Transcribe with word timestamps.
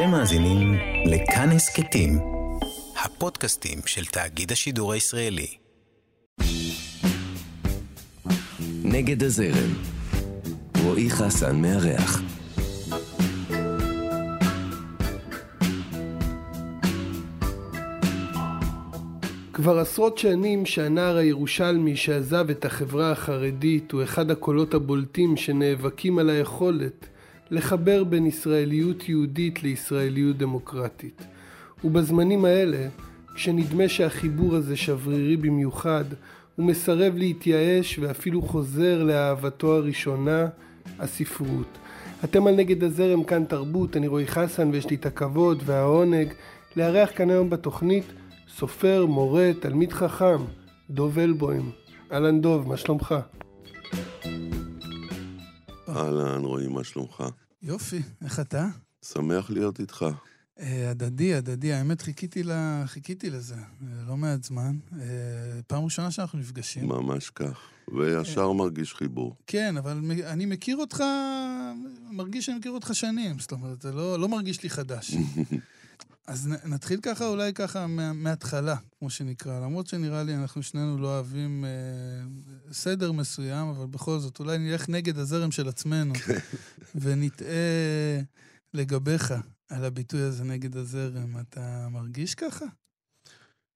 אתם 0.00 0.10
מאזינים 0.10 0.74
לכאן 1.06 1.48
הסכתים, 1.50 2.18
הפודקאסטים 3.04 3.78
של 3.86 4.04
תאגיד 4.04 4.52
השידור 4.52 4.92
הישראלי. 4.92 5.46
נגד 8.84 9.22
הזרם, 9.22 9.74
רועי 10.82 11.10
חסן 11.10 11.62
מארח. 11.62 12.22
כבר 19.52 19.78
עשרות 19.78 20.18
שנים 20.18 20.66
שהנער 20.66 21.16
הירושלמי 21.16 21.96
שעזב 21.96 22.50
את 22.50 22.64
החברה 22.64 23.12
החרדית 23.12 23.92
הוא 23.92 24.02
אחד 24.02 24.30
הקולות 24.30 24.74
הבולטים 24.74 25.36
שנאבקים 25.36 26.18
על 26.18 26.30
היכולת 26.30 27.06
לחבר 27.50 28.04
בין 28.04 28.26
ישראליות 28.26 29.08
יהודית 29.08 29.62
לישראליות 29.62 30.36
דמוקרטית. 30.36 31.22
ובזמנים 31.84 32.44
האלה, 32.44 32.88
כשנדמה 33.34 33.88
שהחיבור 33.88 34.56
הזה 34.56 34.76
שברירי 34.76 35.36
במיוחד, 35.36 36.04
הוא 36.56 36.66
מסרב 36.66 37.16
להתייאש 37.16 37.98
ואפילו 37.98 38.42
חוזר 38.42 39.02
לאהבתו 39.02 39.76
הראשונה, 39.76 40.46
הספרות. 40.98 41.78
אתם 42.24 42.46
על 42.46 42.54
נגד 42.54 42.84
הזרם 42.84 43.24
כאן 43.24 43.44
תרבות, 43.44 43.96
אני 43.96 44.08
רועי 44.08 44.26
חסן 44.26 44.70
ויש 44.70 44.90
לי 44.90 44.96
את 44.96 45.06
הכבוד 45.06 45.62
והעונג 45.64 46.28
לארח 46.76 47.10
כאן 47.16 47.30
היום 47.30 47.50
בתוכנית 47.50 48.04
סופר, 48.56 49.06
מורה, 49.06 49.50
תלמיד 49.60 49.92
חכם, 49.92 50.42
דוב 50.90 51.18
אלבוים. 51.18 51.70
אהלן 52.12 52.40
דוב, 52.40 52.68
מה 52.68 52.76
שלומך? 52.76 53.14
אהלן, 55.96 56.44
רועי, 56.44 56.68
מה 56.68 56.84
שלומך? 56.84 57.24
יופי, 57.62 58.02
איך 58.24 58.40
אתה? 58.40 58.66
שמח 59.02 59.50
להיות 59.50 59.80
איתך. 59.80 60.06
אה, 60.60 60.90
הדדי, 60.90 61.34
הדדי, 61.34 61.72
האמת 61.72 62.02
חיכיתי, 62.02 62.42
לה, 62.42 62.82
חיכיתי 62.86 63.30
לזה, 63.30 63.54
אה, 63.54 63.86
לא 64.08 64.16
מעט 64.16 64.44
זמן. 64.44 64.76
אה, 65.00 65.06
פעם 65.66 65.84
ראשונה 65.84 66.10
שאנחנו 66.10 66.38
נפגשים. 66.38 66.88
ממש 66.88 67.30
כך, 67.30 67.60
וישר 67.94 68.52
מרגיש 68.52 68.94
חיבור. 68.94 69.36
כן, 69.46 69.76
אבל 69.76 70.00
אני 70.26 70.46
מכיר 70.46 70.76
אותך, 70.76 71.04
מרגיש 72.10 72.46
שאני 72.46 72.58
מכיר 72.58 72.72
אותך 72.72 72.90
שנים, 72.94 73.38
זאת 73.38 73.52
אומרת, 73.52 73.82
זה 73.82 73.92
לא, 73.92 74.18
לא 74.18 74.28
מרגיש 74.28 74.62
לי 74.62 74.70
חדש. 74.70 75.14
אז 76.26 76.48
נתחיל 76.64 77.00
ככה, 77.00 77.26
אולי 77.26 77.52
ככה 77.52 77.86
מההתחלה, 78.14 78.76
כמו 78.98 79.10
שנקרא. 79.10 79.60
למרות 79.60 79.86
שנראה 79.86 80.22
לי 80.22 80.34
אנחנו 80.34 80.62
שנינו 80.62 80.98
לא 80.98 81.06
אוהבים 81.06 81.64
אה, 81.64 81.70
סדר 82.72 83.12
מסוים, 83.12 83.68
אבל 83.68 83.86
בכל 83.86 84.18
זאת, 84.18 84.40
אולי 84.40 84.58
נלך 84.58 84.88
נגד 84.88 85.18
הזרם 85.18 85.50
של 85.50 85.68
עצמנו, 85.68 86.14
כן. 86.14 86.38
ונטעה 86.94 88.20
לגביך 88.74 89.34
על 89.68 89.84
הביטוי 89.84 90.20
הזה 90.20 90.44
נגד 90.44 90.76
הזרם. 90.76 91.40
אתה 91.40 91.88
מרגיש 91.90 92.34
ככה? 92.34 92.64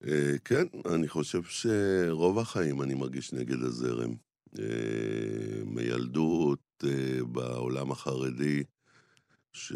אה, 0.07 0.35
כן, 0.45 0.67
אני 0.95 1.09
חושב 1.09 1.43
שרוב 1.43 2.39
החיים 2.39 2.83
אני 2.83 2.95
מרגיש 2.95 3.33
נגד 3.33 3.63
הזרם. 3.63 4.15
אה, 4.59 5.65
מילדות, 5.65 6.85
אה, 6.85 7.25
בעולם 7.25 7.93
החרדי, 7.93 8.63
ש... 9.55 9.73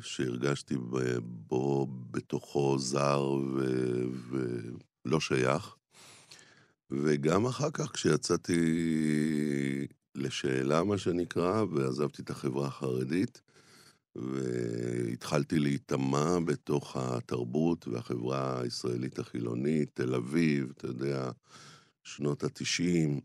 שהרגשתי 0.00 0.74
בו 1.22 1.86
בתוכו 2.10 2.78
זר 2.78 3.22
ו... 3.54 3.64
ולא 4.30 5.20
שייך. 5.20 5.74
וגם 6.90 7.46
אחר 7.46 7.70
כך, 7.70 7.92
כשיצאתי 7.92 8.56
לשאלה, 10.14 10.84
מה 10.84 10.98
שנקרא, 10.98 11.64
ועזבתי 11.72 12.22
את 12.22 12.30
החברה 12.30 12.66
החרדית, 12.66 13.40
והתחלתי 14.16 15.58
להיטמע 15.58 16.38
בתוך 16.44 16.96
התרבות 16.96 17.88
והחברה 17.88 18.60
הישראלית 18.60 19.18
החילונית, 19.18 19.90
תל 19.94 20.14
אביב, 20.14 20.72
אתה 20.76 20.86
יודע, 20.86 21.30
שנות 22.04 22.44
התשעים. 22.44 23.20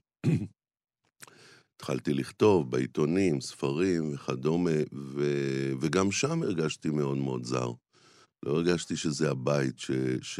התחלתי 1.83 2.13
לכתוב 2.13 2.71
בעיתונים, 2.71 3.41
ספרים 3.41 4.13
וכדומה, 4.13 4.71
ו... 4.93 5.23
וגם 5.81 6.11
שם 6.11 6.43
הרגשתי 6.43 6.89
מאוד 6.89 7.17
מאוד 7.17 7.43
זר. 7.43 7.71
לא 8.43 8.51
הרגשתי 8.51 8.95
שזה 8.95 9.31
הבית 9.31 9.79
ש... 9.79 9.91
ש... 10.21 10.39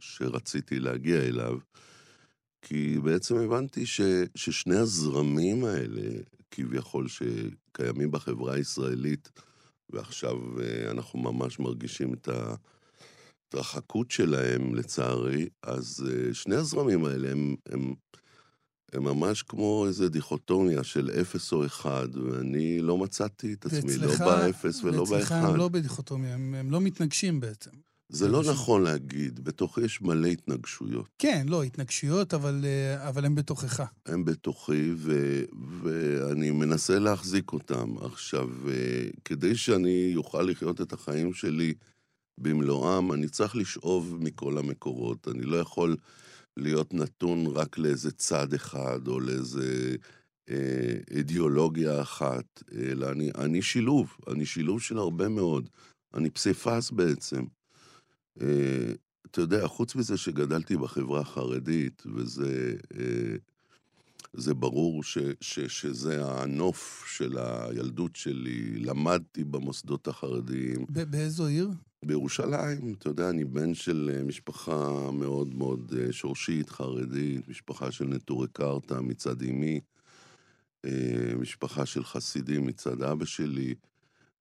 שרציתי 0.00 0.78
להגיע 0.78 1.22
אליו, 1.22 1.58
כי 2.62 2.98
בעצם 3.04 3.36
הבנתי 3.36 3.86
ש... 3.86 4.00
ששני 4.34 4.76
הזרמים 4.76 5.64
האלה, 5.64 6.20
כביכול, 6.50 7.06
שקיימים 7.08 8.10
בחברה 8.10 8.54
הישראלית, 8.54 9.28
ועכשיו 9.90 10.60
אה, 10.60 10.90
אנחנו 10.90 11.18
ממש 11.18 11.58
מרגישים 11.58 12.14
את 12.14 12.28
ההתרחקות 12.28 14.10
שלהם, 14.10 14.74
לצערי, 14.74 15.48
אז 15.62 16.06
אה, 16.10 16.34
שני 16.34 16.56
הזרמים 16.56 17.04
האלה 17.04 17.32
הם, 17.32 17.54
הם 17.66 17.94
הם 18.94 19.04
ממש 19.04 19.42
כמו 19.42 19.84
איזו 19.88 20.08
דיכוטומיה 20.08 20.84
של 20.84 21.10
אפס 21.20 21.52
או 21.52 21.66
אחד, 21.66 22.08
ואני 22.16 22.80
לא 22.80 22.98
מצאתי 22.98 23.52
את 23.52 23.66
עצמי, 23.66 23.96
לא 23.96 24.16
באפס 24.18 24.84
ולא 24.84 25.04
באחד. 25.04 25.12
ואצלך 25.12 25.32
הם 25.32 25.56
לא 25.56 25.68
בדיכוטומיה, 25.68 26.34
הם, 26.34 26.54
הם 26.54 26.70
לא 26.70 26.80
מתנגשים 26.80 27.40
בעצם. 27.40 27.70
זה 28.08 28.28
לא 28.28 28.42
נכון 28.42 28.82
להגיד, 28.82 29.44
בתוכי 29.44 29.80
יש 29.80 30.02
מלא 30.02 30.26
התנגשויות. 30.26 31.08
כן, 31.18 31.46
לא, 31.48 31.62
התנגשויות, 31.62 32.34
אבל, 32.34 32.64
אה, 32.64 33.08
אבל 33.08 33.24
הם 33.24 33.34
בתוכך. 33.34 33.82
הם 34.06 34.24
בתוכי, 34.24 34.92
ו, 34.96 35.42
ואני 35.82 36.50
מנסה 36.50 36.98
להחזיק 36.98 37.52
אותם. 37.52 37.94
עכשיו, 37.98 38.48
אה, 38.68 39.08
כדי 39.24 39.56
שאני 39.56 40.12
אוכל 40.16 40.42
לחיות 40.42 40.80
את 40.80 40.92
החיים 40.92 41.34
שלי 41.34 41.74
במלואם, 42.40 43.12
אני 43.12 43.28
צריך 43.28 43.56
לשאוב 43.56 44.16
מכל 44.20 44.58
המקורות. 44.58 45.28
אני 45.28 45.42
לא 45.42 45.56
יכול 45.56 45.96
להיות 46.56 46.94
נתון 46.94 47.46
רק 47.46 47.78
לאיזה 47.78 48.10
צד 48.10 48.54
אחד 48.54 49.08
או 49.08 49.20
לאיזה 49.20 49.96
אה, 50.50 50.94
אידיאולוגיה 51.10 52.02
אחת, 52.02 52.62
אלא 52.74 53.10
אני, 53.10 53.30
אני 53.38 53.62
שילוב, 53.62 54.16
אני 54.28 54.46
שילוב 54.46 54.80
של 54.80 54.98
הרבה 54.98 55.28
מאוד. 55.28 55.68
אני 56.14 56.30
פסיפס 56.30 56.90
בעצם. 56.90 57.44
אה, 58.40 58.92
אתה 59.26 59.40
יודע, 59.40 59.66
חוץ 59.66 59.94
מזה 59.94 60.16
שגדלתי 60.16 60.76
בחברה 60.76 61.20
החרדית, 61.20 62.02
וזה 62.14 62.74
אה, 64.48 64.54
ברור 64.54 65.04
ש, 65.04 65.18
ש, 65.40 65.60
שזה 65.60 66.24
הנוף 66.24 67.04
של 67.08 67.38
הילדות 67.38 68.16
שלי, 68.16 68.78
למדתי 68.78 69.44
במוסדות 69.44 70.08
החרדיים. 70.08 70.86
באיזו 70.88 71.46
עיר? 71.46 71.70
בירושלים, 72.04 72.94
אתה 72.98 73.08
יודע, 73.08 73.30
אני 73.30 73.44
בן 73.44 73.74
של 73.74 74.10
אה, 74.14 74.24
משפחה 74.24 75.10
מאוד 75.12 75.54
מאוד 75.54 75.94
אה, 75.98 76.12
שורשית, 76.12 76.70
חרדית, 76.70 77.48
משפחה 77.48 77.92
של 77.92 78.04
נטורי 78.04 78.48
קרתא 78.52 78.94
מצד 78.94 79.42
אמי, 79.42 79.80
אה, 80.84 80.90
משפחה 81.38 81.86
של 81.86 82.04
חסידים 82.04 82.66
מצד 82.66 83.02
אבא 83.02 83.24
שלי, 83.24 83.74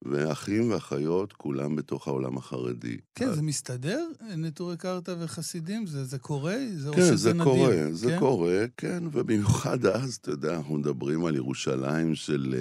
ואחים 0.05 0.71
ואחיות, 0.71 1.33
כולם 1.33 1.75
בתוך 1.75 2.07
העולם 2.07 2.37
החרדי. 2.37 2.97
כן, 3.15 3.33
זה 3.33 3.41
מסתדר? 3.41 4.07
נטורי 4.37 4.77
קרתא 4.77 5.15
וחסידים? 5.19 5.87
זה, 5.87 6.03
זה 6.03 6.19
קורה? 6.19 6.57
זה 6.75 6.91
כן, 6.93 7.15
זה 7.15 7.33
נדיר? 7.33 7.43
קורה, 7.43 7.75
זה 7.91 8.07
כן? 8.07 8.19
קורה, 8.19 8.65
כן, 8.77 9.03
ובמיוחד 9.11 9.85
אז, 9.85 10.15
אתה 10.21 10.31
יודע, 10.31 10.55
אנחנו 10.55 10.77
מדברים 10.77 11.25
על 11.25 11.35
ירושלים 11.35 12.15
של, 12.15 12.55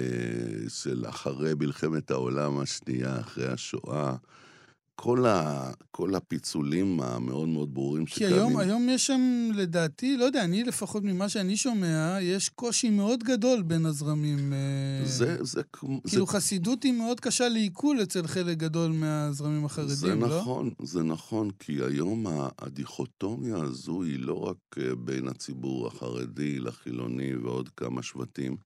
של 0.67 1.05
אחרי 1.09 1.53
מלחמת 1.53 2.11
העולם 2.11 2.59
השנייה, 2.59 3.19
אחרי 3.19 3.47
השואה. 3.47 4.15
כל, 4.95 5.25
ה, 5.25 5.71
כל 5.91 6.15
הפיצולים 6.15 6.99
המאוד 6.99 7.47
מאוד 7.47 7.73
ברורים 7.73 8.07
שקיימים. 8.07 8.35
כי 8.35 8.41
היום, 8.41 8.57
היום 8.57 8.89
יש 8.89 9.07
שם, 9.07 9.49
לדעתי, 9.55 10.17
לא 10.17 10.23
יודע, 10.23 10.43
אני 10.43 10.63
לפחות 10.63 11.03
ממה 11.03 11.29
שאני 11.29 11.57
שומע, 11.57 12.17
יש 12.21 12.49
קושי 12.49 12.89
מאוד 12.89 13.23
גדול 13.23 13.61
בין 13.61 13.85
הזרמים. 13.85 14.53
אה, 14.53 15.05
זה, 15.05 15.37
זה 15.41 15.61
כמו... 15.73 16.03
כאילו 16.07 16.25
זה... 16.25 16.31
חסידות 16.31 16.83
היא 16.83 16.93
מאוד 16.93 17.19
קשה 17.19 17.49
לעיכול 17.49 18.03
אצל 18.03 18.27
חלק 18.27 18.57
גדול 18.57 18.91
מהזרמים 18.91 19.65
החרדים, 19.65 19.95
זה 19.95 20.15
לא? 20.15 20.27
זה 20.27 20.35
נכון, 20.39 20.69
זה 20.83 21.03
נכון, 21.03 21.49
כי 21.59 21.73
היום 21.83 22.25
הדיכוטומיה 22.59 23.57
הזו 23.57 24.03
היא 24.03 24.19
לא 24.19 24.33
רק 24.33 24.77
אה, 24.77 24.95
בין 24.95 25.27
הציבור 25.27 25.87
החרדי 25.87 26.59
לחילוני 26.59 27.35
ועוד 27.35 27.69
כמה 27.69 28.03
שבטים. 28.03 28.57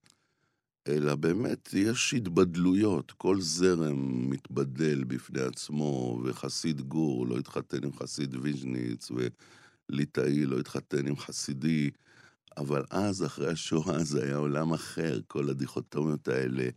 אלא 0.88 1.14
באמת 1.14 1.74
יש 1.74 2.14
התבדלויות, 2.14 3.12
כל 3.12 3.40
זרם 3.40 4.30
מתבדל 4.30 5.04
בפני 5.04 5.40
עצמו, 5.40 6.20
וחסיד 6.24 6.80
גור 6.80 7.26
לא 7.26 7.38
התחתן 7.38 7.84
עם 7.84 7.92
חסיד 7.92 8.36
ויז'ניץ, 8.42 9.10
וליטאי 9.90 10.44
לא 10.44 10.58
התחתן 10.60 11.06
עם 11.06 11.16
חסידי, 11.16 11.90
אבל 12.56 12.84
אז, 12.90 13.24
אחרי 13.24 13.52
השואה, 13.52 14.04
זה 14.10 14.24
היה 14.24 14.36
עולם 14.36 14.72
אחר, 14.72 15.20
כל 15.26 15.50
הדיכוטומיות 15.50 16.28
האלה 16.28 16.68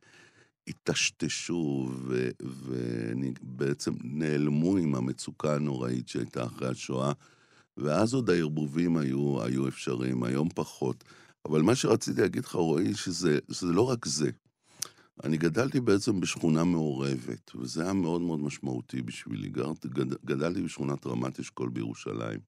היטשטשו, 0.68 1.92
ובעצם 3.42 3.94
נעלמו 4.04 4.78
עם 4.78 4.96
המצוקה 4.96 5.56
הנוראית 5.56 6.08
שהייתה 6.08 6.44
אחרי 6.44 6.68
השואה, 6.68 7.12
ואז 7.78 8.14
עוד 8.14 8.30
הערבובים 8.30 8.98
היו, 8.98 9.44
היו 9.44 9.68
אפשריים, 9.68 10.24
היום 10.24 10.50
פחות. 10.56 11.04
אבל 11.46 11.62
מה 11.62 11.76
שרציתי 11.76 12.22
להגיד 12.22 12.46
לך, 12.46 12.56
רועי, 12.56 12.96
שזה, 12.96 13.40
שזה 13.52 13.74
לא 13.74 13.90
רק 13.90 14.06
זה. 14.06 14.30
אני 15.24 15.38
גדלתי 15.38 15.80
בעצם 15.80 16.20
בשכונה 16.20 16.64
מעורבת, 16.64 17.56
וזה 17.56 17.84
היה 17.84 17.94
מאוד 17.94 18.22
מאוד 18.22 18.40
משמעותי 18.40 19.02
בשבילי. 19.02 19.50
גד, 19.50 20.14
גדלתי 20.26 20.62
בשכונת 20.62 21.08
רמת 21.08 21.40
אשכול 21.40 21.70
בירושלים, 21.70 22.40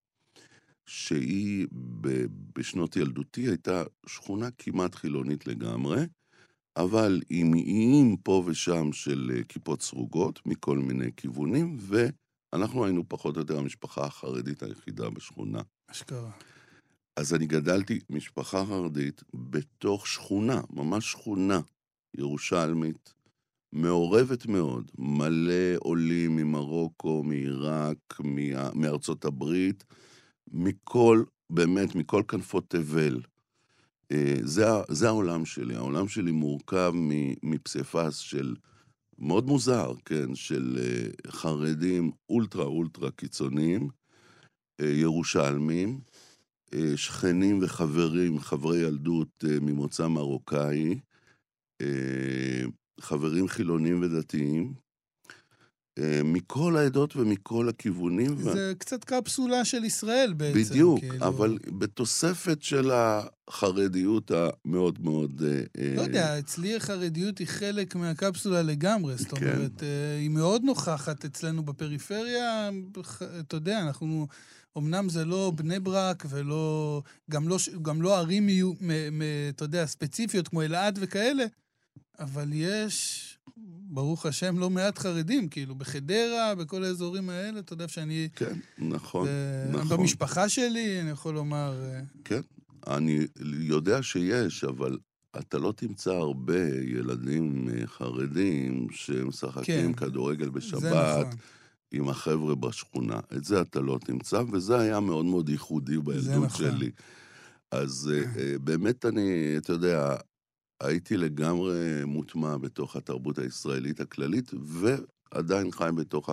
שהיא 0.85 1.67
ב, 2.01 2.25
בשנות 2.55 2.95
ילדותי 2.95 3.41
הייתה 3.41 3.83
שכונה 4.05 4.51
כמעט 4.51 4.95
חילונית 4.95 5.47
לגמרי, 5.47 6.05
אבל 6.77 7.21
עם 7.29 7.53
איים 7.53 8.17
פה 8.17 8.43
ושם 8.45 8.93
של 8.93 9.31
אה, 9.35 9.43
כיפות 9.43 9.81
סרוגות 9.81 10.39
מכל 10.45 10.77
מיני 10.77 11.09
כיוונים, 11.17 11.77
ואנחנו 11.79 12.85
היינו 12.85 13.03
פחות 13.09 13.35
או 13.35 13.41
יותר 13.41 13.57
המשפחה 13.57 14.05
החרדית 14.05 14.63
היחידה 14.63 15.09
בשכונה. 15.09 15.61
אשכרה. 15.91 16.31
אז 17.15 17.33
אני 17.33 17.45
גדלתי 17.45 17.99
משפחה 18.09 18.65
חרדית 18.65 19.23
בתוך 19.33 20.07
שכונה, 20.07 20.61
ממש 20.69 21.11
שכונה 21.11 21.59
ירושלמית, 22.17 23.13
מעורבת 23.73 24.45
מאוד, 24.45 24.91
מלא 24.97 25.75
עולים 25.77 26.35
ממרוקו, 26.35 27.23
מעיראק, 27.23 28.19
מארצות 28.73 29.25
הברית, 29.25 29.83
מכל, 30.51 31.23
באמת, 31.49 31.95
מכל 31.95 32.23
כנפות 32.27 32.69
תבל. 32.69 33.21
אה, 34.11 34.35
זה, 34.41 34.65
זה 34.89 35.07
העולם 35.07 35.45
שלי. 35.45 35.75
העולם 35.75 36.07
שלי 36.07 36.31
מורכב 36.31 36.93
מפסיפס 37.43 38.17
של, 38.17 38.55
מאוד 39.19 39.45
מוזר, 39.45 39.93
כן, 40.05 40.35
של 40.35 40.77
אה, 40.79 41.31
חרדים 41.31 42.11
אולטרה 42.29 42.65
אולטרה 42.65 43.11
קיצוניים, 43.11 43.89
אה, 44.81 44.85
ירושלמים, 44.85 45.99
שכנים 46.95 47.59
וחברים, 47.61 48.39
חברי 48.39 48.77
ילדות 48.77 49.43
ממוצא 49.61 50.07
מרוקאי, 50.07 50.99
חברים 53.01 53.47
חילונים 53.47 54.01
ודתיים, 54.01 54.73
אה, 55.99 56.21
מכל 56.23 56.77
העדות 56.77 57.15
ומכל 57.15 57.69
הכיוונים. 57.69 58.37
זה 58.37 58.71
ו... 58.75 58.79
קצת 58.79 59.03
קפסולה 59.03 59.65
של 59.65 59.83
ישראל 59.83 60.33
בעצם. 60.37 60.59
בדיוק, 60.59 60.99
כאילו... 60.99 61.27
אבל 61.27 61.57
בתוספת 61.67 62.63
של 62.63 62.91
החרדיות 62.93 64.31
המאוד 64.31 64.99
מאוד... 65.01 65.43
אה, 65.47 65.93
לא 65.95 66.01
uh... 66.01 66.05
יודע, 66.05 66.39
אצלי 66.39 66.75
החרדיות 66.75 67.37
היא 67.37 67.47
חלק 67.47 67.95
מהקפסולה 67.95 68.61
לגמרי. 68.61 69.15
זאת 69.17 69.33
כן. 69.33 69.53
אומרת, 69.55 69.83
היא 70.19 70.29
מאוד 70.29 70.63
נוכחת 70.63 71.25
אצלנו 71.25 71.63
בפריפריה. 71.63 72.69
אתה 73.39 73.55
יודע, 73.55 73.81
אנחנו... 73.81 74.27
אמנם 74.77 75.09
זה 75.09 75.25
לא 75.25 75.51
בני 75.55 75.79
ברק 75.79 76.25
ולא... 76.29 77.01
גם 77.31 77.47
לא, 77.47 77.57
גם 77.81 78.01
לא 78.01 78.17
ערים, 78.17 78.47
אתה 79.49 79.63
יודע, 79.65 79.85
ספציפיות 79.85 80.47
כמו 80.47 80.61
אלעד 80.61 80.99
וכאלה, 81.01 81.43
אבל 82.19 82.49
יש... 82.53 83.29
ברוך 83.93 84.25
השם, 84.25 84.59
לא 84.59 84.69
מעט 84.69 84.99
חרדים, 84.99 85.49
כאילו, 85.49 85.75
בחדרה, 85.75 86.55
בכל 86.55 86.83
האזורים 86.83 87.29
האלה, 87.29 87.59
אתה 87.59 87.73
יודע 87.73 87.87
שאני... 87.87 88.29
כן, 88.35 88.59
נכון, 88.77 89.27
ו... 89.27 89.69
נכון. 89.73 89.97
במשפחה 89.97 90.49
שלי, 90.49 91.01
אני 91.01 91.09
יכול 91.09 91.33
לומר... 91.33 91.73
אה, 91.83 92.01
כן, 92.25 92.41
אני 92.87 93.27
יודע 93.59 94.03
שיש, 94.03 94.63
אבל 94.63 94.97
אתה 95.39 95.57
לא 95.57 95.73
תמצא 95.75 96.11
הרבה 96.11 96.67
ילדים 96.83 97.69
אה, 97.69 97.87
חרדים 97.87 98.87
שמשחקים 98.91 99.93
כן, 99.93 99.93
כדורגל 99.93 100.49
בשבת 100.49 100.83
נכון. 100.83 101.29
עם 101.93 102.09
החבר'ה 102.09 102.55
בשכונה. 102.55 103.19
את 103.37 103.43
זה 103.43 103.61
אתה 103.61 103.81
לא 103.81 103.99
תמצא, 104.05 104.43
וזה 104.51 104.79
היה 104.79 104.99
מאוד 104.99 105.25
מאוד 105.25 105.49
ייחודי 105.49 105.97
בילדות 105.97 106.43
נכון. 106.43 106.49
שלי. 106.49 106.91
אז 107.71 108.11
אה, 108.13 108.55
באמת 108.63 109.05
אני, 109.05 109.57
אתה 109.57 109.73
יודע, 109.73 110.15
הייתי 110.81 111.17
לגמרי 111.17 112.05
מוטמע 112.05 112.57
בתוך 112.57 112.95
התרבות 112.95 113.39
הישראלית 113.39 113.99
הכללית, 113.99 114.51
ועדיין 114.61 115.71
חי 115.71 115.89
בתוך 115.95 116.29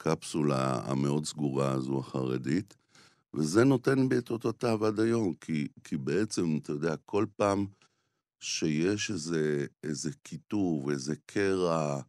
הקפסולה 0.00 0.80
המאוד 0.84 1.26
סגורה 1.26 1.72
הזו, 1.72 1.98
החרדית. 1.98 2.74
וזה 3.34 3.64
נותן 3.64 4.08
בי 4.08 4.18
את 4.18 4.30
אותותיו 4.30 4.86
עד 4.86 5.00
היום, 5.00 5.34
כי, 5.40 5.68
כי 5.84 5.96
בעצם, 5.96 6.58
אתה 6.62 6.72
יודע, 6.72 6.96
כל 6.96 7.26
פעם 7.36 7.66
שיש 8.40 9.10
איזה, 9.10 9.66
איזה 9.84 10.10
קיטוב, 10.22 10.90
איזה 10.90 11.14
קרע, 11.26 12.00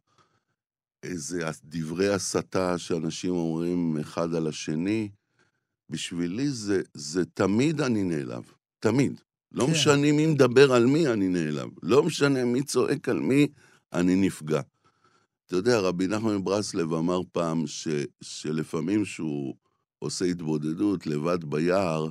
איזה 1.02 1.42
דברי 1.64 2.08
הסתה 2.08 2.78
שאנשים 2.78 3.30
אומרים 3.30 3.98
אחד 4.00 4.34
על 4.34 4.46
השני, 4.46 5.08
בשבילי 5.90 6.48
זה, 6.48 6.82
זה 6.94 7.24
תמיד 7.24 7.80
אני 7.80 8.02
נעלב. 8.02 8.42
תמיד. 8.78 9.20
לא 9.52 9.66
כן. 9.66 9.72
משנה 9.72 10.12
מי 10.12 10.26
מדבר 10.26 10.72
על 10.72 10.86
מי, 10.86 11.08
אני 11.08 11.28
נעלב. 11.28 11.68
לא 11.82 12.02
משנה 12.02 12.44
מי 12.44 12.62
צועק 12.62 13.08
על 13.08 13.20
מי, 13.20 13.48
אני 13.92 14.16
נפגע. 14.16 14.60
אתה 15.46 15.56
יודע, 15.56 15.80
רבי 15.80 16.06
נחמן 16.06 16.36
מברסלב 16.36 16.92
אמר 16.94 17.20
פעם 17.32 17.66
ש, 17.66 17.88
שלפעמים 18.22 19.04
שהוא 19.04 19.54
עושה 19.98 20.24
התבודדות 20.24 21.06
לבד 21.06 21.44
ביער, 21.44 22.08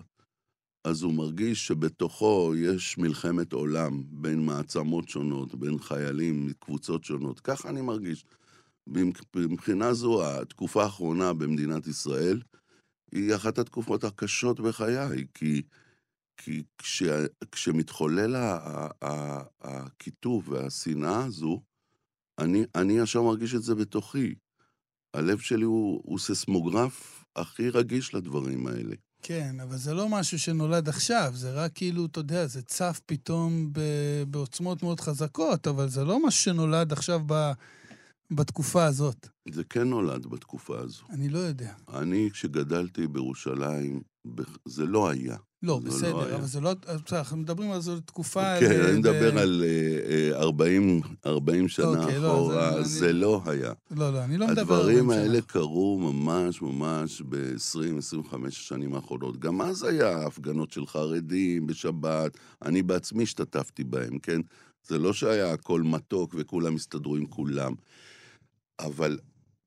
אז 0.84 1.02
הוא 1.02 1.14
מרגיש 1.14 1.68
שבתוכו 1.68 2.54
יש 2.58 2.98
מלחמת 2.98 3.54
עולם 3.54 4.04
בין 4.12 4.46
מעצמות 4.46 5.10
שונות, 5.10 5.56
בין 5.56 5.80
חיילים 5.80 6.46
מקבוצות 6.48 7.04
שונות. 7.04 7.40
ככה 7.40 7.70
אני 7.70 7.82
מרגיש. 7.82 8.26
מבחינה 9.36 9.94
זו, 9.94 10.28
התקופה 10.28 10.84
האחרונה 10.84 11.34
במדינת 11.34 11.88
ישראל 11.88 12.42
היא 13.12 13.36
אחת 13.36 13.58
התקופות 13.58 14.04
הקשות 14.04 14.60
בחיי, 14.60 15.26
כי 15.34 15.62
כי 16.44 16.64
כש, 16.78 17.04
כשמתחולל 17.52 18.36
הקיטוב 19.62 20.50
והשנאה 20.50 21.26
הזו, 21.26 21.62
אני, 22.40 22.64
אני 22.76 22.94
ישר 23.00 23.22
מרגיש 23.22 23.56
את 23.56 23.64
זה 23.64 23.76
בתוכי. 23.76 24.36
הלב 25.14 25.40
שלי 25.40 25.66
הוא, 25.66 26.02
הוא 26.04 26.20
ססמוגרף 26.20 27.26
הכי 27.36 27.70
רגיש 27.70 28.14
לדברים 28.14 28.68
האלה. 28.68 28.96
כן, 29.22 29.60
אבל 29.60 29.78
זה 29.78 29.94
לא 29.94 30.10
משהו 30.10 30.40
שנולד 30.40 30.90
עכשיו, 30.90 31.32
זה 31.36 31.52
רק 31.52 31.72
כאילו, 31.76 32.06
אתה 32.06 32.20
יודע, 32.20 32.48
זה 32.48 32.62
צף 32.62 33.02
פתאום 33.06 33.74
ב, 33.74 33.80
בעוצמות 34.28 34.84
מאוד 34.84 35.00
חזקות, 35.00 35.68
אבל 35.68 35.90
זה 35.90 36.04
לא 36.04 36.28
משהו 36.28 36.44
שנולד 36.44 36.92
עכשיו 36.92 37.22
ב, 37.26 37.52
בתקופה 38.32 38.86
הזאת. 38.86 39.28
זה 39.52 39.64
כן 39.64 39.90
נולד 39.90 40.26
בתקופה 40.26 40.80
הזו. 40.80 41.02
אני 41.10 41.30
לא 41.30 41.40
יודע. 41.40 41.74
אני, 41.94 42.30
כשגדלתי 42.34 43.08
בירושלים, 43.08 44.02
זה 44.66 44.86
לא 44.86 45.10
היה. 45.10 45.36
לא, 45.64 45.80
לא 45.84 45.90
בסדר, 45.90 46.12
לא 46.12 46.36
אבל 46.36 46.46
זה 46.46 46.62
לא... 46.62 46.74
אנחנו 47.12 47.38
מדברים 47.38 47.72
על 47.72 47.82
זו 47.82 48.00
תקופה... 48.00 48.60
כן, 48.60 48.82
אני 48.82 49.00
מדבר 49.00 49.38
על 49.38 49.64
40 50.36 51.04
אה, 51.64 51.70
שנה 51.70 51.88
אוקיי, 51.88 52.20
לא, 52.20 52.34
אחורה, 52.34 52.84
זה 52.84 53.14
לא 53.14 53.42
היה. 53.46 53.74
לא, 53.92 54.14
לא, 54.14 54.24
אני 54.24 54.38
לא 54.38 54.48
מדבר 54.48 54.76
על 54.76 54.82
40 54.82 54.98
שנה. 54.98 55.04
הדברים 55.04 55.10
האלה 55.10 55.42
קרו 55.42 56.00
ממש 56.00 56.62
ממש 56.62 57.22
ב-20-25 57.22 58.48
השנים 58.48 58.96
האחרונות. 58.96 59.40
גם 59.40 59.62
אז 59.62 59.84
היה 59.84 60.26
הפגנות 60.26 60.72
של 60.72 60.86
חרדים 60.86 61.68
בשבת, 61.68 62.38
אני 62.66 62.84
בעצמי 62.84 63.24
השתתפתי 63.24 63.84
בהם, 63.84 64.20
כן? 64.20 64.42
זה 64.88 64.98
לא 64.98 65.14
שהיה 65.14 65.54
הכל 65.54 65.82
מתוק 65.82 66.36
וכולם 66.38 66.76
הסתדרו 66.76 67.16
עם 67.16 67.26
כולם. 67.26 67.74
אבל 68.80 69.20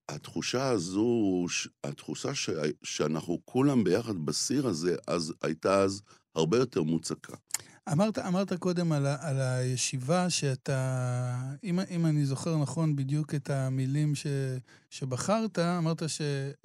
התחושה 0.08 0.68
הזו, 0.68 1.46
התחושה 1.84 2.34
ש... 2.34 2.50
שאנחנו 2.82 3.38
כולם 3.44 3.84
ביחד 3.84 4.16
בסיר 4.16 4.66
הזה, 4.66 4.96
אז 5.06 5.34
הייתה 5.42 5.80
אז 5.80 6.02
הרבה 6.34 6.56
יותר 6.56 6.82
מוצקה. 6.82 7.32
אמרת, 7.92 8.18
אמרת 8.18 8.52
קודם 8.52 8.92
על, 8.92 9.06
ה, 9.06 9.28
על 9.28 9.40
הישיבה 9.40 10.30
שאתה, 10.30 11.52
אם, 11.64 11.80
אם 11.90 12.06
אני 12.06 12.26
זוכר 12.26 12.58
נכון 12.58 12.96
בדיוק 12.96 13.34
את 13.34 13.50
המילים 13.50 14.14
ש, 14.14 14.26
שבחרת, 14.90 15.58
אמרת 15.58 16.02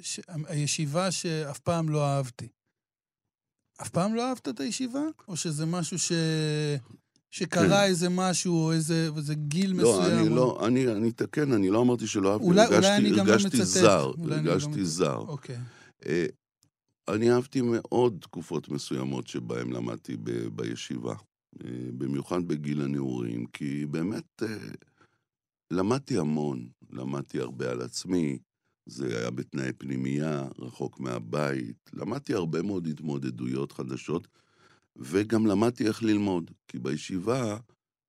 שהישיבה 0.01 1.11
שאף 1.11 1.59
פעם 1.59 1.89
לא 1.89 2.05
אהבתי. 2.05 2.47
אף 3.81 3.89
פעם 3.89 4.15
לא 4.15 4.29
אהבת 4.29 4.49
את 4.49 4.59
הישיבה? 4.59 5.01
או 5.27 5.37
שזה 5.37 5.65
משהו 5.65 5.99
ש... 5.99 6.11
שקרה 7.31 7.67
כן. 7.67 7.83
איזה 7.83 8.09
משהו, 8.09 8.65
או 8.65 8.71
איזה, 8.71 9.09
איזה 9.17 9.35
גיל 9.35 9.71
לא, 9.71 9.77
מסוים. 9.77 10.19
אני 10.19 10.29
או... 10.29 10.35
לא, 10.35 10.67
אני, 10.67 10.87
אני 10.87 11.09
אתקן, 11.09 11.51
אני 11.51 11.69
לא 11.69 11.81
אמרתי 11.81 12.07
שלא 12.07 12.31
אהבתי, 12.31 12.47
אולי, 12.47 12.61
הרגשתי, 12.61 12.77
אולי 12.77 12.97
אני 12.97 13.09
גם 13.17 13.27
לא 13.27 13.31
הרגשתי 13.31 13.57
לא 13.57 13.63
מצטט. 13.63 13.81
זר, 13.81 14.11
הרגשתי 14.31 14.85
זר. 14.85 15.17
אוקיי. 15.17 15.57
אה, 16.05 16.25
אני 17.07 17.31
אהבתי 17.31 17.61
מאוד 17.61 18.17
תקופות 18.21 18.69
מסוימות 18.69 19.27
שבהן 19.27 19.69
למדתי 19.69 20.17
ב, 20.17 20.31
בישיבה, 20.31 21.15
אה, 21.63 21.69
במיוחד 21.97 22.47
בגיל 22.47 22.81
הנעורים, 22.81 23.45
כי 23.45 23.85
באמת 23.85 24.43
אה, 24.43 24.57
למדתי 25.71 26.17
המון, 26.17 26.67
למדתי 26.89 27.39
הרבה 27.39 27.71
על 27.71 27.81
עצמי, 27.81 28.37
זה 28.85 29.19
היה 29.19 29.31
בתנאי 29.31 29.73
פנימייה, 29.73 30.47
רחוק 30.59 30.99
מהבית, 30.99 31.89
למדתי 31.93 32.33
הרבה 32.33 32.61
מאוד 32.61 32.87
התמודדויות 32.87 33.71
חדשות. 33.71 34.27
וגם 34.97 35.45
למדתי 35.45 35.87
איך 35.87 36.03
ללמוד, 36.03 36.51
כי 36.67 36.79
בישיבה 36.79 37.57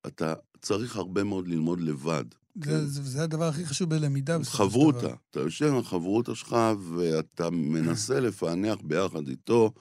אתה 0.06 0.34
צריך 0.62 0.96
הרבה 0.96 1.24
מאוד 1.24 1.48
ללמוד 1.48 1.80
לבד. 1.80 2.24
זה, 2.54 2.64
כן? 2.64 2.86
זה, 2.86 3.02
זה 3.02 3.22
הדבר 3.22 3.44
הכי 3.44 3.66
חשוב 3.66 3.90
בלמידה. 3.90 4.38
חברותה. 4.44 5.14
אתה 5.30 5.40
יושב 5.40 5.66
עם 5.66 5.76
החברותה 5.76 6.34
שלך 6.34 6.56
ואתה 6.88 7.50
מנסה 7.50 8.20
לפענח 8.26 8.78
ביחד 8.82 9.28
איתו 9.28 9.72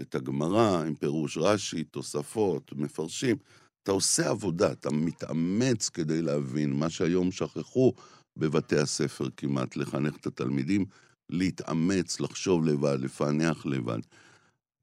את 0.00 0.14
הגמרא 0.14 0.82
עם 0.86 0.94
פירוש 0.94 1.38
רש"י, 1.38 1.84
תוספות, 1.84 2.72
מפרשים. 2.72 3.36
אתה 3.82 3.92
עושה 3.92 4.28
עבודה, 4.30 4.72
אתה 4.72 4.90
מתאמץ 4.90 5.88
כדי 5.88 6.22
להבין, 6.22 6.72
מה 6.72 6.90
שהיום 6.90 7.32
שכחו 7.32 7.92
בבתי 8.38 8.78
הספר 8.78 9.28
כמעט, 9.36 9.76
לחנך 9.76 10.16
את 10.16 10.26
התלמידים, 10.26 10.84
להתאמץ, 11.30 12.20
לחשוב 12.20 12.66
לבד, 12.66 12.98
לפענח 13.00 13.66
לבד. 13.66 13.98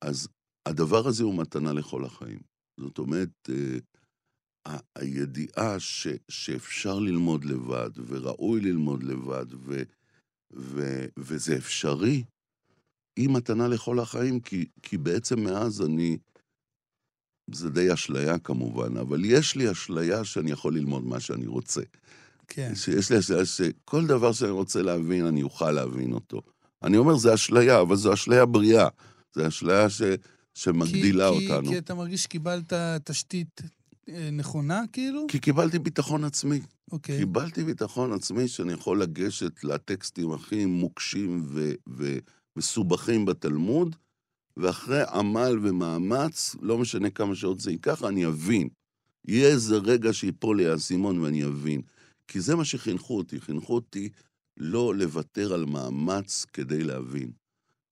אז 0.01 0.27
הדבר 0.65 1.07
הזה 1.07 1.23
הוא 1.23 1.37
מתנה 1.37 1.73
לכל 1.73 2.05
החיים. 2.05 2.39
זאת 2.79 2.97
אומרת, 2.97 3.49
אה, 3.49 4.77
הידיעה 4.95 5.79
ש, 5.79 6.07
שאפשר 6.29 6.99
ללמוד 6.99 7.45
לבד, 7.45 7.89
וראוי 8.07 8.61
ללמוד 8.61 9.03
לבד, 9.03 9.45
ו, 9.53 9.83
ו, 10.53 11.05
וזה 11.17 11.55
אפשרי, 11.55 12.23
היא 13.19 13.29
מתנה 13.29 13.67
לכל 13.67 13.99
החיים, 13.99 14.39
כי, 14.39 14.65
כי 14.81 14.97
בעצם 14.97 15.43
מאז 15.43 15.81
אני... 15.81 16.17
זה 17.51 17.69
די 17.69 17.93
אשליה 17.93 18.39
כמובן, 18.39 18.97
אבל 18.97 19.25
יש 19.25 19.55
לי 19.55 19.71
אשליה 19.71 20.23
שאני 20.23 20.51
יכול 20.51 20.75
ללמוד 20.75 21.03
מה 21.03 21.19
שאני 21.19 21.47
רוצה. 21.47 21.81
כן. 22.47 22.75
שיש 22.75 23.11
לי 23.11 23.19
אשליה 23.19 23.45
שכל 23.45 24.07
דבר 24.07 24.31
שאני 24.31 24.51
רוצה 24.51 24.81
להבין, 24.81 25.25
אני 25.25 25.43
אוכל 25.43 25.71
להבין 25.71 26.13
אותו. 26.13 26.41
אני 26.83 26.97
אומר, 26.97 27.15
זה 27.15 27.33
אשליה, 27.33 27.81
אבל 27.81 27.95
זו 27.95 28.13
אשליה 28.13 28.45
בריאה. 28.45 28.87
זו 29.35 29.47
אשליה 29.47 29.89
ש, 29.89 30.01
שמגדילה 30.53 31.29
כי, 31.39 31.51
אותנו. 31.51 31.69
כי 31.69 31.77
אתה 31.77 31.93
מרגיש 31.95 32.23
שקיבלת 32.23 32.73
תשתית 33.03 33.61
אה, 34.09 34.29
נכונה, 34.31 34.81
כאילו? 34.91 35.25
כי 35.29 35.39
קיבלתי 35.39 35.79
ביטחון 35.79 36.23
עצמי. 36.23 36.59
אוקיי. 36.91 37.17
קיבלתי 37.17 37.63
ביטחון 37.63 38.13
עצמי 38.13 38.47
שאני 38.47 38.73
יכול 38.73 39.01
לגשת 39.01 39.63
לטקסטים 39.63 40.31
הכי 40.31 40.65
מוקשים 40.65 41.43
ו- 41.45 41.73
ו- 41.89 42.17
מסובכים 42.57 43.25
בתלמוד, 43.25 43.95
ואחרי 44.57 45.03
עמל 45.13 45.59
ומאמץ, 45.61 46.55
לא 46.61 46.77
משנה 46.77 47.09
כמה 47.09 47.35
שעות 47.35 47.59
זה 47.59 47.71
ייקח, 47.71 48.03
אני 48.03 48.25
אבין. 48.27 48.69
יהיה 49.27 49.47
איזה 49.47 49.77
רגע 49.77 50.13
שיפול 50.13 50.57
לי 50.57 50.67
האסימון 50.67 51.19
ואני 51.19 51.45
אבין. 51.45 51.81
כי 52.27 52.41
זה 52.41 52.55
מה 52.55 52.65
שחינכו 52.65 53.17
אותי. 53.17 53.41
חינכו 53.41 53.75
אותי 53.75 54.09
לא 54.57 54.95
לוותר 54.95 55.53
על 55.53 55.65
מאמץ 55.65 56.45
כדי 56.53 56.83
להבין. 56.83 57.31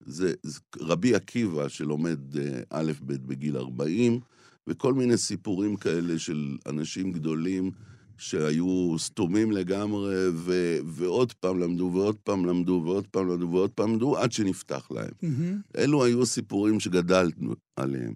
זה, 0.06 0.34
זה 0.42 0.60
רבי 0.80 1.14
עקיבא 1.14 1.68
שלומד 1.68 2.38
אה, 2.38 2.60
א' 2.70 2.92
ב' 3.06 3.12
בגיל 3.26 3.56
40, 3.56 4.20
וכל 4.66 4.94
מיני 4.94 5.16
סיפורים 5.16 5.76
כאלה 5.76 6.18
של 6.18 6.56
אנשים 6.66 7.12
גדולים 7.12 7.70
שהיו 8.16 8.94
סתומים 8.98 9.52
לגמרי, 9.52 10.28
ו- 10.34 10.78
ועוד 10.86 11.32
פעם 11.32 11.58
למדו, 11.58 11.90
ועוד 11.94 12.16
פעם 12.24 12.46
למדו, 12.46 12.82
ועוד 12.84 13.06
פעם 13.06 13.28
למדו, 13.28 13.48
ועוד 13.50 13.70
פעם 13.70 13.92
למדו, 13.92 14.18
עד 14.18 14.32
שנפתח 14.32 14.88
להם. 14.90 15.10
מהמם. 15.22 15.60
אלו 15.76 16.04
היו 16.04 16.26
סיפורים 16.26 16.80
שגדלנו 16.80 17.54
עליהם. 17.76 18.14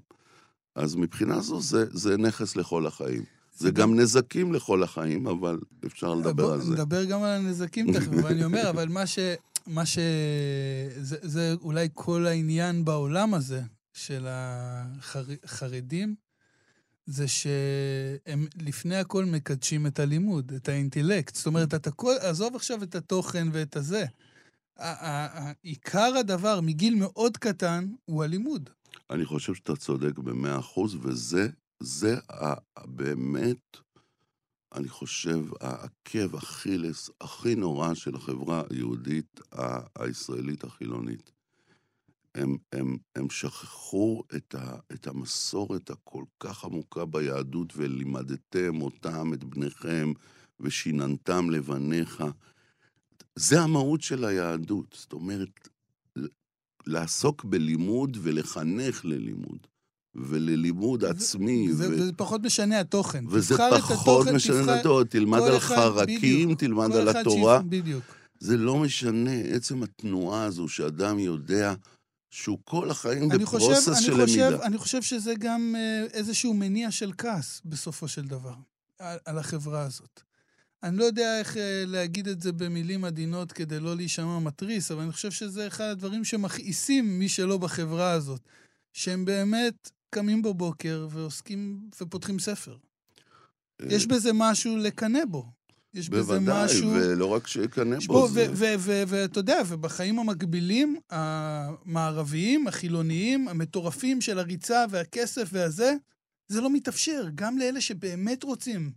אז 0.74 0.94
מבחינה 0.96 1.40
זו 1.40 1.60
זה, 1.60 1.84
זה 1.90 2.16
נכס 2.16 2.56
לכל 2.56 2.86
החיים. 2.86 3.22
זה 3.58 3.70
גם 3.70 4.00
נזקים 4.00 4.52
לכל 4.52 4.82
החיים, 4.82 5.26
אבל 5.26 5.58
אפשר 5.86 6.14
לדבר 6.14 6.32
בוא, 6.32 6.52
על 6.52 6.60
זה. 6.60 6.72
נדבר 6.72 7.04
גם 7.04 7.22
על 7.22 7.30
הנזקים 7.30 7.92
תכף, 7.92 8.08
אבל 8.08 8.32
אני 8.32 8.44
אומר, 8.44 8.70
אבל 8.70 8.88
מה 8.88 9.06
ש... 9.06 9.18
מה 9.66 9.86
ש... 9.86 9.98
זה, 10.96 11.16
זה 11.22 11.54
אולי 11.60 11.88
כל 11.94 12.26
העניין 12.26 12.84
בעולם 12.84 13.34
הזה 13.34 13.62
של 13.92 14.26
החרדים, 14.28 16.14
זה 17.06 17.28
שהם 17.28 18.46
לפני 18.56 18.96
הכל 18.96 19.24
מקדשים 19.24 19.86
את 19.86 19.98
הלימוד, 19.98 20.52
את 20.56 20.68
האינטלקט. 20.68 21.34
זאת 21.34 21.46
אומרת, 21.46 21.74
אתה 21.74 21.90
כל... 21.90 22.14
עזוב 22.20 22.56
עכשיו 22.56 22.82
את 22.82 22.94
התוכן 22.94 23.48
ואת 23.52 23.76
הזה. 23.76 24.04
עיקר 25.62 26.16
הדבר 26.20 26.60
מגיל 26.60 26.94
מאוד 26.94 27.36
קטן 27.36 27.88
הוא 28.04 28.24
הלימוד. 28.24 28.70
אני 29.10 29.24
חושב 29.24 29.54
שאתה 29.54 29.76
צודק 29.76 30.18
במאה 30.18 30.58
אחוז, 30.58 30.94
וזה 30.94 31.48
זה 31.80 32.16
באמת, 32.84 33.76
אני 34.76 34.88
חושב, 34.88 35.44
העקב 35.60 36.36
אכילס 36.36 37.10
הכי 37.20 37.54
נורא 37.54 37.94
של 37.94 38.14
החברה 38.14 38.62
היהודית 38.70 39.40
הישראלית 39.98 40.64
החילונית. 40.64 41.32
הם, 42.34 42.56
הם, 42.72 42.96
הם 43.16 43.30
שכחו 43.30 44.22
את, 44.36 44.54
ה, 44.54 44.76
את 44.92 45.06
המסורת 45.06 45.90
הכל 45.90 46.24
כך 46.40 46.64
עמוקה 46.64 47.04
ביהדות, 47.04 47.72
ולימדתם 47.76 48.82
אותם, 48.82 49.34
את 49.34 49.44
בניכם, 49.44 50.12
ושיננתם 50.60 51.50
לבניך. 51.50 52.24
זה 53.36 53.60
המהות 53.60 54.02
של 54.02 54.24
היהדות. 54.24 54.96
זאת 54.98 55.12
אומרת, 55.12 55.68
לעסוק 56.86 57.44
בלימוד 57.44 58.16
ולחנך 58.22 59.04
ללימוד, 59.04 59.66
וללימוד 60.18 61.04
עצמי. 61.04 61.72
זה, 61.72 61.90
ו... 61.90 62.04
זה 62.06 62.12
פחות 62.12 62.42
משנה 62.42 62.80
התוכן. 62.80 63.24
וזה 63.28 63.54
פחות 63.58 64.00
התוכן, 64.00 64.34
משנה 64.34 64.62
תבחר- 64.62 64.72
התוכן, 64.80 65.04
תלמד 65.04 65.42
על 65.42 65.58
חרקים, 65.60 66.46
בדיוק. 66.48 66.60
תלמד 66.60 66.92
על 66.96 67.08
התורה. 67.08 67.58
שיפ- 67.60 67.62
בדיוק. 67.68 68.04
זה 68.40 68.56
לא 68.56 68.78
משנה, 68.78 69.30
עצם 69.50 69.82
התנועה 69.82 70.44
הזו 70.44 70.68
שאדם 70.68 71.18
יודע 71.18 71.74
שהוא 72.30 72.58
כל 72.64 72.90
החיים 72.90 73.32
אני 73.32 73.44
חושב, 73.46 73.66
בפרוסס 73.66 73.88
אני, 73.88 74.00
של 74.00 74.24
חושב, 74.26 74.40
למידה. 74.40 74.62
אני 74.66 74.78
חושב 74.78 75.02
שזה 75.02 75.34
גם 75.38 75.74
אה, 75.78 76.04
איזשהו 76.12 76.54
מניע 76.54 76.90
של 76.90 77.12
כעס, 77.18 77.60
בסופו 77.64 78.08
של 78.08 78.24
דבר, 78.24 78.54
על, 78.98 79.18
על 79.24 79.38
החברה 79.38 79.82
הזאת. 79.82 80.20
אני 80.82 80.96
לא 80.96 81.04
יודע 81.04 81.38
איך 81.38 81.56
אה, 81.56 81.84
להגיד 81.86 82.28
את 82.28 82.42
זה 82.42 82.52
במילים 82.52 83.04
עדינות 83.04 83.52
כדי 83.52 83.80
לא 83.80 83.96
להישמע 83.96 84.38
מתריס, 84.38 84.90
אבל 84.90 85.02
אני 85.02 85.12
חושב 85.12 85.30
שזה 85.30 85.66
אחד 85.66 85.84
הדברים 85.84 86.24
שמכעיסים 86.24 87.18
מי 87.18 87.28
שלא 87.28 87.58
בחברה 87.58 88.10
הזאת. 88.10 88.40
שהם 88.92 89.24
באמת 89.24 89.90
קמים 90.10 90.42
בבוקר 90.42 91.08
ועוסקים 91.10 91.80
ופותחים 92.00 92.38
ספר. 92.38 92.76
יש 93.82 94.06
בזה 94.06 94.30
משהו 94.34 94.76
לקנא 94.76 95.24
בו. 95.30 95.46
יש 95.94 96.08
בזה 96.08 96.32
אה, 96.32 96.38
בוודאי, 96.38 96.64
משהו... 96.64 96.90
ולא 96.90 97.26
רק 97.26 97.46
שיקנא 97.46 97.96
יש 97.96 98.06
בו. 98.06 98.28
ואתה 99.08 99.38
יודע, 99.38 99.60
ובחיים 99.66 100.18
המקבילים, 100.18 100.96
המערביים, 101.10 102.66
החילוניים, 102.66 103.48
המטורפים 103.48 104.20
של 104.20 104.38
הריצה 104.38 104.84
והכסף 104.90 105.48
והזה, 105.52 105.94
זה 106.48 106.60
לא 106.60 106.70
מתאפשר, 106.70 107.26
גם 107.34 107.58
לאלה 107.58 107.80
שבאמת 107.80 108.42
רוצים 108.42 108.90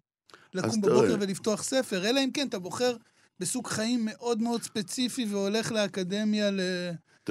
לקום 0.54 0.82
בבוקר 0.82 1.08
תראה. 1.08 1.18
ולפתוח 1.20 1.64
ספר, 1.64 2.10
אלא 2.10 2.24
אם 2.24 2.32
כן 2.32 2.48
אתה 2.48 2.60
בוחר 2.60 2.96
בסוג 3.40 3.68
חיים 3.68 4.06
מאוד 4.06 4.42
מאוד 4.42 4.64
ספציפי 4.64 5.26
והולך 5.26 5.72
לאקדמיה 5.72 6.52
ל... 6.52 6.60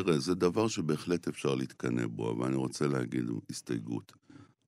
תראה, 0.02 0.18
זה 0.18 0.34
דבר 0.34 0.68
שבהחלט 0.68 1.28
אפשר 1.28 1.54
להתקנא 1.54 2.06
בו, 2.06 2.30
אבל 2.30 2.46
אני 2.46 2.56
רוצה 2.56 2.86
להגיד 2.86 3.24
הסתייגות. 3.50 4.12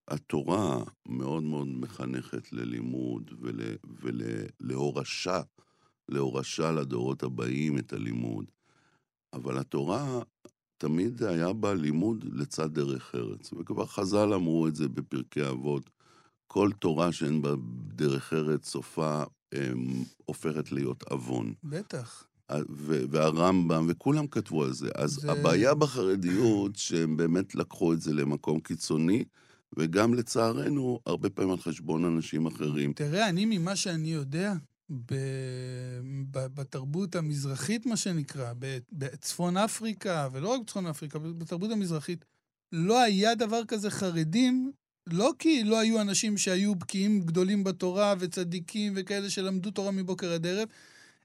התורה 0.08 0.84
מאוד 1.08 1.42
מאוד 1.42 1.68
מחנכת 1.68 2.52
ללימוד 2.52 3.30
ול, 3.40 3.60
ולהורשה, 4.02 5.40
להורשה 6.08 6.72
לדורות 6.72 7.22
הבאים 7.22 7.78
את 7.78 7.92
הלימוד. 7.92 8.44
אבל 9.32 9.58
התורה, 9.58 10.22
תמיד 10.78 11.22
היה 11.22 11.52
בה 11.52 11.74
לימוד 11.74 12.24
לצד 12.32 12.74
דרך 12.74 13.14
ארץ. 13.14 13.52
וכבר 13.52 13.86
חז"ל 13.86 14.34
אמרו 14.34 14.68
את 14.68 14.76
זה 14.76 14.88
בפרקי 14.88 15.48
אבות. 15.48 15.90
כל 16.46 16.70
תורה 16.78 17.12
שאין 17.12 17.42
בה 17.42 17.54
דרך 17.94 18.32
ארץ, 18.32 18.68
סופה 18.68 19.22
הם, 19.52 19.84
הופכת 20.24 20.72
להיות 20.72 21.02
עוון. 21.02 21.54
בטח. 21.64 22.29
והרמב"ם, 23.10 23.86
וכולם 23.88 24.26
כתבו 24.26 24.64
על 24.64 24.72
זה. 24.72 24.88
אז 24.94 25.10
זה-. 25.10 25.32
הבעיה 25.32 25.74
בחרדיות, 25.74 26.76
שהם 26.76 27.16
באמת 27.16 27.54
לקחו 27.54 27.92
את 27.92 28.00
זה 28.00 28.12
למקום 28.14 28.60
קיצוני, 28.60 29.24
וגם 29.76 30.14
לצערנו, 30.14 31.00
הרבה 31.06 31.30
פעמים 31.30 31.50
על 31.50 31.58
חשבון 31.58 32.04
אנשים 32.04 32.46
אחרים. 32.46 32.92
תראה, 32.92 33.28
אני 33.28 33.58
ממה 33.58 33.76
שאני 33.76 34.12
יודע, 34.12 34.52
ב... 34.90 35.14
ב... 36.30 36.46
בתרבות 36.54 37.16
המזרחית, 37.16 37.86
מה 37.86 37.96
שנקרא. 37.96 38.52
בצפון 38.92 39.56
אפריקה, 39.56 40.28
ולא 40.32 40.48
רק 40.48 40.60
בצפון 40.60 40.86
אפריקה, 40.86 41.18
בתרבות 41.18 41.70
המזרחית, 41.70 42.24
לא 42.72 43.00
היה 43.00 43.34
דבר 43.34 43.64
כזה 43.64 43.90
חרדים, 43.90 44.72
לא 45.06 45.32
כי 45.38 45.64
לא 45.64 45.78
היו 45.78 46.00
אנשים 46.00 46.36
שהיו 46.36 46.74
בקיאים 46.74 47.20
גדולים 47.20 47.64
בתורה 47.64 48.14
וצדיקים 48.18 48.92
וכאלה 48.96 49.30
שלמדו 49.30 49.70
תורה 49.70 49.90
מבוקר 49.90 50.32
עד 50.32 50.46
ערב, 50.46 50.68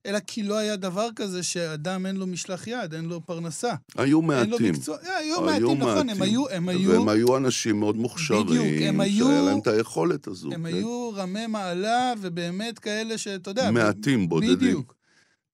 אלא 0.05 0.19
כי 0.19 0.43
לא 0.43 0.57
היה 0.57 0.75
דבר 0.75 1.07
כזה 1.15 1.43
שאדם 1.43 2.05
אין 2.05 2.15
לו 2.15 2.27
משלח 2.27 2.67
יד, 2.67 2.93
אין 2.93 3.05
לו 3.05 3.21
פרנסה. 3.21 3.73
היו 3.97 4.21
אין 4.21 4.49
לו 4.49 4.57
מעטים. 4.57 4.73
מקצוע, 4.73 4.97
אה, 4.97 5.17
היו 5.17 5.35
היו 5.35 5.41
מעטים, 5.45 5.77
נכון, 5.77 5.97
הם 5.97 6.07
מעטים. 6.07 6.21
היו, 6.23 6.49
הם 6.49 6.69
היו, 6.69 6.91
והם 6.91 7.09
היו 7.09 7.37
אנשים 7.37 7.79
מאוד 7.79 7.95
מוכשרים, 7.95 8.45
בדיוק, 8.45 8.65
הם 8.81 8.99
היו- 9.01 9.25
שהיה 9.27 9.41
להם 9.41 9.59
את 9.59 9.67
היכולת 9.67 10.27
הזו. 10.27 10.51
הם 10.51 10.67
כן? 10.69 10.75
היו 10.75 11.11
רמי 11.15 11.47
מעלה, 11.47 12.13
ובאמת 12.21 12.79
כאלה 12.79 13.17
שאתה 13.17 13.49
יודע... 13.51 13.71
מעטים, 13.71 14.29
בודדים. 14.29 14.55
בדיוק. 14.55 14.95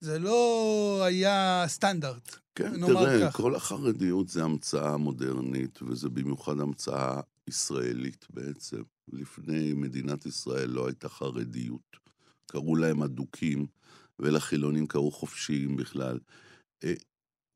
זה 0.00 0.18
לא 0.18 1.02
היה 1.04 1.64
סטנדרט. 1.68 2.36
כן, 2.54 2.86
תראה, 2.86 3.30
כך. 3.30 3.36
כל 3.36 3.54
החרדיות 3.54 4.28
זה 4.28 4.44
המצאה 4.44 4.96
מודרנית, 4.96 5.78
וזה 5.82 6.08
במיוחד 6.08 6.60
המצאה 6.60 7.20
ישראלית 7.48 8.26
בעצם. 8.30 8.82
לפני 9.12 9.72
מדינת 9.72 10.26
ישראל 10.26 10.70
לא 10.70 10.86
הייתה 10.86 11.08
חרדיות. 11.08 11.96
קראו 12.46 12.76
להם 12.76 13.02
אדוקים, 13.02 13.66
ולחילונים 14.22 14.86
קראו 14.86 15.10
חופשיים 15.10 15.76
בכלל. 15.76 16.18
אה, 16.84 16.94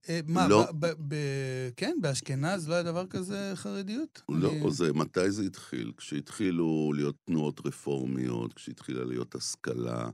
אה, 0.08 0.20
מה, 0.26 0.48
לא. 0.48 0.72
ב- 0.72 0.86
ב- 0.86 0.94
ב- 1.08 1.70
כן, 1.76 1.96
באשכנז 2.00 2.68
לא 2.68 2.74
היה 2.74 2.82
דבר 2.82 3.06
כזה 3.06 3.52
חרדיות? 3.54 4.22
לא, 4.28 4.50
אני- 4.50 4.70
זה, 4.70 4.92
מתי 4.92 5.30
זה 5.30 5.42
התחיל? 5.42 5.92
כשהתחילו 5.96 6.92
להיות 6.96 7.16
תנועות 7.24 7.66
רפורמיות, 7.66 8.52
כשהתחילה 8.54 9.04
להיות 9.04 9.34
השכלה, 9.34 10.10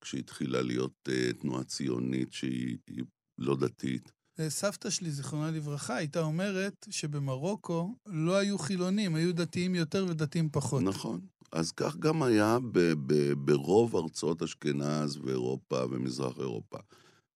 כשהתחילה 0.00 0.62
להיות 0.62 1.08
uh, 1.08 1.40
תנועה 1.40 1.64
ציונית 1.64 2.32
שהיא 2.32 2.78
היא 2.86 3.04
לא 3.38 3.56
דתית. 3.56 4.12
סבתא 4.48 4.90
שלי, 4.90 5.10
זיכרונה 5.10 5.50
לברכה, 5.50 5.96
הייתה 5.96 6.20
אומרת 6.20 6.86
שבמרוקו 6.90 7.94
לא 8.06 8.36
היו 8.36 8.58
חילונים, 8.58 9.14
היו 9.14 9.34
דתיים 9.34 9.74
יותר 9.74 10.06
ודתיים 10.08 10.48
פחות. 10.52 10.82
נכון. 10.82 11.20
אז 11.54 11.72
כך 11.72 11.96
גם 11.96 12.22
היה 12.22 12.58
ב- 12.72 12.92
ב- 13.06 13.32
ברוב 13.32 13.96
ארצות 13.96 14.42
אשכנז 14.42 15.18
ואירופה 15.22 15.84
ומזרח 15.90 16.38
אירופה. 16.38 16.78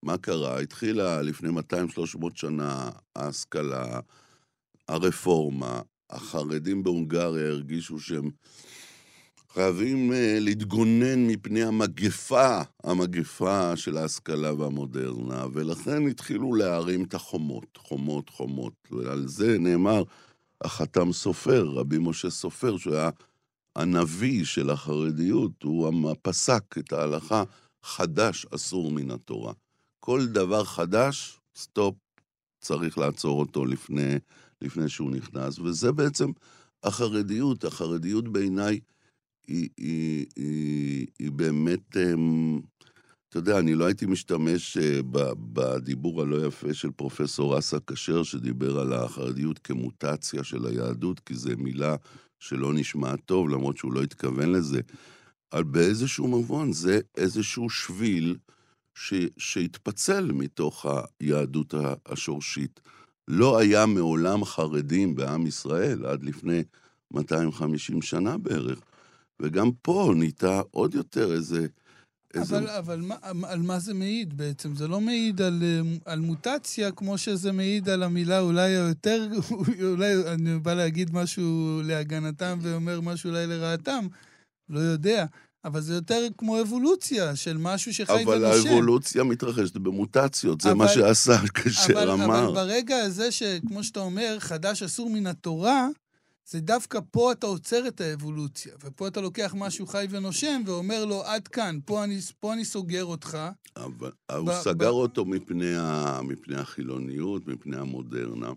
מה 0.03 0.19
קרה? 0.19 0.61
התחילה 0.61 1.23
לפני 1.23 1.49
200-300 1.49 2.27
שנה 2.35 2.91
ההשכלה, 3.17 4.01
הרפורמה, 4.89 5.81
החרדים 6.11 6.83
בהונגריה 6.83 7.49
הרגישו 7.49 8.01
שהם 8.01 8.31
חייבים 9.53 10.13
uh, 10.13 10.15
להתגונן 10.41 11.27
מפני 11.27 11.63
המגפה, 11.63 12.61
המגפה 12.85 13.77
של 13.77 13.97
ההשכלה 13.97 14.55
והמודרנה, 14.55 15.47
ולכן 15.53 16.09
התחילו 16.09 16.55
להרים 16.55 17.05
את 17.05 17.15
החומות, 17.15 17.77
חומות, 17.77 18.29
חומות. 18.29 18.75
ועל 18.91 19.29
זה 19.29 19.59
נאמר 19.59 20.03
החתם 20.61 21.13
סופר, 21.13 21.67
רבי 21.67 21.99
משה 22.01 22.31
סופר, 22.31 22.77
שהוא 22.77 22.95
היה 22.95 23.11
הנביא 23.79 24.45
של 24.45 24.71
החרדיות, 24.71 25.63
הוא 25.63 26.15
פסק 26.23 26.79
את 26.79 26.93
ההלכה, 26.93 27.43
חדש 27.83 28.47
אסור 28.55 28.91
מן 28.91 29.11
התורה. 29.11 29.53
כל 30.01 30.27
דבר 30.27 30.65
חדש, 30.65 31.41
סטופ, 31.57 31.95
צריך 32.61 32.99
לעצור 32.99 33.41
אותו 33.41 33.65
לפני, 33.65 34.15
לפני 34.63 34.89
שהוא 34.89 35.11
נכנס, 35.11 35.59
וזה 35.59 35.93
בעצם 35.93 36.31
החרדיות. 36.83 37.65
החרדיות 37.65 38.29
בעיניי 38.29 38.81
היא, 39.47 39.69
היא, 39.77 40.27
היא, 40.37 41.07
היא 41.19 41.33
באמת, 41.33 41.97
אמ, 41.97 42.61
אתה 43.29 43.39
יודע, 43.39 43.59
אני 43.59 43.75
לא 43.75 43.85
הייתי 43.85 44.07
משתמש 44.07 44.77
אה, 44.77 45.01
בדיבור 45.53 46.23
הלא 46.23 46.47
יפה 46.47 46.75
של 46.75 46.91
פרופסור 46.91 47.59
אסא 47.59 47.79
כשר, 47.87 48.23
שדיבר 48.23 48.79
על 48.79 48.93
החרדיות 48.93 49.59
כמוטציה 49.59 50.45
של 50.45 50.67
היהדות, 50.67 51.21
כי 51.21 51.35
זו 51.35 51.51
מילה 51.59 51.97
שלא 52.39 52.73
נשמעת 52.75 53.21
טוב, 53.25 53.49
למרות 53.49 53.77
שהוא 53.77 53.93
לא 53.93 54.03
התכוון 54.03 54.53
לזה. 54.53 54.81
אבל 55.53 55.63
באיזשהו 55.63 56.29
מובן 56.29 56.73
זה 56.73 57.01
איזשהו 57.17 57.71
שביל 57.71 58.37
ש, 58.95 59.15
שהתפצל 59.39 60.33
מתוך 60.33 60.87
היהדות 61.21 61.75
השורשית. 62.07 62.81
לא 63.29 63.59
היה 63.59 63.87
מעולם 63.87 64.45
חרדים 64.45 65.15
בעם 65.15 65.47
ישראל 65.47 66.07
עד 66.07 66.23
לפני 66.23 66.63
250 67.11 68.03
שנה 68.03 68.39
בערך. 68.39 68.81
וגם 69.41 69.71
פה 69.83 70.13
נהייתה 70.17 70.63
עוד 70.71 70.95
יותר 70.95 71.33
איזה... 71.33 71.67
איזה... 72.35 72.59
אבל, 72.59 72.69
אבל 72.69 73.01
מה, 73.01 73.15
על 73.43 73.63
מה 73.63 73.79
זה 73.79 73.95
מעיד 73.95 74.37
בעצם? 74.37 74.77
זה 74.77 74.89
לא 74.89 75.01
מעיד 75.01 75.43
על, 75.43 75.63
אה, 75.63 76.13
על 76.13 76.21
מוטציה 76.21 76.91
כמו 76.93 77.19
שזה 77.19 77.53
מעיד 77.53 77.89
על 77.89 78.03
המילה 78.03 78.41
אולי 78.41 78.71
היותר, 78.71 79.29
אולי 79.93 80.15
אני 80.27 80.59
בא 80.59 80.75
להגיד 80.75 81.15
משהו 81.15 81.81
להגנתם 81.85 82.59
ואומר 82.63 83.01
משהו 83.01 83.31
אולי 83.31 83.47
לרעתם, 83.47 84.07
לא 84.69 84.81
יודע. 84.81 85.27
אבל 85.65 85.81
זה 85.81 85.95
יותר 85.95 86.27
כמו 86.39 86.61
אבולוציה 86.61 87.37
של 87.37 87.57
משהו 87.57 87.95
שחי 87.95 88.25
אבל 88.25 88.45
ונושם. 88.45 88.69
האבולוציה 88.69 89.25
מתרחשת 89.25 89.77
במוטציות, 89.77 90.61
זה 90.61 90.69
אבל- 90.69 90.79
מה 90.79 90.89
שעשה 90.89 91.37
אבל, 91.93 92.11
אמר. 92.11 92.45
אבל 92.47 92.55
ברגע 92.55 92.97
הזה 92.97 93.33
שכמו 93.33 93.85
שאתה 93.85 94.01
אומר, 94.01 94.37
חדש 94.39 94.83
אסור 94.83 95.11
מן 95.11 95.27
התורה, 95.27 95.89
זה 96.51 96.61
דווקא 96.61 96.99
פה 97.11 97.33
אתה 97.33 97.47
עוצר 97.47 97.89
את 97.89 98.01
האבולוציה. 98.01 98.75
ופה 98.85 99.09
אתה 99.09 99.21
לוקח 99.21 99.55
משהו 99.57 99.87
חי 99.87 100.07
ונושם 100.11 100.63
ואומר 100.67 101.05
לו, 101.05 101.23
עד 101.25 101.49
כאן, 101.49 101.79
פה 101.85 102.05
אני, 102.05 102.19
פה 102.41 102.53
אני 102.53 102.65
סוגר 102.65 103.05
אותך. 103.05 103.39
אבל 103.77 104.11
ב- 104.29 104.33
הוא 104.33 104.49
ב- 104.49 104.61
סגר 104.63 104.91
אותו 104.91 105.25
מפני, 105.25 105.77
ה... 105.77 106.21
מפני 106.23 106.57
החילוניות, 106.57 107.47
מפני 107.47 107.77
המודרנה. 107.77 108.53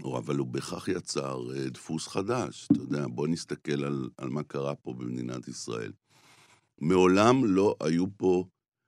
אבל 0.00 0.36
הוא 0.36 0.46
בכך 0.46 0.88
יצר 0.88 1.56
אה, 1.56 1.70
דפוס 1.70 2.08
חדש. 2.08 2.68
אתה 2.72 2.80
יודע, 2.80 3.06
בוא 3.06 3.28
נסתכל 3.28 3.84
על, 3.84 4.10
על 4.16 4.28
מה 4.28 4.42
קרה 4.42 4.74
פה 4.74 4.92
במדינת 4.92 5.48
ישראל. 5.48 5.92
מעולם 6.80 7.44
לא 7.44 7.76
היו 7.80 8.06
פה, 8.16 8.44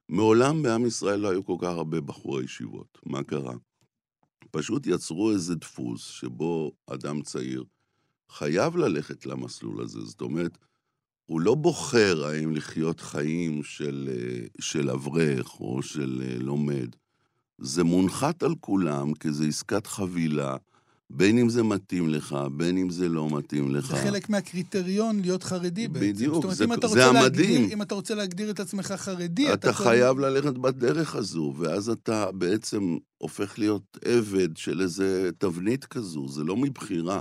מעולם 0.09 0.63
בעם 0.63 0.87
ישראל 0.87 1.21
לא 1.21 1.31
היו 1.31 1.45
כל 1.45 1.57
כך 1.61 1.69
הרבה 1.69 2.01
בחורי 2.01 2.45
ישיבות. 2.45 2.99
מה 3.07 3.23
קרה? 3.23 3.55
פשוט 4.51 4.87
יצרו 4.87 5.31
איזה 5.31 5.55
דפוס 5.55 6.05
שבו 6.05 6.73
אדם 6.87 7.23
צעיר 7.23 7.65
חייב 8.31 8.77
ללכת 8.77 9.27
למסלול 9.27 9.83
הזה. 9.83 10.01
זאת 10.05 10.21
אומרת, 10.21 10.59
הוא 11.27 11.41
לא 11.41 11.55
בוחר 11.55 12.25
האם 12.25 12.57
לחיות 12.57 13.01
חיים 13.01 13.63
של, 13.63 14.09
אה, 14.13 14.47
של 14.61 14.91
אברך 14.91 15.61
או 15.61 15.83
של 15.83 16.23
אה, 16.27 16.39
לומד. 16.39 16.89
זה 17.59 17.85
מונחת 17.85 18.43
על 18.43 18.55
כולם 18.61 19.15
כי 19.15 19.33
זה 19.33 19.47
עסקת 19.47 19.87
חבילה, 19.87 20.57
בין 21.11 21.39
אם 21.39 21.49
זה 21.49 21.63
מתאים 21.63 22.09
לך, 22.09 22.37
בין 22.57 22.79
אם 22.79 22.91
זה 22.91 23.09
לא 23.09 23.29
מתאים 23.31 23.75
לך. 23.75 23.87
זה 23.87 23.97
חלק 23.97 24.29
מהקריטריון 24.31 25.21
להיות 25.21 25.43
חרדי 25.43 25.89
בעצם. 25.89 26.07
בדיוק, 26.07 26.35
זאת 26.35 26.45
אומרת, 26.45 26.57
זה- 26.57 26.65
אם 26.65 26.73
אתה 26.73 26.89
זה 26.89 27.07
המדהים. 27.07 27.23
להגדיר, 27.61 27.73
אם 27.75 27.83
אתה 27.83 27.95
רוצה 27.95 28.15
להגדיר 28.15 28.51
את 28.51 28.61
עצמך 28.61 28.93
חרדי, 28.97 29.53
אתה 29.53 29.69
יכול- 29.71 29.87
חייב 29.87 30.19
ללכת 30.19 30.53
בדרך 30.59 31.15
הזו, 31.15 31.55
ואז 31.59 31.89
אתה 31.89 32.33
בעצם 32.33 32.97
הופך 33.19 33.59
להיות 33.59 33.99
עבד 34.05 34.57
של 34.57 34.81
איזה 34.81 35.31
תבנית 35.39 35.85
כזו, 35.85 36.29
זה 36.29 36.45
לא 36.45 36.57
מבחירה. 36.57 37.21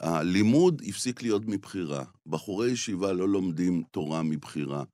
הלימוד 0.00 0.82
הפסיק 0.88 1.22
להיות 1.22 1.42
מבחירה. 1.46 2.04
בחורי 2.26 2.70
ישיבה 2.70 3.12
לא 3.12 3.28
לומדים 3.28 3.82
תורה 3.90 4.22
מבחירה. 4.22 4.84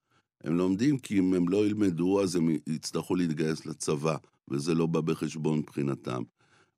הם 0.44 0.56
לומדים 0.56 0.98
כי 0.98 1.18
אם 1.18 1.34
הם 1.34 1.48
לא 1.48 1.66
ילמדו, 1.66 2.22
אז 2.22 2.36
הם 2.36 2.48
יצטרכו 2.66 3.14
להתגייס 3.14 3.66
לצבא, 3.66 4.16
וזה 4.50 4.74
לא 4.74 4.86
בא 4.86 5.00
בחשבון 5.00 5.58
מבחינתם. 5.58 6.22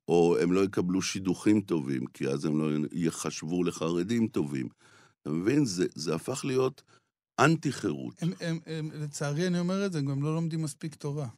או 0.08 0.38
הם 0.38 0.52
לא 0.52 0.64
יקבלו 0.64 1.02
שידוכים 1.02 1.60
טובים, 1.60 2.06
כי 2.06 2.28
אז 2.28 2.44
הם 2.44 2.60
לא 2.60 2.86
ייחשבו 2.92 3.64
לחרדים 3.64 4.28
טובים. 4.28 4.68
אתה 5.22 5.30
מבין? 5.30 5.64
זה, 5.64 5.86
זה 5.94 6.14
הפך 6.14 6.44
להיות 6.44 6.82
אנטי-חירות. 7.40 8.14
לצערי 8.94 9.46
אני 9.46 9.58
אומר 9.58 9.86
את 9.86 9.92
זה, 9.92 9.98
הם 9.98 10.06
גם 10.06 10.22
לא 10.22 10.34
לומדים 10.34 10.62
מספיק 10.62 10.94
תורה. 10.94 11.28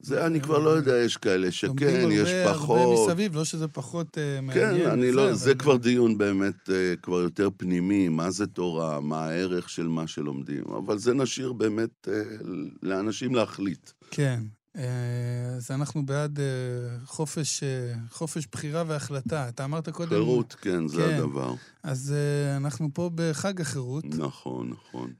זה 0.00 0.26
אני 0.26 0.40
כבר 0.40 0.58
לא 0.58 0.70
יודע, 0.70 0.96
יש 0.96 1.16
כאלה 1.16 1.52
שכן, 1.52 1.68
לומדים 1.70 2.10
יש 2.10 2.28
הרבה, 2.28 2.50
הרבה 2.50 2.58
פחות. 2.58 3.08
מסביב, 3.08 3.36
לא 3.36 3.44
שזה 3.44 3.68
פחות 3.68 4.16
uh, 4.16 4.20
מעניין. 4.42 4.78
כן, 4.78 4.90
אני 4.90 5.12
לא, 5.12 5.34
זה 5.34 5.54
כבר 5.54 5.76
דיון 5.76 6.18
באמת 6.18 6.70
אה, 6.70 6.94
כבר 7.02 7.20
יותר 7.20 7.48
פנימי, 7.56 8.08
מה 8.08 8.30
זה 8.30 8.46
תורה, 8.46 9.00
מה 9.00 9.24
הערך 9.24 9.70
של 9.70 9.88
מה 9.88 10.06
שלומדים, 10.06 10.64
אבל 10.76 10.98
זה 10.98 11.14
נשאיר 11.14 11.52
באמת 11.52 12.08
אה, 12.08 12.22
לאנשים 12.82 13.34
להחליט. 13.34 13.90
כן. 14.10 14.40
אז 15.56 15.70
אנחנו 15.70 16.06
בעד 16.06 16.38
חופש, 17.04 17.62
חופש 18.10 18.46
בחירה 18.52 18.84
והחלטה. 18.86 19.48
אתה 19.48 19.64
אמרת 19.64 19.88
קודם... 19.88 20.08
חירות, 20.08 20.56
כן, 20.60 20.88
זה 20.88 20.96
כן. 20.96 21.14
הדבר. 21.14 21.54
אז 21.82 22.14
אנחנו 22.56 22.88
פה 22.94 23.10
בחג 23.14 23.60
החירות. 23.60 24.04
נכון, 24.04 24.70
נכון. 24.70 25.12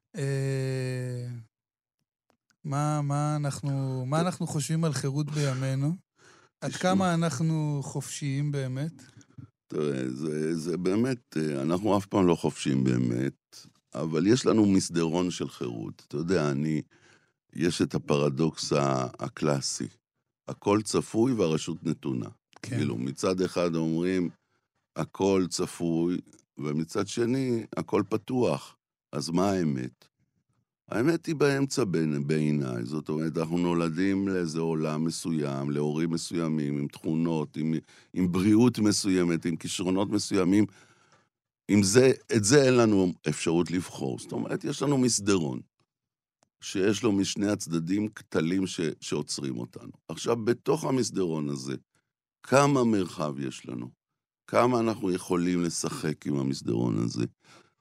מה, 2.64 3.02
מה, 3.02 3.36
אנחנו, 3.36 4.04
מה 4.06 4.20
אנחנו 4.20 4.46
חושבים 4.46 4.84
על 4.84 4.92
חירות 4.92 5.30
בימינו? 5.30 5.96
עד. 6.60 6.72
כמה 6.72 7.14
אנחנו 7.14 7.80
חופשיים 7.84 8.52
באמת? 8.52 9.02
תראה, 9.68 10.08
זה, 10.08 10.54
זה 10.54 10.76
באמת, 10.76 11.36
אה, 11.36 11.62
אנחנו 11.62 11.98
אף 11.98 12.06
פעם 12.06 12.26
לא 12.26 12.34
חופשיים 12.34 12.84
באמת, 12.84 13.66
אבל 13.94 14.26
יש 14.26 14.46
לנו 14.46 14.66
מסדרון 14.66 15.30
של 15.30 15.48
חירות. 15.48 16.02
אתה 16.08 16.16
יודע, 16.16 16.50
אני, 16.50 16.82
יש 17.52 17.82
את 17.82 17.94
הפרדוקס 17.94 18.72
הקלאסי. 19.18 19.88
הכל 20.48 20.82
צפוי 20.82 21.32
והרשות 21.32 21.84
נתונה. 21.84 22.28
כן. 22.62 22.76
כאילו, 22.76 22.96
מצד 22.96 23.40
אחד 23.40 23.74
אומרים, 23.74 24.30
הכל 24.96 25.46
צפוי, 25.50 26.20
ומצד 26.58 27.08
שני, 27.08 27.66
הכל 27.76 28.02
פתוח. 28.08 28.76
אז 29.12 29.30
מה 29.30 29.50
האמת? 29.50 30.07
האמת 30.88 31.26
היא 31.26 31.34
באמצע 31.34 31.84
בין- 31.84 32.26
בעיניי. 32.26 32.84
זאת 32.84 33.08
אומרת, 33.08 33.38
אנחנו 33.38 33.58
נולדים 33.58 34.28
לאיזה 34.28 34.60
עולם 34.60 35.04
מסוים, 35.04 35.70
להורים 35.70 36.10
מסוימים, 36.10 36.78
עם 36.78 36.88
תכונות, 36.88 37.56
עם, 37.56 37.74
עם 38.14 38.32
בריאות 38.32 38.78
מסוימת, 38.78 39.44
עם 39.44 39.56
כישרונות 39.56 40.10
מסוימים. 40.10 40.66
עם 41.68 41.82
זה, 41.82 42.12
את 42.36 42.44
זה 42.44 42.62
אין 42.62 42.74
לנו 42.74 43.12
אפשרות 43.28 43.70
לבחור. 43.70 44.18
זאת 44.18 44.32
אומרת, 44.32 44.64
יש 44.64 44.82
לנו 44.82 44.98
מסדרון, 44.98 45.60
שיש 46.60 47.02
לו 47.02 47.12
משני 47.12 47.50
הצדדים 47.50 48.08
כתלים 48.08 48.66
ש, 48.66 48.80
שעוצרים 49.00 49.58
אותנו. 49.58 49.92
עכשיו, 50.08 50.44
בתוך 50.44 50.84
המסדרון 50.84 51.48
הזה, 51.48 51.76
כמה 52.42 52.84
מרחב 52.84 53.38
יש 53.38 53.66
לנו? 53.66 53.90
כמה 54.46 54.80
אנחנו 54.80 55.10
יכולים 55.10 55.62
לשחק 55.62 56.26
עם 56.26 56.38
המסדרון 56.38 56.98
הזה? 56.98 57.24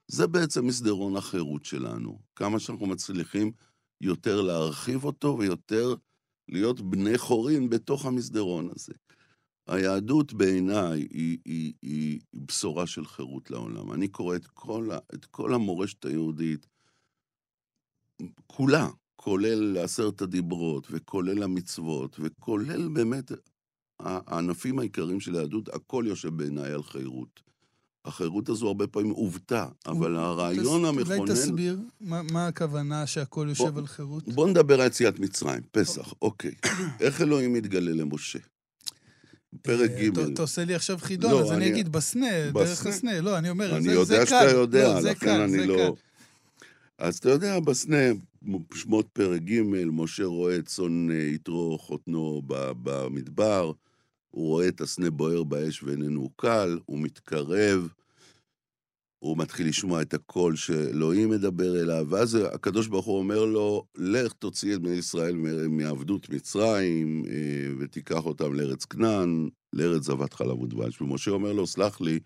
זה 0.07 0.27
בעצם 0.27 0.65
מסדרון 0.65 1.15
החירות 1.15 1.65
שלנו. 1.65 2.19
כמה 2.35 2.59
שאנחנו 2.59 2.85
מצליחים 2.85 3.51
יותר 4.01 4.41
להרחיב 4.41 5.03
אותו 5.03 5.37
ויותר 5.39 5.95
להיות 6.49 6.81
בני 6.81 7.17
חורין 7.17 7.69
בתוך 7.69 8.05
המסדרון 8.05 8.69
הזה. 8.75 8.93
היהדות 9.67 10.33
בעיניי 10.33 11.07
היא, 11.11 11.37
היא, 11.45 11.73
היא 11.81 12.19
בשורה 12.33 12.87
של 12.87 13.05
חירות 13.05 13.51
לעולם. 13.51 13.93
אני 13.93 14.07
קורא 14.07 14.35
את 14.35 14.47
כל, 14.47 14.89
את 15.13 15.25
כל 15.25 15.53
המורשת 15.53 16.05
היהודית, 16.05 16.67
כולה, 18.47 18.87
כולל 19.15 19.77
עשרת 19.77 20.21
הדיברות, 20.21 20.87
וכולל 20.91 21.43
המצוות, 21.43 22.19
וכולל 22.19 22.87
באמת 22.87 23.31
הענפים 23.99 24.79
העיקריים 24.79 25.19
של 25.19 25.35
היהדות, 25.35 25.69
הכל 25.69 26.03
יושב 26.07 26.29
בעיניי 26.29 26.71
על 26.71 26.83
חירות. 26.83 27.46
החירות 28.07 28.49
הזו 28.49 28.67
הרבה 28.67 28.87
פעמים 28.87 29.11
עובתה, 29.11 29.65
אבל 29.85 30.15
הרעיון 30.15 30.85
המכונן... 30.85 31.17
אולי 31.17 31.33
תסביר 31.33 31.79
מה, 32.01 32.21
מה 32.31 32.47
הכוונה 32.47 33.07
שהכל 33.07 33.45
יושב 33.49 33.67
בוא, 33.67 33.79
על 33.79 33.87
חירות? 33.87 34.27
בוא 34.27 34.47
נדבר 34.47 34.81
על 34.81 34.87
יציאת 34.87 35.19
מצרים, 35.19 35.61
פסח, 35.71 36.13
אוקיי. 36.21 36.51
איך 36.99 37.21
אלוהים 37.21 37.53
מתגלה 37.53 37.91
למשה? 37.91 38.39
פרק 39.61 39.91
אה, 39.91 40.09
ג'. 40.09 40.19
אתה 40.19 40.41
עושה 40.41 40.65
לי 40.65 40.75
עכשיו 40.75 40.97
חידון, 40.97 41.31
לא, 41.31 41.41
אז 41.41 41.51
אני 41.51 41.67
אגיד 41.67 41.91
בסנה, 41.91 42.51
דרך 42.53 42.85
הסנה. 42.85 43.21
לא, 43.21 43.37
אני 43.37 43.49
אומר, 43.49 43.69
זה. 43.69 43.77
אני 43.77 43.91
יודע 43.91 44.25
שאתה 44.25 44.51
יודע, 44.51 44.99
לכן 44.99 45.39
אני 45.41 45.67
לא... 45.67 45.95
אז 46.97 47.17
אתה 47.17 47.29
יודע, 47.29 47.59
בסנה, 47.59 47.97
שמות 48.73 49.07
פרק 49.13 49.41
ג', 49.41 49.61
משה 49.91 50.25
רואה 50.25 50.61
צאן 50.61 51.07
יתרו 51.11 51.77
חותנו 51.77 52.41
במדבר, 52.83 53.71
הוא 54.37 54.47
רואה 54.47 54.67
את 54.67 54.81
הסנה 54.81 55.09
בוער 55.09 55.43
באש 55.43 55.83
ואיננו 55.83 56.29
קל, 56.35 56.79
הוא 56.85 56.99
מתקרב, 56.99 57.89
הוא 59.19 59.37
מתחיל 59.37 59.67
לשמוע 59.67 60.01
את 60.01 60.13
הקול 60.13 60.55
שאלוהים 60.55 61.29
מדבר 61.29 61.81
אליו, 61.81 62.07
ואז 62.09 62.35
הקדוש 62.35 62.87
ברוך 62.87 63.05
הוא 63.05 63.17
אומר 63.17 63.45
לו, 63.45 63.85
לך 63.95 64.33
תוציא 64.33 64.75
את 64.75 64.81
בני 64.81 64.95
ישראל 64.95 65.35
מעבדות 65.69 66.29
מצרים, 66.29 67.23
אה, 67.27 67.73
ותיקח 67.79 68.25
אותם 68.25 68.53
לארץ 68.53 68.85
כנען, 68.85 69.49
לארץ 69.73 70.03
זבת 70.03 70.33
חלב 70.33 70.61
ודבש. 70.61 71.01
ומשה 71.01 71.31
אומר 71.31 71.53
לו, 71.53 71.67
סלח 71.67 72.01
לי, 72.01 72.19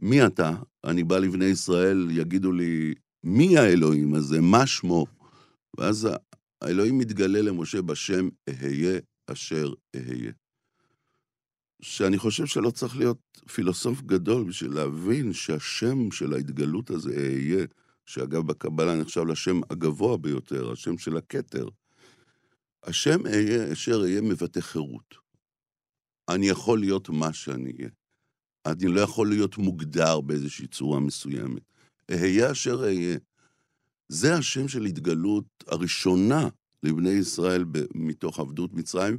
מי 0.00 0.26
אתה? 0.26 0.56
אני 0.84 1.04
בא 1.04 1.18
לבני 1.18 1.44
ישראל, 1.44 2.08
יגידו 2.10 2.52
לי, 2.52 2.94
מי 3.24 3.58
האלוהים 3.58 4.14
הזה? 4.14 4.40
מה 4.40 4.66
שמו? 4.66 5.06
ואז 5.78 6.08
האלוהים 6.62 6.98
מתגלה 6.98 7.42
למשה 7.42 7.82
בשם 7.82 8.28
אהיה 8.48 8.98
אשר 9.30 9.72
אהיה. 9.96 10.32
שאני 11.80 12.18
חושב 12.18 12.46
שלא 12.46 12.70
צריך 12.70 12.96
להיות 12.96 13.18
פילוסוף 13.52 14.02
גדול 14.02 14.44
בשביל 14.44 14.72
להבין 14.72 15.32
שהשם 15.32 16.10
של 16.10 16.34
ההתגלות 16.34 16.90
הזה 16.90 17.10
אהיה, 17.10 17.66
שאגב 18.06 18.46
בקבלה 18.46 18.96
נחשב 18.96 19.20
לשם 19.20 19.60
הגבוה 19.70 20.16
ביותר, 20.16 20.72
השם 20.72 20.98
של 20.98 21.16
הכתר. 21.16 21.68
השם 22.82 23.26
אהיה 23.26 23.72
אשר 23.72 24.00
אהיה 24.02 24.20
מבטא 24.20 24.60
חירות. 24.60 25.14
אני 26.28 26.48
יכול 26.48 26.80
להיות 26.80 27.08
מה 27.08 27.32
שאני 27.32 27.72
אהיה. 27.78 27.88
אני 28.66 28.86
לא 28.86 29.00
יכול 29.00 29.28
להיות 29.28 29.58
מוגדר 29.58 30.20
באיזושהי 30.20 30.66
צורה 30.66 31.00
מסוימת. 31.00 31.62
אהיה 32.10 32.50
אשר 32.50 32.84
אהיה. 32.84 33.18
זה 34.08 34.34
השם 34.34 34.68
של 34.68 34.84
התגלות 34.84 35.44
הראשונה 35.66 36.48
לבני 36.82 37.10
ישראל 37.10 37.64
מתוך 37.94 38.40
עבדות 38.40 38.74
מצרים, 38.74 39.18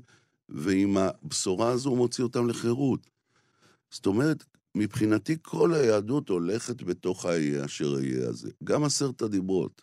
ועם 0.50 0.98
הבשורה 0.98 1.70
הזו 1.70 1.90
הוא 1.90 1.98
מוציא 1.98 2.24
אותם 2.24 2.48
לחירות. 2.48 3.08
זאת 3.92 4.06
אומרת, 4.06 4.44
מבחינתי 4.76 5.36
כל 5.42 5.74
היהדות 5.74 6.30
הולכת 6.30 6.84
בתוך 6.84 7.26
האהיה 7.26 7.66
אשר 7.66 7.96
אהיה 7.96 8.30
הזה. 8.30 8.50
גם 8.64 8.84
עשרת 8.84 9.22
הדיברות. 9.22 9.82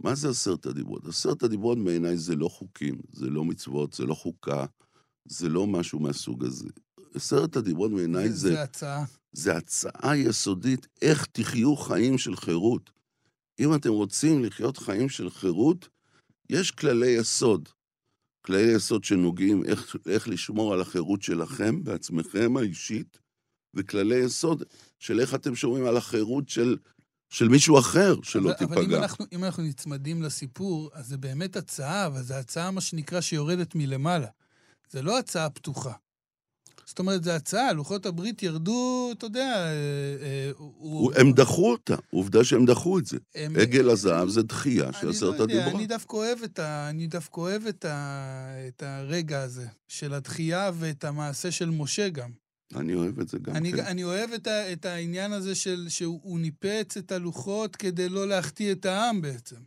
מה 0.00 0.14
זה 0.14 0.28
עשרת 0.28 0.66
הדיברות? 0.66 1.06
עשרת 1.06 1.42
הדיברות 1.42 1.84
בעיניי 1.84 2.16
זה 2.16 2.36
לא 2.36 2.48
חוקים, 2.48 3.00
זה 3.12 3.30
לא 3.30 3.44
מצוות, 3.44 3.92
זה 3.92 4.04
לא 4.04 4.14
חוקה, 4.14 4.64
זה 5.24 5.48
לא 5.48 5.66
משהו 5.66 6.00
מהסוג 6.00 6.44
הזה. 6.44 6.68
עשרת 7.14 7.56
הדיברות 7.56 7.92
בעיניי 7.92 8.28
זה... 8.30 8.48
זה 8.48 8.62
הצעה. 8.62 9.04
זה 9.32 9.56
הצעה 9.56 10.16
יסודית 10.16 10.86
איך 11.02 11.26
תחיו 11.32 11.76
חיים 11.76 12.18
של 12.18 12.36
חירות. 12.36 12.90
אם 13.60 13.74
אתם 13.74 13.90
רוצים 13.90 14.44
לחיות 14.44 14.76
חיים 14.76 15.08
של 15.08 15.30
חירות, 15.30 15.88
יש 16.50 16.70
כללי 16.70 17.08
יסוד. 17.08 17.68
כללי 18.46 18.72
יסוד 18.72 19.04
שנוגעים 19.04 19.64
איך, 19.64 19.96
איך 20.06 20.28
לשמור 20.28 20.72
על 20.72 20.80
החירות 20.80 21.22
שלכם 21.22 21.84
בעצמכם 21.84 22.56
האישית, 22.56 23.18
וכללי 23.74 24.16
יסוד 24.16 24.62
של 24.98 25.20
איך 25.20 25.34
אתם 25.34 25.54
שומרים 25.54 25.86
על 25.86 25.96
החירות 25.96 26.48
של, 26.48 26.76
של 27.30 27.48
מישהו 27.48 27.78
אחר 27.78 28.14
שלא 28.22 28.48
אבל, 28.50 28.58
תיפגע. 28.58 28.74
אבל 28.76 28.94
אם 28.94 29.02
אנחנו, 29.02 29.24
אם 29.32 29.44
אנחנו 29.44 29.62
נצמדים 29.62 30.22
לסיפור, 30.22 30.90
אז 30.94 31.06
זה 31.06 31.18
באמת 31.18 31.56
הצעה, 31.56 32.06
אבל 32.06 32.22
זו 32.22 32.34
הצעה, 32.34 32.70
מה 32.70 32.80
שנקרא, 32.80 33.20
שיורדת 33.20 33.74
מלמעלה. 33.74 34.28
זה 34.90 35.02
לא 35.02 35.18
הצעה 35.18 35.50
פתוחה. 35.50 35.92
זאת 36.88 36.98
אומרת, 36.98 37.24
זו 37.24 37.30
הצעה, 37.30 37.72
לוחות 37.72 38.06
הברית 38.06 38.42
ירדו, 38.42 39.10
אתה 39.12 39.26
יודע... 39.26 39.54
אה, 39.56 39.72
אה, 40.22 40.50
הוא... 40.56 41.12
הם 41.16 41.32
דחו 41.32 41.70
אותה, 41.72 41.96
עובדה 42.10 42.44
שהם 42.44 42.66
דחו 42.66 42.98
את 42.98 43.06
זה. 43.06 43.18
הם... 43.34 43.56
עגל 43.56 43.90
הזהב 43.90 44.28
זה 44.28 44.42
דחייה 44.42 44.92
של 44.92 45.10
עשרת 45.10 45.40
הדיברות. 45.40 45.74
אני 45.74 45.86
דווקא 45.86 46.16
אוהב, 46.16 46.42
את, 46.42 46.58
ה... 46.58 46.90
אני 46.90 47.06
דווקא 47.06 47.40
אוהב 47.40 47.66
את, 47.66 47.84
ה... 47.84 48.68
את 48.68 48.82
הרגע 48.82 49.42
הזה, 49.42 49.66
של 49.88 50.14
הדחייה 50.14 50.70
ואת 50.74 51.04
המעשה 51.04 51.50
של 51.50 51.70
משה 51.70 52.08
גם. 52.08 52.30
אני 52.74 52.94
אוהב 52.94 53.20
את 53.20 53.28
זה 53.28 53.38
גם 53.38 53.56
אני, 53.56 53.72
כן. 53.72 53.84
אני 53.84 54.04
אוהב 54.04 54.30
את, 54.32 54.46
ה... 54.46 54.72
את 54.72 54.84
העניין 54.84 55.32
הזה 55.32 55.54
של 55.54 55.88
שהוא 55.88 56.40
ניפץ 56.40 56.96
את 56.96 57.12
הלוחות 57.12 57.76
כדי 57.76 58.08
לא 58.08 58.28
להחטיא 58.28 58.72
את 58.72 58.86
העם 58.86 59.20
בעצם. 59.20 59.60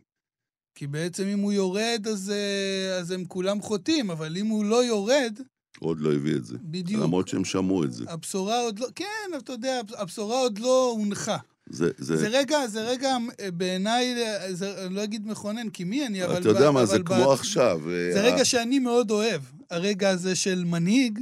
כי 0.74 0.86
בעצם 0.86 1.24
אם 1.26 1.38
הוא 1.38 1.52
יורד, 1.52 2.06
אז, 2.10 2.30
אה, 2.30 2.98
אז 2.98 3.10
הם 3.10 3.24
כולם 3.24 3.62
חוטאים, 3.62 4.10
אבל 4.10 4.36
אם 4.36 4.46
הוא 4.46 4.64
לא 4.64 4.84
יורד... 4.84 5.40
עוד 5.80 6.00
לא 6.00 6.14
הביא 6.14 6.36
את 6.36 6.44
זה. 6.44 6.56
בדיוק. 6.60 7.02
למרות 7.02 7.28
שהם 7.28 7.44
שמעו 7.44 7.84
את 7.84 7.92
זה. 7.92 8.04
הבשורה 8.08 8.60
עוד 8.60 8.78
לא, 8.78 8.86
כן, 8.94 9.30
אתה 9.38 9.52
יודע, 9.52 9.80
הבשורה 9.98 10.38
עוד 10.38 10.58
לא 10.58 10.94
הונחה. 10.98 11.36
זה, 11.70 11.90
זה... 11.98 12.16
זה 12.16 12.28
רגע, 12.28 12.66
זה 12.66 12.88
רגע 12.88 13.16
בעיניי, 13.56 14.14
זה, 14.52 14.86
אני 14.86 14.94
לא 14.94 15.04
אגיד 15.04 15.26
מכונן, 15.26 15.70
כי 15.70 15.84
מי 15.84 16.06
אני, 16.06 16.24
אבל... 16.24 16.40
אתה 16.40 16.48
יודע 16.48 16.70
מה, 16.70 16.86
זה 16.86 16.98
ב... 16.98 17.06
כמו 17.06 17.32
עכשיו. 17.32 17.80
זה 18.12 18.20
ה... 18.20 18.24
רגע 18.24 18.44
שאני 18.44 18.78
מאוד 18.78 19.10
אוהב, 19.10 19.42
הרגע 19.70 20.10
הזה 20.10 20.36
של 20.36 20.64
מנהיג, 20.64 21.18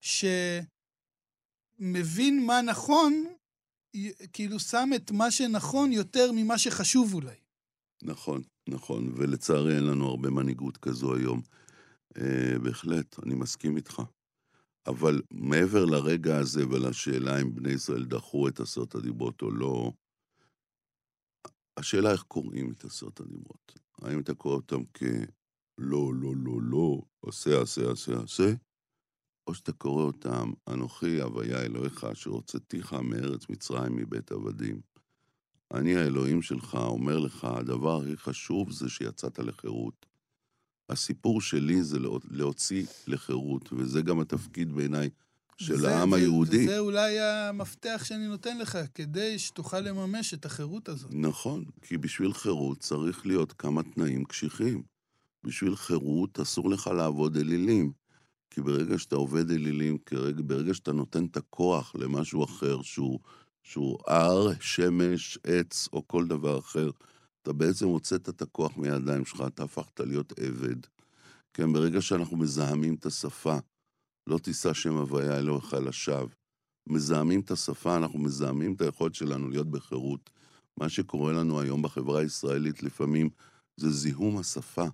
שמבין 0.00 0.66
מה 2.46 2.62
נכון, 2.62 3.24
כאילו 4.32 4.60
שם 4.60 4.90
את 4.96 5.10
מה 5.10 5.30
שנכון 5.30 5.92
יותר 5.92 6.32
ממה 6.32 6.58
שחשוב 6.58 7.14
אולי. 7.14 7.36
נכון, 8.02 8.42
נכון, 8.68 9.12
ולצערי 9.16 9.76
אין 9.76 9.84
לנו 9.84 10.08
הרבה 10.08 10.30
מנהיגות 10.30 10.76
כזו 10.76 11.14
היום. 11.14 11.40
אה, 12.16 12.58
בהחלט, 12.62 13.18
אני 13.26 13.34
מסכים 13.34 13.76
איתך. 13.76 14.02
אבל 14.86 15.22
מעבר 15.30 15.84
לרגע 15.84 16.36
הזה 16.36 16.68
ולשאלה 16.68 17.40
אם 17.40 17.54
בני 17.54 17.72
ישראל 17.72 18.04
דחו 18.04 18.48
את 18.48 18.60
עשרת 18.60 18.94
הדיברות 18.94 19.42
או 19.42 19.50
לא, 19.50 19.92
השאלה 21.76 22.12
איך 22.12 22.22
קוראים 22.22 22.70
את 22.70 22.84
עשרת 22.84 23.20
הדיברות. 23.20 23.78
האם 24.02 24.20
אתה 24.20 24.34
קורא 24.34 24.54
אותם 24.54 24.84
כלא, 24.84 26.14
לא, 26.14 26.32
לא, 26.36 26.62
לא, 26.62 27.02
עשה, 27.26 27.62
עשה, 27.62 27.92
עשה, 27.92 28.12
עשה, 28.24 28.52
או 29.46 29.54
שאתה 29.54 29.72
קורא 29.72 30.02
אותם, 30.02 30.52
אנוכי 30.68 31.20
הוויה 31.20 31.62
אלוהיך 31.62 32.04
אשר 32.04 32.30
הוצאתיך 32.30 32.92
מארץ 32.92 33.48
מצרים 33.48 33.96
מבית 33.96 34.32
עבדים. 34.32 34.80
אני 35.74 35.96
האלוהים 35.96 36.42
שלך 36.42 36.74
אומר 36.74 37.18
לך, 37.18 37.44
הדבר 37.44 38.00
הכי 38.00 38.16
חשוב 38.16 38.70
זה 38.70 38.88
שיצאת 38.88 39.38
לחירות. 39.38 40.06
הסיפור 40.88 41.40
שלי 41.40 41.82
זה 41.82 41.98
להוציא 42.30 42.86
לחירות, 43.06 43.72
וזה 43.72 44.02
גם 44.02 44.20
התפקיד 44.20 44.72
בעיניי 44.72 45.10
של 45.56 45.76
זה, 45.76 45.96
העם 45.96 46.14
היהודי. 46.14 46.64
וזה 46.64 46.78
אולי 46.78 47.20
המפתח 47.20 48.02
שאני 48.04 48.26
נותן 48.26 48.58
לך, 48.58 48.78
כדי 48.94 49.38
שתוכל 49.38 49.80
לממש 49.80 50.34
את 50.34 50.44
החירות 50.44 50.88
הזאת. 50.88 51.10
נכון, 51.14 51.64
כי 51.82 51.98
בשביל 51.98 52.32
חירות 52.32 52.78
צריך 52.78 53.26
להיות 53.26 53.52
כמה 53.52 53.82
תנאים 53.82 54.24
קשיחים. 54.24 54.82
בשביל 55.44 55.76
חירות 55.76 56.40
אסור 56.40 56.70
לך 56.70 56.86
לעבוד 56.86 57.36
אלילים. 57.36 57.92
כי 58.50 58.60
ברגע 58.60 58.98
שאתה 58.98 59.16
עובד 59.16 59.50
אלילים, 59.50 59.98
כרגע, 59.98 60.42
ברגע 60.44 60.74
שאתה 60.74 60.92
נותן 60.92 61.24
את 61.24 61.36
הכוח 61.36 61.96
למשהו 61.98 62.44
אחר, 62.44 62.82
שהוא, 62.82 63.20
שהוא 63.62 63.98
הר, 64.06 64.48
שמש, 64.60 65.38
עץ 65.44 65.88
או 65.92 66.08
כל 66.08 66.26
דבר 66.26 66.58
אחר, 66.58 66.90
אתה 67.44 67.52
בעצם 67.52 67.86
הוצאת 67.86 68.28
את 68.28 68.42
הכוח 68.42 68.76
מהידיים 68.76 69.24
שלך, 69.24 69.42
אתה 69.46 69.64
הפכת 69.64 70.00
להיות 70.00 70.32
עבד. 70.38 70.76
כן, 71.54 71.72
ברגע 71.72 72.00
שאנחנו 72.00 72.36
מזהמים 72.36 72.94
את 72.94 73.06
השפה, 73.06 73.56
לא 74.26 74.38
תישא 74.38 74.72
שם 74.72 74.96
הוויה 74.96 75.38
אלוהיך 75.38 75.74
לשווא. 75.74 76.28
מזהמים 76.88 77.40
את 77.40 77.50
השפה, 77.50 77.96
אנחנו 77.96 78.18
מזהמים 78.18 78.74
את 78.74 78.80
היכולת 78.80 79.14
שלנו 79.14 79.48
להיות 79.48 79.70
בחירות. 79.70 80.30
מה 80.76 80.88
שקורה 80.88 81.32
לנו 81.32 81.60
היום 81.60 81.82
בחברה 81.82 82.20
הישראלית 82.20 82.82
לפעמים 82.82 83.30
זה 83.76 83.90
זיהום 83.90 84.38
השפה. 84.38 84.84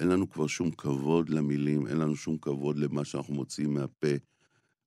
אין 0.00 0.08
לנו 0.08 0.30
כבר 0.30 0.46
שום 0.46 0.70
כבוד 0.70 1.28
למילים, 1.28 1.86
אין 1.86 1.98
לנו 1.98 2.16
שום 2.16 2.38
כבוד 2.38 2.76
למה 2.76 3.04
שאנחנו 3.04 3.34
מוציאים 3.34 3.74
מהפה. 3.74 4.16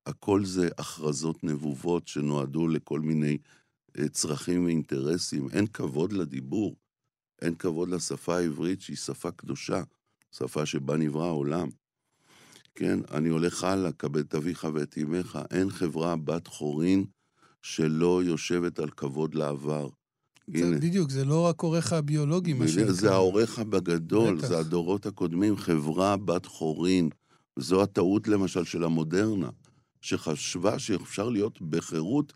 הכל 0.06 0.45
זה 0.45 0.69
הכרזות 0.78 1.43
נבובות 1.43 2.08
שנועדו 2.08 2.67
לכל 2.67 2.99
מיני 2.99 3.38
צרכים 4.08 4.66
ואינטרסים. 4.66 5.50
אין 5.50 5.68
כבוד 5.68 6.14
לדיבור, 6.14 6.76
אין 7.42 7.56
כבוד 7.56 7.90
לשפה 7.90 8.38
העברית 8.38 8.82
שהיא 8.82 8.98
שפה 8.98 9.32
קדושה. 9.32 9.84
שפה 10.32 10.66
שבה 10.66 10.98
נברא 10.98 11.26
העולם. 11.26 11.68
כן, 12.76 13.00
אני 13.12 13.30
הולך 13.30 13.64
הלאה, 13.64 13.92
כבד 13.92 14.18
את 14.18 14.36
אביך 14.36 14.68
ואת 14.74 14.98
אמך. 14.98 15.40
אין 15.52 15.70
חברה 15.70 16.16
בת 16.16 16.48
חורין 16.48 17.06
שלא 17.62 18.24
יושבת 18.24 18.80
על 18.80 18.90
כבוד 18.90 19.36
לעבר. 19.36 19.90
זה, 20.48 20.66
הנה. 20.66 20.78
בדיוק, 20.78 21.10
זה 21.10 21.26
לא 21.26 21.46
רק 21.46 21.62
עורך 21.62 21.94
הביולוגי, 21.94 22.54
מה 22.54 22.68
שנקרא. 22.68 22.92
זה 22.92 23.12
העורך 23.12 23.60
בגדול, 23.60 24.38
בטח. 24.38 24.48
זה 24.48 24.58
הדורות 24.58 25.06
הקודמים, 25.06 25.58
חברה 25.58 26.18
בת 26.18 26.46
חורין. 26.46 27.10
זו 27.60 27.84
הטעות 27.84 28.28
למשל 28.28 28.64
של 28.64 28.84
המודרנה, 28.84 29.50
שחשבה 30.02 30.80
שאפשר 30.80 31.30
להיות 31.30 31.62
בחירות 31.62 32.34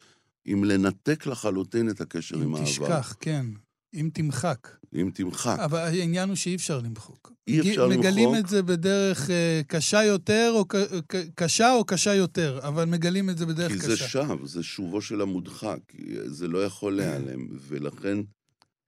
אם 0.48 0.64
לנתק 0.64 1.26
לחלוטין 1.26 1.90
את 1.90 2.02
הקשר 2.02 2.36
עם 2.36 2.42
אם 2.44 2.56
העבר. 2.56 2.66
תשכח, 2.66 3.16
כן. 3.20 3.46
אם 3.94 4.10
תמחק. 4.14 4.68
אם 4.96 5.10
תמחק. 5.14 5.58
אבל 5.60 5.80
העניין 5.80 6.30
הוא 6.30 6.36
שאי 6.36 6.56
אפשר 6.56 6.80
למחוק. 6.80 7.32
אי 7.48 7.60
אפשר 7.60 7.88
מגלים 7.88 8.30
למחוק. 8.30 8.46
את 8.46 8.50
זה 8.50 8.64
בדרך 8.64 9.30
אה, 9.30 9.62
קשה 9.68 10.04
יותר, 10.04 10.52
או 10.56 10.66
ק- 10.68 10.76
ק- 11.08 11.16
קשה 11.36 11.74
או 11.74 11.86
קשה 11.86 12.14
יותר, 12.14 12.60
אבל 12.64 12.86
מגלים 12.86 13.30
את 13.30 13.38
זה 13.38 13.46
בדרך 13.46 13.72
כי 13.72 13.78
קשה. 13.80 13.88
זה 13.88 13.98
שב, 13.98 14.46
זה 14.46 14.64
שובו 14.64 15.02
של 15.02 15.22
המודחק. 15.22 15.80
זה 16.26 16.48
לא 16.48 16.66
יכול 16.66 16.96
להיעלם, 16.96 17.48
ולכן 17.68 18.18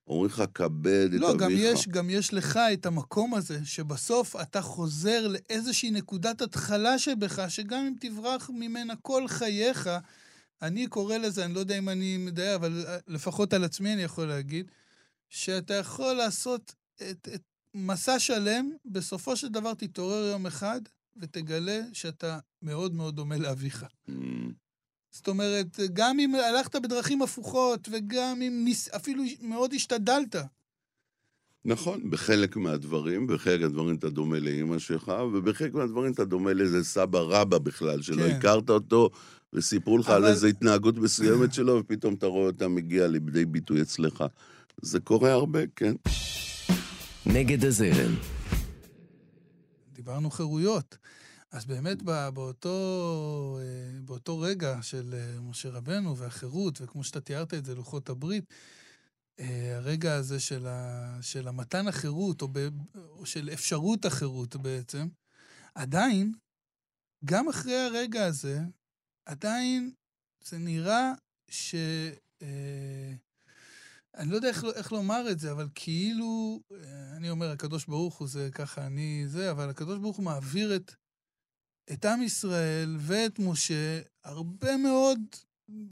אומרים 0.08 0.26
לך, 0.32 0.44
כבד 0.54 1.10
את 1.15 1.20
לא, 1.20 1.32
אביך. 1.32 1.41
גם 1.41 1.52
יש, 1.54 1.88
גם 1.88 2.10
יש 2.10 2.34
לך 2.34 2.60
את 2.74 2.86
המקום 2.86 3.34
הזה, 3.34 3.60
שבסוף 3.65 4.36
אתה 4.41 4.62
חוזר 4.62 5.28
לאיזושהי 5.28 5.91
נקודת 5.91 6.41
התחלה 6.41 7.00
שבך, 7.00 7.46
שגם 7.50 7.80
אם 7.80 7.94
תברח 8.00 8.50
ממנה 8.54 8.94
כל 9.02 9.28
חייך, 9.28 9.89
אני 10.62 10.88
קורא 10.88 11.18
לזה, 11.18 11.46
אני 11.46 11.54
לא 11.54 11.60
יודע 11.60 11.78
אם 11.78 11.89
אני 11.89 12.18
מדייק, 12.18 12.56
אבל 12.56 12.86
אה, 12.88 12.98
לפחות 13.08 13.54
על 13.54 13.63
עצמי 13.63 13.94
אני 13.94 14.04
יכול 14.04 14.26
להגיד, 14.26 14.72
שאתה 15.30 15.74
יכול 15.74 16.13
לעשות 16.13 16.76
את, 16.96 17.28
את 17.36 17.41
מסע 17.74 18.20
שלם, 18.20 18.72
בסופו 18.86 19.36
של 19.36 19.48
דבר 19.48 19.74
תתעורר 19.74 20.26
יום 20.26 20.46
אחד 20.46 20.82
ותגלה 21.18 21.82
שאתה 21.94 22.39
מאוד 22.62 22.94
מאוד 22.94 23.15
דומה 23.15 23.38
לאביך. 23.38 23.86
Mm, 24.10 24.13
זאת 25.12 25.28
אומרת, 25.28 25.80
גם 25.94 26.20
אם 26.20 26.36
הלכת 26.36 26.76
בדרכים 26.76 27.22
הפוכות, 27.22 27.88
וגם 27.91 28.41
אם 28.41 28.62
ניס... 28.65 28.89
אפילו 28.89 29.24
מאוד 29.41 29.74
השתדלת, 29.74 30.36
נכון, 31.65 32.10
בחלק 32.10 32.56
מהדברים, 32.56 33.28
בחלק 33.28 33.62
מהדברים 33.62 33.96
אתה 33.96 34.10
דומה 34.10 34.39
לאימא 34.39 34.80
שלך, 34.80 35.12
ובחלק 35.34 35.74
מהדברים 35.74 36.13
אתה 36.13 36.26
דומה 36.26 36.54
לאיזה 36.54 36.84
סבא 36.84 37.20
רבא 37.20 37.58
בכלל, 37.58 38.02
שלא 38.02 38.24
כן. 38.24 38.36
הכרת 38.36 38.70
אותו, 38.70 39.10
וסיפרו 39.56 39.98
לך 39.98 40.10
על 40.10 40.15
אבל- 40.24 40.32
איזו 40.32 40.48
התנהגות 40.48 40.96
מסוימת 40.98 41.54
שלו, 41.54 41.80
ופתאום 41.80 42.13
אתה 42.13 42.26
רואה 42.26 42.48
אותה 42.48 42.68
מגיעה 42.68 43.08
לידי 43.08 43.46
ביטוי 43.46 43.82
אצלך. 43.82 44.24
זה 44.82 45.00
קורה 45.00 45.32
הרבה, 45.32 45.60
כן. 45.76 45.96
נגד 47.26 47.65
הזרם, 47.65 48.15
דיברנו 49.94 50.32
חירויות. 50.32 50.98
אז 51.52 51.65
באמת 51.65 52.02
בא- 52.02 52.30
באותו, 52.30 52.78
אה, 53.62 54.00
באותו 54.06 54.39
רגע 54.39 54.78
של 54.82 55.13
אה, 55.13 55.41
משה 55.41 55.70
רבנו 55.70 56.18
והחירות, 56.18 56.82
וכמו 56.82 57.04
שאתה 57.04 57.22
תיארת 57.22 57.54
את 57.54 57.65
זה, 57.65 57.76
לוחות 57.76 58.10
הברית, 58.10 58.44
אה, 59.39 59.76
הרגע 59.78 60.15
הזה 60.15 60.39
של, 60.39 60.68
ה, 60.68 61.18
של 61.22 61.48
המתן 61.48 61.88
החירות, 61.88 62.41
או, 62.41 62.48
ב, 62.52 62.68
או 62.96 63.26
של 63.26 63.50
אפשרות 63.54 64.06
החירות 64.06 64.56
בעצם, 64.56 65.08
עדיין, 65.76 66.34
גם 67.26 67.48
אחרי 67.50 67.76
הרגע 67.76 68.26
הזה, 68.26 68.60
עדיין 69.26 69.92
זה 70.44 70.58
נראה 70.58 71.14
ש... 71.50 71.76
אה, 72.42 73.14
אני 74.18 74.32
לא 74.32 74.36
יודע 74.36 74.48
איך, 74.48 74.64
איך 74.76 74.92
לומר 74.92 75.32
את 75.32 75.40
זה, 75.40 75.52
אבל 75.52 75.68
כאילו, 75.76 76.60
אה, 76.72 77.18
אני 77.18 77.30
אומר, 77.30 77.52
הקדוש 77.52 77.86
ברוך 77.86 78.18
הוא 78.18 78.28
זה 78.28 78.50
ככה, 78.52 78.86
אני 78.86 79.24
זה, 79.28 79.52
אבל 79.52 79.70
הקדוש 79.70 80.00
ברוך 80.00 80.18
הוא 80.18 80.26
מעביר 80.26 80.76
את, 80.76 80.96
את 81.94 82.06
עם 82.06 82.22
ישראל 82.22 82.98
ואת 83.00 83.40
משה 83.40 84.02
הרבה 84.24 84.78
מאוד 84.78 85.20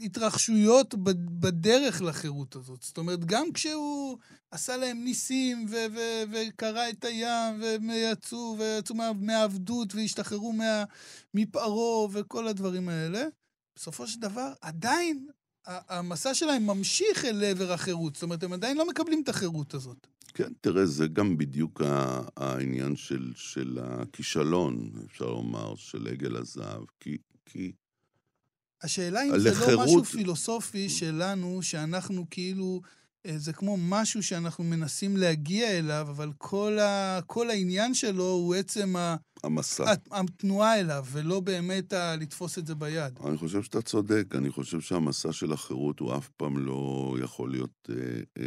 התרחשויות 0.02 0.96
בד- 0.96 1.40
בדרך 1.40 2.02
לחירות 2.02 2.56
הזאת. 2.56 2.82
זאת 2.84 2.98
אומרת, 2.98 3.26
גם 3.26 3.52
כשהוא 3.54 4.18
עשה 4.52 4.78
להם 4.78 5.04
ניסים 5.04 5.66
ו- 5.70 5.86
ו- 5.96 6.24
וקרע 6.32 6.90
את 6.90 7.06
הים, 7.06 7.62
והם 7.62 7.90
יצאו, 7.94 8.56
ויצאו 8.60 8.96
מה- 8.96 9.14
מהעבדות 9.14 9.96
והשתחררו 9.96 10.54
מה- 10.54 10.84
מפרעה 11.34 12.08
וכל 12.12 12.48
הדברים 12.48 12.90
האלה, 12.90 13.24
בסופו 13.76 14.08
של 14.08 14.20
דבר, 14.20 14.54
עדיין 14.62 15.28
המסע 15.66 16.34
שלהם 16.34 16.68
ממשיך 16.68 17.26
אל 17.26 17.44
עבר 17.44 17.72
החירות. 17.72 18.14
זאת 18.14 18.24
אומרת, 18.24 18.44
הם 18.44 18.54
עדיין 18.54 18.78
לא 18.78 18.88
מקבלים 18.90 19.22
את 19.24 19.30
החירות 19.30 19.74
הזאת. 19.74 20.08
כן, 20.34 20.54
תראה, 20.62 20.86
זה 20.86 21.08
גם 21.08 21.38
בדיוק 21.38 21.82
העניין 22.38 22.96
של, 22.96 23.32
של 23.36 23.80
הכישלון, 23.82 24.92
אפשר 25.06 25.26
לומר, 25.26 25.76
של 25.76 26.08
עגל 26.08 26.36
הזהב, 26.36 26.84
כי, 27.00 27.18
כי 27.46 27.72
השאלה 28.84 29.24
אם 29.24 29.40
זה 29.40 29.50
לא 29.76 29.84
משהו 29.84 30.04
פילוסופי 30.04 30.90
שלנו, 30.90 31.60
שאנחנו 31.62 32.26
כאילו, 32.30 32.82
אה, 33.26 33.38
זה 33.38 33.54
כמו 33.54 33.78
משהו 33.78 34.24
שאנחנו 34.24 34.64
מנסים 34.64 35.18
להגיע 35.18 35.80
אליו, 35.80 36.08
אבל 36.10 36.32
כל, 36.38 36.80
ה, 36.80 37.20
כל 37.28 37.50
העניין 37.50 37.94
שלו 37.94 38.24
הוא 38.30 38.56
עצם 38.56 38.96
ה, 38.96 39.16
המסע. 39.44 39.92
הת- 39.92 40.08
התנועה 40.12 40.80
אליו, 40.80 41.06
ולא 41.12 41.40
באמת 41.40 41.94
ה, 41.94 42.16
לתפוס 42.16 42.58
את 42.58 42.68
זה 42.68 42.76
ביד. 42.76 43.20
אני 43.26 43.38
חושב 43.38 43.64
שאתה 43.64 43.82
צודק, 43.82 44.26
אני 44.36 44.50
חושב 44.50 44.82
שהמסע 44.82 45.32
של 45.32 45.52
החירות 45.54 46.00
הוא 46.00 46.16
אף 46.18 46.30
פעם 46.38 46.58
לא 46.66 47.16
יכול 47.24 47.52
להיות, 47.52 47.90
אה, 47.90 47.96
אה, 48.38 48.44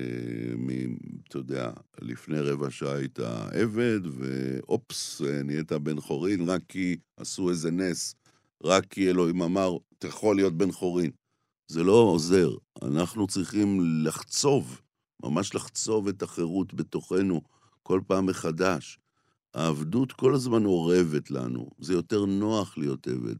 מ, 0.56 0.68
אתה 1.28 1.38
יודע, 1.38 1.70
לפני 2.02 2.38
רבע 2.40 2.70
שעה 2.70 2.94
היית 2.96 3.18
עבד, 3.62 4.00
ואופס, 4.18 5.22
אה, 5.22 5.42
נהיית 5.42 5.72
בן 5.72 6.00
חורין, 6.00 6.48
רק 6.48 6.60
כי 6.68 6.96
עשו 7.16 7.50
איזה 7.50 7.70
נס, 7.70 8.14
רק 8.64 8.86
כי 8.86 9.10
אלוהים 9.10 9.42
אמר, 9.42 9.76
אתה 9.98 10.06
יכול 10.06 10.36
להיות 10.36 10.58
בן 10.58 10.72
חורין. 10.72 11.10
זה 11.68 11.84
לא 11.84 11.92
עוזר, 11.92 12.50
אנחנו 12.82 13.26
צריכים 13.26 13.80
לחצוב, 14.04 14.80
ממש 15.22 15.54
לחצוב 15.54 16.08
את 16.08 16.22
החירות 16.22 16.74
בתוכנו 16.74 17.42
כל 17.82 18.00
פעם 18.06 18.26
מחדש. 18.26 18.98
העבדות 19.54 20.12
כל 20.12 20.34
הזמן 20.34 20.64
אורבת 20.64 21.30
לנו, 21.30 21.70
זה 21.78 21.92
יותר 21.92 22.24
נוח 22.24 22.78
להיות 22.78 23.06
עבד. 23.06 23.36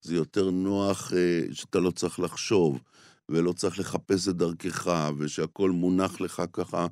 זה 0.00 0.14
יותר 0.14 0.50
נוח 0.50 1.12
אה, 1.12 1.42
שאתה 1.52 1.78
לא 1.78 1.90
צריך 1.90 2.20
לחשוב, 2.20 2.80
ולא 3.28 3.52
צריך 3.52 3.78
לחפש 3.78 4.28
את 4.28 4.36
דרכך, 4.36 4.90
ושהכול 5.18 5.70
מונח 5.70 6.20
לך 6.20 6.42
ככה 6.52 6.86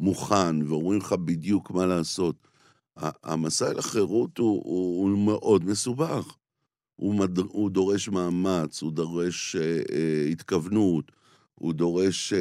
מוכן, 0.00 0.68
ואומרים 0.68 0.98
לך 0.98 1.12
בדיוק 1.12 1.70
מה 1.70 1.86
לעשות. 1.86 2.48
המסע 2.96 3.70
אל 3.70 3.78
החירות 3.78 4.38
הוא, 4.38 4.62
הוא, 4.64 5.10
הוא 5.10 5.18
מאוד 5.18 5.64
מסובך. 5.64 6.36
הוא, 7.02 7.14
מד... 7.14 7.38
הוא 7.38 7.70
דורש 7.70 8.08
מאמץ, 8.08 8.82
הוא 8.82 8.92
דורש 8.92 9.56
אה, 9.56 9.62
אה, 9.62 10.28
התכוונות, 10.30 11.12
הוא 11.54 11.72
דורש 11.72 12.32
אה, 12.32 12.38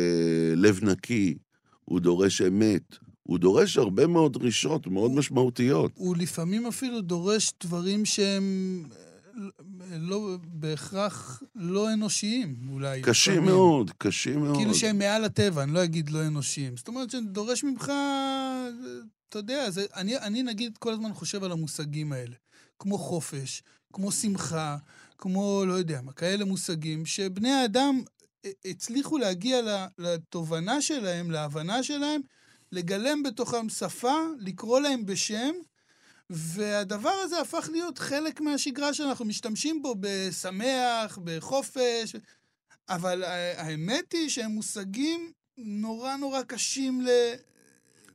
לב 0.56 0.84
נקי, 0.84 1.38
הוא 1.86 2.00
דורש 2.00 2.42
אמת, 2.42 2.98
הוא 3.24 3.40
דורש 3.40 3.78
הרבה 3.78 4.08
מאוד 4.08 4.34
דרישות 4.34 4.88
מאוד 4.88 5.12
משמעותיות. 5.12 5.92
הוא 5.96 6.18
לפעמים 6.18 6.68
אפילו 6.68 7.02
דורש 7.02 7.52
דברים 7.64 8.06
שהם 8.06 8.44
אה, 8.92 9.98
לא, 9.98 10.38
בהכרח 10.44 11.44
לא 11.56 11.94
אנושיים, 11.94 12.56
אולי. 12.72 13.02
קשים 13.02 13.34
לפעמים. 13.34 13.52
מאוד, 13.52 13.92
קשים 13.98 14.40
מאוד. 14.40 14.58
כאילו 14.58 14.76
שהם 14.76 14.98
מעל 14.98 15.26
הטבע, 15.26 15.64
אני 15.64 15.72
לא 15.72 15.84
אגיד 15.84 16.10
לא 16.10 16.28
אנושיים. 16.28 16.78
זאת 16.78 16.88
אומרת 16.88 17.10
שדורש 17.10 17.64
ממך, 17.64 17.92
אתה 19.30 19.40
יודע, 19.40 19.70
זה, 19.70 19.86
אני, 19.96 20.18
אני 20.18 20.44
נגיד 20.44 20.78
כל 20.78 20.94
הזמן 20.94 21.14
חושב 21.14 21.44
על 21.44 21.52
המושגים 21.52 22.14
האלה. 22.14 22.36
כמו 22.80 22.98
חופש, 22.98 23.64
כמו 23.94 24.12
שמחה, 24.12 24.78
כמו, 25.18 25.64
לא 25.68 25.74
יודע 25.74 26.02
מה, 26.02 26.14
כאלה 26.14 26.46
מושגים, 26.46 27.06
שבני 27.06 27.52
האדם 27.52 28.02
ה- 28.46 28.50
הצליחו 28.66 29.18
להגיע 29.18 29.86
לתובנה 29.98 30.82
שלהם, 30.82 31.32
להבנה 31.32 31.84
שלהם, 31.84 32.22
לגלם 32.72 33.24
בתוכם 33.24 33.70
שפה, 33.70 34.16
לקרוא 34.40 34.80
להם 34.80 35.06
בשם, 35.06 35.52
והדבר 36.30 37.14
הזה 37.24 37.40
הפך 37.42 37.70
להיות 37.72 37.98
חלק 37.98 38.42
מהשגרה 38.42 38.94
שאנחנו 38.94 39.26
משתמשים 39.26 39.82
בו 39.82 39.96
בשמח, 40.00 41.20
בחופש, 41.24 42.16
אבל 42.90 43.24
ה- 43.24 43.62
האמת 43.62 44.12
היא 44.14 44.30
שהם 44.30 44.52
מושגים 44.52 45.32
נורא 45.58 46.16
נורא 46.16 46.42
קשים 46.42 47.02
ל... 47.02 47.10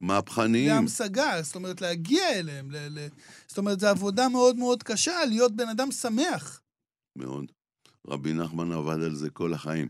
מהפכניים. 0.00 0.68
להמשגה, 0.68 1.42
זאת 1.42 1.54
אומרת, 1.54 1.80
להגיע 1.80 2.30
אליהם. 2.30 2.70
ל... 2.70 2.76
ל... 2.76 3.08
זאת 3.46 3.58
אומרת, 3.58 3.80
זו 3.80 3.86
עבודה 3.86 4.28
מאוד 4.28 4.56
מאוד 4.56 4.82
קשה 4.82 5.24
להיות 5.28 5.56
בן 5.56 5.68
אדם 5.68 5.92
שמח. 5.92 6.60
מאוד. 7.16 7.52
רבי 8.08 8.32
נחמן 8.32 8.72
עבד 8.72 9.02
על 9.02 9.14
זה 9.14 9.30
כל 9.30 9.54
החיים. 9.54 9.88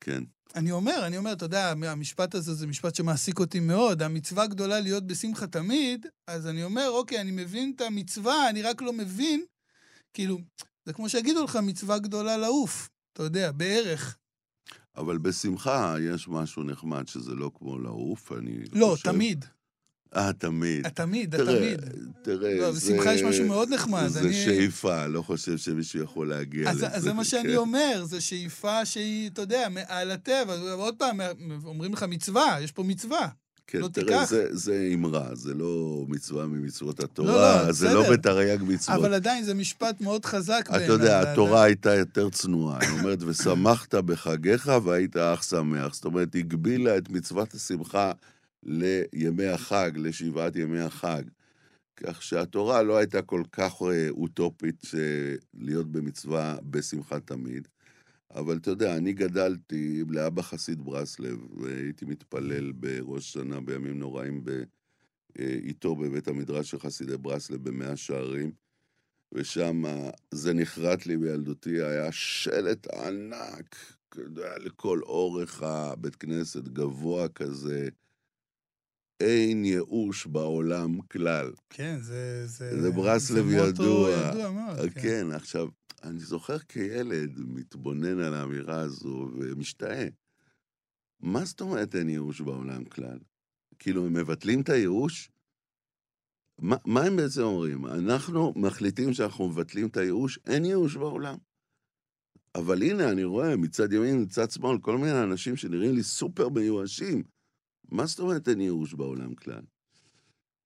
כן. 0.00 0.24
אני 0.54 0.70
אומר, 0.70 1.06
אני 1.06 1.16
אומר, 1.16 1.32
אתה 1.32 1.44
יודע, 1.44 1.70
המשפט 1.70 2.34
הזה 2.34 2.54
זה 2.54 2.66
משפט 2.66 2.94
שמעסיק 2.94 3.38
אותי 3.38 3.60
מאוד. 3.60 4.02
המצווה 4.02 4.46
גדולה 4.46 4.80
להיות 4.80 5.06
בשמחה 5.06 5.46
תמיד, 5.46 6.06
אז 6.26 6.46
אני 6.46 6.64
אומר, 6.64 6.88
אוקיי, 6.90 7.20
אני 7.20 7.30
מבין 7.30 7.72
את 7.76 7.80
המצווה, 7.80 8.50
אני 8.50 8.62
רק 8.62 8.82
לא 8.82 8.92
מבין, 8.92 9.44
כאילו, 10.14 10.38
זה 10.86 10.92
כמו 10.92 11.08
שיגידו 11.08 11.44
לך, 11.44 11.56
מצווה 11.56 11.98
גדולה 11.98 12.36
לעוף, 12.36 12.88
אתה 13.12 13.22
יודע, 13.22 13.52
בערך. 13.52 14.16
אבל 15.00 15.18
בשמחה 15.18 15.94
יש 16.00 16.28
משהו 16.28 16.62
נחמד 16.62 17.08
שזה 17.08 17.34
לא 17.34 17.50
כמו 17.58 17.78
לעוף, 17.78 18.32
אני 18.32 18.58
לא, 18.72 18.86
חושב... 18.86 19.12
תמיד. 19.12 19.44
אה, 20.16 20.32
תמיד. 20.32 20.86
התמיד, 20.86 21.36
תראה, 21.36 21.54
התמיד. 21.72 21.80
תראה, 22.22 22.54
לא, 22.60 22.70
בשמחה 22.70 23.14
יש 23.14 23.22
משהו 23.22 23.46
מאוד 23.46 23.68
נחמד. 23.68 24.06
זה 24.08 24.20
אני- 24.20 24.44
שאיפה, 24.44 25.06
לא 25.06 25.22
חושב 25.22 25.56
שמישהו 25.58 26.02
יכול 26.02 26.28
להגיע 26.28 26.70
אז 26.70 26.76
לזה. 26.76 26.88
אז 26.88 27.02
זה 27.02 27.12
מה 27.12 27.24
שאני 27.24 27.48
כן. 27.48 27.56
אומר, 27.56 28.02
זו 28.04 28.24
שאיפה 28.24 28.84
שהיא, 28.86 29.30
אתה 29.30 29.42
יודע, 29.42 29.68
מעל 29.70 30.10
הטבע. 30.10 30.72
עוד 30.72 30.94
פעם, 30.98 31.20
אומרים 31.64 31.92
לך 31.92 32.02
מצווה, 32.08 32.56
יש 32.60 32.72
פה 32.72 32.82
מצווה. 32.82 33.28
כן, 33.70 33.80
לא 33.80 33.88
תראה, 33.88 34.06
תיקח. 34.06 34.24
זה, 34.28 34.46
זה 34.50 34.90
אמרה, 34.94 35.34
זה 35.34 35.54
לא 35.54 36.04
מצווה 36.08 36.46
ממצוות 36.46 37.00
לא, 37.00 37.04
התורה, 37.04 37.64
לא, 37.66 37.72
זה 37.72 37.86
בסדר. 37.86 38.00
לא 38.00 38.12
בתרי"ג 38.12 38.62
מצוות. 38.62 38.98
אבל 38.98 39.14
עדיין 39.14 39.44
זה 39.44 39.54
משפט 39.54 40.00
מאוד 40.00 40.24
חזק 40.24 40.68
בעיניי. 40.70 40.84
אתה 40.84 40.92
יודע, 40.92 41.22
זה 41.22 41.32
התורה 41.32 41.62
הייתה 41.62 41.94
יותר 41.94 42.30
צנועה. 42.30 42.78
היא 42.80 42.98
אומרת, 42.98 43.22
ושמחת 43.22 43.94
בחגיך 43.94 44.70
והיית 44.84 45.16
אך 45.16 45.42
שמח. 45.42 45.94
זאת 45.94 46.04
אומרת, 46.04 46.34
הגבילה 46.34 46.98
את 46.98 47.10
מצוות 47.10 47.54
השמחה 47.54 48.12
לימי 48.62 49.46
החג, 49.46 49.90
לשבעת 49.96 50.56
ימי 50.56 50.80
החג. 50.80 51.22
כך 51.96 52.22
שהתורה 52.22 52.82
לא 52.82 52.96
הייתה 52.96 53.22
כל 53.22 53.42
כך 53.52 53.82
אה, 53.82 54.08
אוטופית 54.10 54.82
אה, 54.94 55.00
להיות 55.54 55.92
במצווה 55.92 56.56
בשמחה 56.62 57.20
תמיד. 57.20 57.68
אבל 58.34 58.56
אתה 58.56 58.70
יודע, 58.70 58.96
אני 58.96 59.12
גדלתי 59.12 60.04
לאבא 60.08 60.42
חסיד 60.42 60.84
ברסלב, 60.84 61.38
והייתי 61.60 62.04
מתפלל 62.04 62.72
בראש 62.72 63.32
שנה 63.32 63.60
בימים 63.60 63.98
נוראים 63.98 64.44
ב... 64.44 64.50
אה, 65.38 65.44
איתו 65.44 65.96
בבית 65.96 66.28
המדרש 66.28 66.70
של 66.70 66.78
חסידי 66.78 67.16
ברסלב 67.16 67.68
במאה 67.68 67.96
שערים, 67.96 68.52
ושם 69.32 69.82
זה 70.30 70.54
נחרט 70.54 71.06
לי 71.06 71.16
בילדותי, 71.16 71.82
היה 71.82 72.12
שלט 72.12 72.86
ענק, 72.94 73.76
לכל 74.36 75.00
אורך 75.02 75.62
הבית 75.62 76.16
כנסת, 76.16 76.68
גבוה 76.68 77.28
כזה, 77.28 77.88
אין 79.20 79.64
ייאוש 79.64 80.26
בעולם 80.26 81.00
כלל. 81.00 81.52
כן, 81.70 81.98
זה... 82.00 82.46
זה, 82.46 82.80
זה 82.82 82.90
ברסלב 82.90 83.50
ידוע. 83.50 84.10
ידוע 84.10 84.50
מאוד. 84.50 84.90
כן. 84.90 85.00
כן, 85.02 85.26
עכשיו, 85.32 85.68
אני 86.02 86.18
זוכר 86.18 86.58
כילד 86.58 87.38
מתבונן 87.38 88.18
על 88.20 88.34
האמירה 88.34 88.80
הזו 88.80 89.30
ומשתאה. 89.38 90.08
מה 91.20 91.44
זאת 91.44 91.60
אומרת 91.60 91.94
אין 91.94 92.08
ייאוש 92.08 92.40
בעולם 92.40 92.84
כלל? 92.84 93.18
כאילו, 93.78 94.06
הם 94.06 94.12
מבטלים 94.12 94.60
את 94.60 94.68
הייאוש? 94.68 95.30
מה, 96.58 96.76
מה 96.84 97.00
הם 97.02 97.16
בעצם 97.16 97.42
אומרים? 97.42 97.86
אנחנו 97.86 98.52
מחליטים 98.56 99.12
שאנחנו 99.12 99.48
מבטלים 99.48 99.86
את 99.88 99.96
הייאוש, 99.96 100.38
אין 100.46 100.64
ייאוש 100.64 100.96
בעולם. 100.96 101.36
אבל 102.54 102.82
הנה, 102.82 103.12
אני 103.12 103.24
רואה 103.24 103.56
מצד 103.56 103.92
ימין, 103.92 104.22
מצד 104.22 104.50
שמאל, 104.50 104.78
כל 104.80 104.98
מיני 104.98 105.22
אנשים 105.22 105.56
שנראים 105.56 105.94
לי 105.94 106.02
סופר 106.02 106.48
מיואשים. 106.48 107.22
מה 107.84 108.06
זאת 108.06 108.20
אומרת 108.20 108.48
אין 108.48 108.60
ייאוש 108.60 108.94
בעולם 108.94 109.34
כלל? 109.34 109.62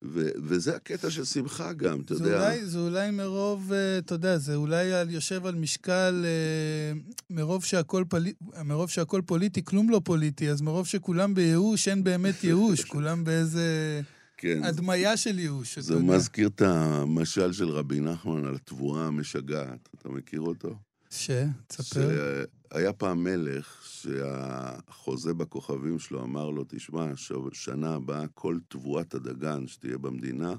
ו- 0.05 0.29
וזה 0.43 0.77
הקטע 0.77 1.11
של 1.11 1.25
שמחה 1.25 1.73
גם, 1.73 2.01
אתה 2.01 2.15
זה 2.15 2.25
יודע. 2.25 2.37
אולי, 2.37 2.67
זה 2.67 2.79
אולי 2.79 3.11
מרוב, 3.11 3.73
אה, 3.73 3.99
אתה 3.99 4.15
יודע, 4.15 4.39
זה 4.39 4.55
אולי 4.55 4.93
על, 4.93 5.11
יושב 5.11 5.47
על 5.47 5.55
משקל, 5.55 6.25
אה, 6.25 7.01
מרוב 7.31 7.65
שהכל, 7.65 8.05
פלי, 8.09 8.33
מרוב 8.65 8.91
שהכל 8.91 9.23
פוליטי, 9.27 9.65
כלום 9.65 9.91
לא 9.91 10.01
פוליטי, 10.05 10.51
אז 10.51 10.61
מרוב 10.61 10.87
שכולם 10.87 11.35
בייאוש, 11.35 11.89
אין 11.89 12.05
באמת 12.05 12.45
ייאוש, 12.45 12.85
כולם 12.95 13.25
באיזה 13.25 14.01
כן, 14.37 14.61
הדמיה 14.65 15.17
של 15.17 15.39
ייאוש. 15.39 15.79
זה 15.79 15.95
אתה 15.95 16.03
יודע. 16.03 16.17
מזכיר 16.17 16.49
את 16.49 16.63
המשל 16.63 17.53
של 17.53 17.69
רבי 17.69 18.01
נחמן 18.01 18.45
על 18.45 18.55
התבואה 18.55 19.07
המשגעת. 19.07 19.89
אתה 19.99 20.09
מכיר 20.09 20.41
אותו? 20.41 20.75
ש? 21.11 21.31
תספר. 21.67 22.45
שהיה 22.75 22.93
פעם 22.93 23.25
מלך 23.25 23.87
שהחוזה 23.87 25.35
בכוכבים 25.35 25.99
שלו 25.99 26.23
אמר 26.23 26.51
לו, 26.51 26.65
תשמע, 26.69 27.07
שנה 27.53 27.95
הבאה 27.95 28.29
כל 28.29 28.59
תבואת 28.69 29.15
הדגן 29.15 29.67
שתהיה 29.67 29.99
במדינה, 29.99 30.55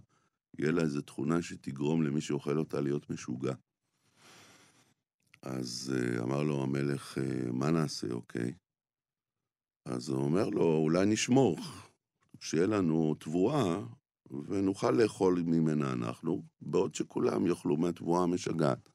יהיה 0.60 0.72
לה 0.72 0.82
איזו 0.82 1.02
תכונה 1.02 1.42
שתגרום 1.42 2.04
למי 2.04 2.22
שאוכל 2.22 2.58
אותה 2.58 2.82
להיות 2.82 3.10
משוגע. 3.10 3.54
אז 5.42 5.96
אה, 5.96 6.24
אמר 6.24 6.44
לו 6.44 6.64
המלך, 6.64 7.18
אה, 7.18 7.52
מה 7.52 7.72
נעשה, 7.72 8.08
אוקיי? 8.12 8.54
אז 9.86 10.10
הוא 10.10 10.24
אומר 10.24 10.50
לו, 10.50 10.76
אולי 10.76 11.06
נשמור, 11.06 11.60
שיהיה 12.40 12.68
לנו 12.68 13.16
תבואה, 13.20 13.82
ונוכל 14.48 14.92
לאכול 14.92 15.44
ממנה 15.46 15.94
אנחנו, 15.94 16.44
בעוד 16.62 16.96
שכולם 16.96 17.48
יאכלו 17.48 17.78
מהתבואה 17.78 18.24
המשגעת. 18.24 18.95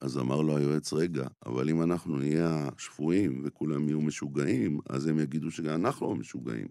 אז 0.00 0.18
אמר 0.18 0.40
לו 0.40 0.56
היועץ, 0.56 0.92
רגע, 0.92 1.26
אבל 1.46 1.70
אם 1.70 1.82
אנחנו 1.82 2.18
נהיה 2.18 2.68
שפויים 2.78 3.42
וכולם 3.44 3.88
יהיו 3.88 4.00
משוגעים, 4.00 4.80
אז 4.90 5.06
הם 5.06 5.18
יגידו 5.18 5.50
שגם 5.50 5.86
אנחנו 5.86 6.10
המשוגעים. 6.10 6.68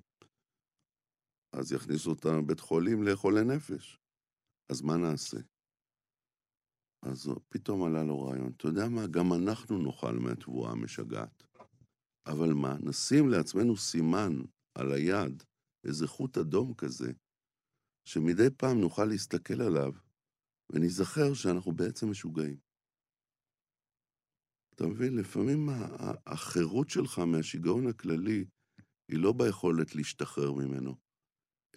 אז 1.54 1.72
יכניסו 1.72 2.10
אותנו 2.10 2.40
לבית 2.40 2.60
חולים 2.60 3.04
לחולי 3.04 3.44
נפש. 3.44 4.00
אז 4.72 4.82
מה 4.82 4.98
נעשה? 4.98 5.38
אז 7.06 7.30
פתאום 7.50 7.84
עלה 7.84 8.04
לו 8.04 8.22
רעיון, 8.22 8.52
אתה 8.58 8.68
יודע 8.68 8.90
מה, 8.90 9.08
גם 9.08 9.34
אנחנו 9.34 9.78
נאכל 9.78 10.20
מהתבואה 10.20 10.72
המשגעת. 10.72 11.44
אבל 12.28 12.54
מה, 12.54 12.78
נשים 12.80 13.30
לעצמנו 13.30 13.78
סימן 13.78 14.34
על 14.78 14.92
היד, 14.92 15.44
איזה 15.84 16.08
חוט 16.08 16.38
אדום 16.38 16.74
כזה, 16.74 17.12
שמדי 18.08 18.50
פעם 18.58 18.80
נוכל 18.82 19.06
להסתכל 19.06 19.62
עליו 19.62 19.94
וניזכר 20.70 21.34
שאנחנו 21.34 21.72
בעצם 21.72 22.12
משוגעים. 22.12 22.65
אתה 24.76 24.88
מבין? 24.88 25.16
לפעמים 25.16 25.70
החירות 26.26 26.90
שלך 26.90 27.20
מהשיגעון 27.20 27.88
הכללי 27.88 28.46
היא 29.12 29.20
לא 29.20 29.34
ביכולת 29.34 29.96
להשתחרר 29.96 30.52
ממנו, 30.52 30.96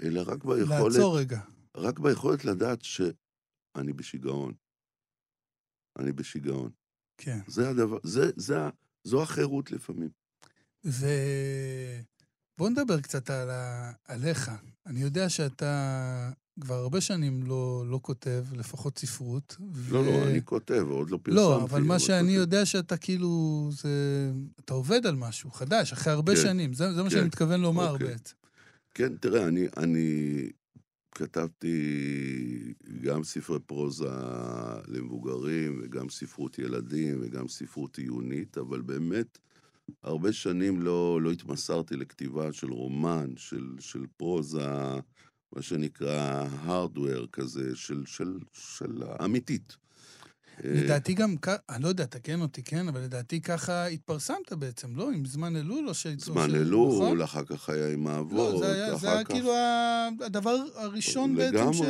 אלא 0.01 0.23
רק 0.27 0.45
ביכולת, 0.45 0.95
לעצור 0.95 1.19
רגע. 1.19 1.41
רק 1.77 1.99
ביכולת 1.99 2.45
לדעת 2.45 2.83
שאני 2.83 3.93
בשיגעון. 3.93 4.55
אני 5.99 6.13
בשיגעון. 6.13 6.71
כן. 7.19 7.39
זה 7.47 7.71
הדבר, 7.71 7.99
זה, 8.03 8.31
זה, 8.37 8.55
זו 9.05 9.23
החירות 9.23 9.71
לפעמים. 9.71 10.11
ו... 10.87 11.07
בוא 12.59 12.71
נדבר 12.71 13.01
קצת 13.01 13.31
על 13.31 13.51
ה... 13.51 13.93
עליך. 14.05 14.51
אני 14.87 15.01
יודע 15.01 15.29
שאתה 15.29 16.33
כבר 16.61 16.75
הרבה 16.75 17.01
שנים 17.01 17.42
לא, 17.42 17.85
לא 17.87 17.99
כותב, 18.03 18.44
לפחות 18.53 18.99
ספרות. 18.99 19.57
לא, 19.90 20.05
לא, 20.07 20.29
אני 20.29 20.44
כותב, 20.44 20.87
עוד 20.90 21.11
לא 21.11 21.18
פרסמתי. 21.23 21.42
לא, 21.42 21.62
אבל 21.62 21.83
מה 21.83 21.99
שאני 21.99 22.29
כותב. 22.29 22.38
יודע 22.38 22.66
שאתה 22.66 22.97
כאילו, 22.97 23.68
זה... 23.73 23.88
אתה 24.61 24.75
עובד 24.75 25.07
על 25.07 25.16
משהו 25.16 25.51
חדש, 25.51 25.92
אחרי 25.92 26.12
הרבה 26.12 26.35
כן. 26.35 26.42
שנים. 26.42 26.75
זה, 26.75 26.92
זה 26.92 27.03
מה 27.03 27.11
כן. 27.11 27.16
שאני 27.16 27.27
מתכוון 27.27 27.61
לומר 27.61 27.90
אוקיי. 27.90 28.07
בעצם. 28.07 28.35
כן, 28.94 29.16
תראה, 29.16 29.47
אני, 29.49 29.66
אני 29.77 30.49
כתבתי 31.14 32.75
גם 33.03 33.25
ספרי 33.25 33.59
פרוזה 33.61 34.11
למבוגרים, 34.88 35.81
וגם 35.83 36.09
ספרות 36.09 36.59
ילדים, 36.59 37.18
וגם 37.23 37.49
ספרות 37.49 37.99
עיונית, 37.99 38.59
אבל 38.59 38.81
באמת, 38.81 39.38
הרבה 40.03 40.33
שנים 40.33 40.83
לא, 40.83 41.23
לא 41.23 41.31
התמסרתי 41.33 41.97
לכתיבה 41.97 42.53
של 42.53 42.73
רומן, 42.73 43.31
של, 43.37 43.66
של 43.79 44.05
פרוזה, 44.16 44.71
מה 45.53 45.63
שנקרא 45.63 46.47
hardware 46.67 47.27
כזה, 47.33 47.77
של, 47.77 48.03
של, 48.07 48.39
של 48.53 49.03
אמיתית. 49.25 49.77
לדעתי 50.64 51.14
גם, 51.14 51.35
אני 51.71 51.83
לא 51.83 51.88
יודע, 51.88 52.05
תקן 52.05 52.40
אותי, 52.40 52.62
כן, 52.62 52.88
אבל 52.88 53.01
לדעתי 53.01 53.40
ככה 53.40 53.87
התפרסמת 53.87 54.53
בעצם, 54.53 54.97
לא? 54.97 55.11
עם 55.11 55.25
זמן 55.25 55.57
אלול 55.57 55.88
או 55.88 55.94
ש... 55.94 56.07
זמן 56.07 56.51
ש- 56.51 56.55
אלול, 56.55 56.94
נכון? 56.94 57.21
אחר 57.21 57.44
כך 57.44 57.68
היה 57.68 57.92
עם 57.92 58.07
האבות, 58.07 58.53
לא, 58.53 58.59
זה 58.59 58.73
היה, 58.73 58.90
זה 58.90 58.97
אחר 58.97 59.09
היה 59.09 59.25
כך... 59.25 59.31
כאילו 59.31 59.53
הדבר 60.21 60.57
הראשון 60.75 61.37
בעצם 61.37 61.57
לגמרי, 61.57 61.75
ש... 61.75 61.81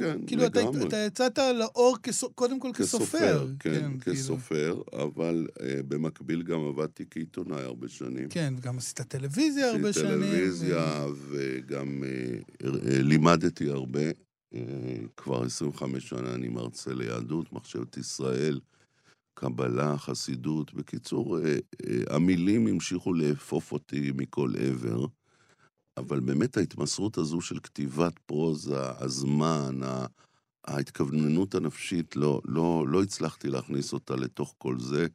כן, 0.00 0.18
כאילו, 0.26 0.46
אתה, 0.46 0.60
לגמרי. 0.60 0.88
אתה 0.88 0.96
יצאת 0.96 1.38
לאור 1.38 1.96
קודם 2.34 2.60
כל 2.60 2.70
כסופר. 2.74 3.46
כן, 3.58 3.98
כאילו. 4.00 4.16
כסופר, 4.16 4.82
אבל 4.92 5.46
אה, 5.60 5.80
במקביל 5.88 6.42
גם 6.42 6.60
עבדתי 6.60 7.04
כעיתונאי 7.10 7.62
הרבה 7.62 7.88
שנים. 7.88 8.28
כן, 8.28 8.54
וגם 8.58 8.78
עשית 8.78 9.00
טלוויזיה 9.00 9.70
הרבה 9.70 9.88
עשיתי 9.88 10.08
שנים. 10.08 10.20
טלוויזיה, 10.20 11.06
וגם 11.30 12.04
אה, 12.04 12.38
אה, 12.64 13.02
לימדתי 13.02 13.68
הרבה. 13.68 14.23
כבר 15.16 15.42
25 15.44 16.08
שנה 16.08 16.34
אני 16.34 16.48
מרצה 16.48 16.94
ליהדות, 16.94 17.52
מחשבת 17.52 17.96
ישראל, 17.96 18.60
קבלה, 19.34 19.98
חסידות. 19.98 20.74
בקיצור, 20.74 21.38
אה, 21.38 21.58
אה, 21.86 22.16
המילים 22.16 22.66
המשיכו 22.66 23.14
לאפוף 23.14 23.72
אותי 23.72 24.12
מכל 24.14 24.52
עבר, 24.58 25.06
אבל 25.96 26.20
באמת 26.20 26.56
ההתמסרות 26.56 27.18
הזו 27.18 27.40
של 27.40 27.58
כתיבת 27.60 28.18
פרוזה, 28.18 28.90
הזמן, 28.98 29.80
ההתכווננות 30.64 31.54
הנפשית, 31.54 32.16
לא, 32.16 32.40
לא, 32.44 32.84
לא 32.88 33.02
הצלחתי 33.02 33.48
להכניס 33.48 33.92
אותה 33.92 34.16
לתוך 34.16 34.54
כל 34.58 34.80
זה. 34.80 35.06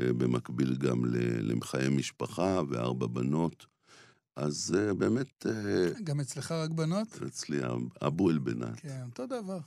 אה, 0.00 0.12
במקביל 0.12 0.76
גם 0.76 1.04
ל- 1.04 1.52
לחיי 1.52 1.88
משפחה 1.88 2.60
וארבע 2.68 3.06
בנות. 3.06 3.66
אז 4.36 4.76
אה, 4.78 4.94
באמת, 4.94 5.46
אה, 5.46 6.02
גם 6.04 6.20
אצלך 6.20 6.52
רק 6.52 6.70
בנות? 6.70 7.18
אצלי 7.26 7.58
אבו 8.06 8.30
אל-בנת. 8.30 8.80
כן, 8.80 9.02
אותו 9.06 9.26
דבר. 9.26 9.58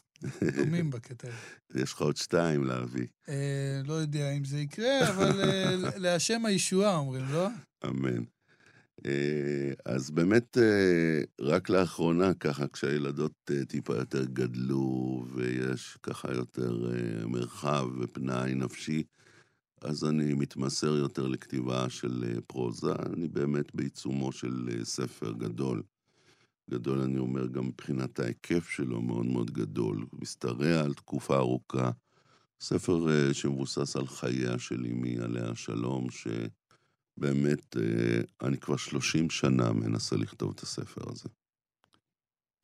דומים 0.56 0.92
בקטע 0.92 1.28
הזה. 1.28 1.38
יש 1.84 1.94
לך 1.94 2.02
עוד 2.02 2.18
שתיים 2.18 2.64
להביא, 2.64 3.08
אה, 3.30 3.82
לא 3.86 3.94
יודע 3.94 4.32
אם 4.32 4.46
זה 4.46 4.60
יקרה, 4.60 5.10
אבל 5.10 5.42
להשם 6.04 6.46
הישועה 6.46 6.96
אומרים, 6.96 7.26
לא? 7.32 7.48
אמן. 7.86 8.24
אה, 9.06 9.72
אז 9.86 10.12
באמת, 10.12 10.58
רק 11.42 11.70
לאחרונה, 11.70 12.34
ככה, 12.34 12.68
כשהילדות 12.68 13.52
טיפה 13.68 13.96
יותר 13.96 14.26
גדלו, 14.26 15.26
ויש 15.34 15.98
ככה 16.04 16.34
יותר 16.34 16.78
מרחב 17.26 17.88
ופנאי 18.00 18.56
נפשי, 18.56 19.04
אז 19.82 20.06
אני 20.06 20.34
מתמסר 20.34 20.96
יותר 20.96 21.28
לכתיבה 21.28 21.90
של 21.90 22.40
פרוזה. 22.48 22.94
אני 23.14 23.28
באמת 23.28 23.76
בעיצומו 23.76 24.32
של 24.32 24.84
ספר 24.84 25.32
גדול. 25.32 25.84
גדול, 26.70 27.02
אני 27.02 27.20
אומר, 27.20 27.48
גם 27.48 27.68
מבחינת 27.68 28.20
ההיקף 28.20 28.70
שלו 28.70 29.02
מאוד 29.02 29.26
מאוד 29.26 29.52
גדול. 29.52 30.06
משתרע 30.14 30.80
על 30.80 30.94
תקופה 30.94 31.38
ארוכה. 31.38 31.92
ספר 32.62 33.34
שמבוסס 33.34 33.96
על 33.96 34.08
חייה 34.08 34.60
של 34.60 34.86
אמי, 34.86 35.20
עליה 35.20 35.50
השלום, 35.50 36.10
ש... 36.12 36.28
באמת, 37.18 37.78
אה, 37.78 38.48
אני 38.48 38.58
כבר 38.58 38.78
30 38.78 39.30
שנה 39.30 39.72
מנסה 39.72 40.16
לכתוב 40.16 40.52
את 40.56 40.60
הספר 40.60 41.02
הזה. 41.12 41.30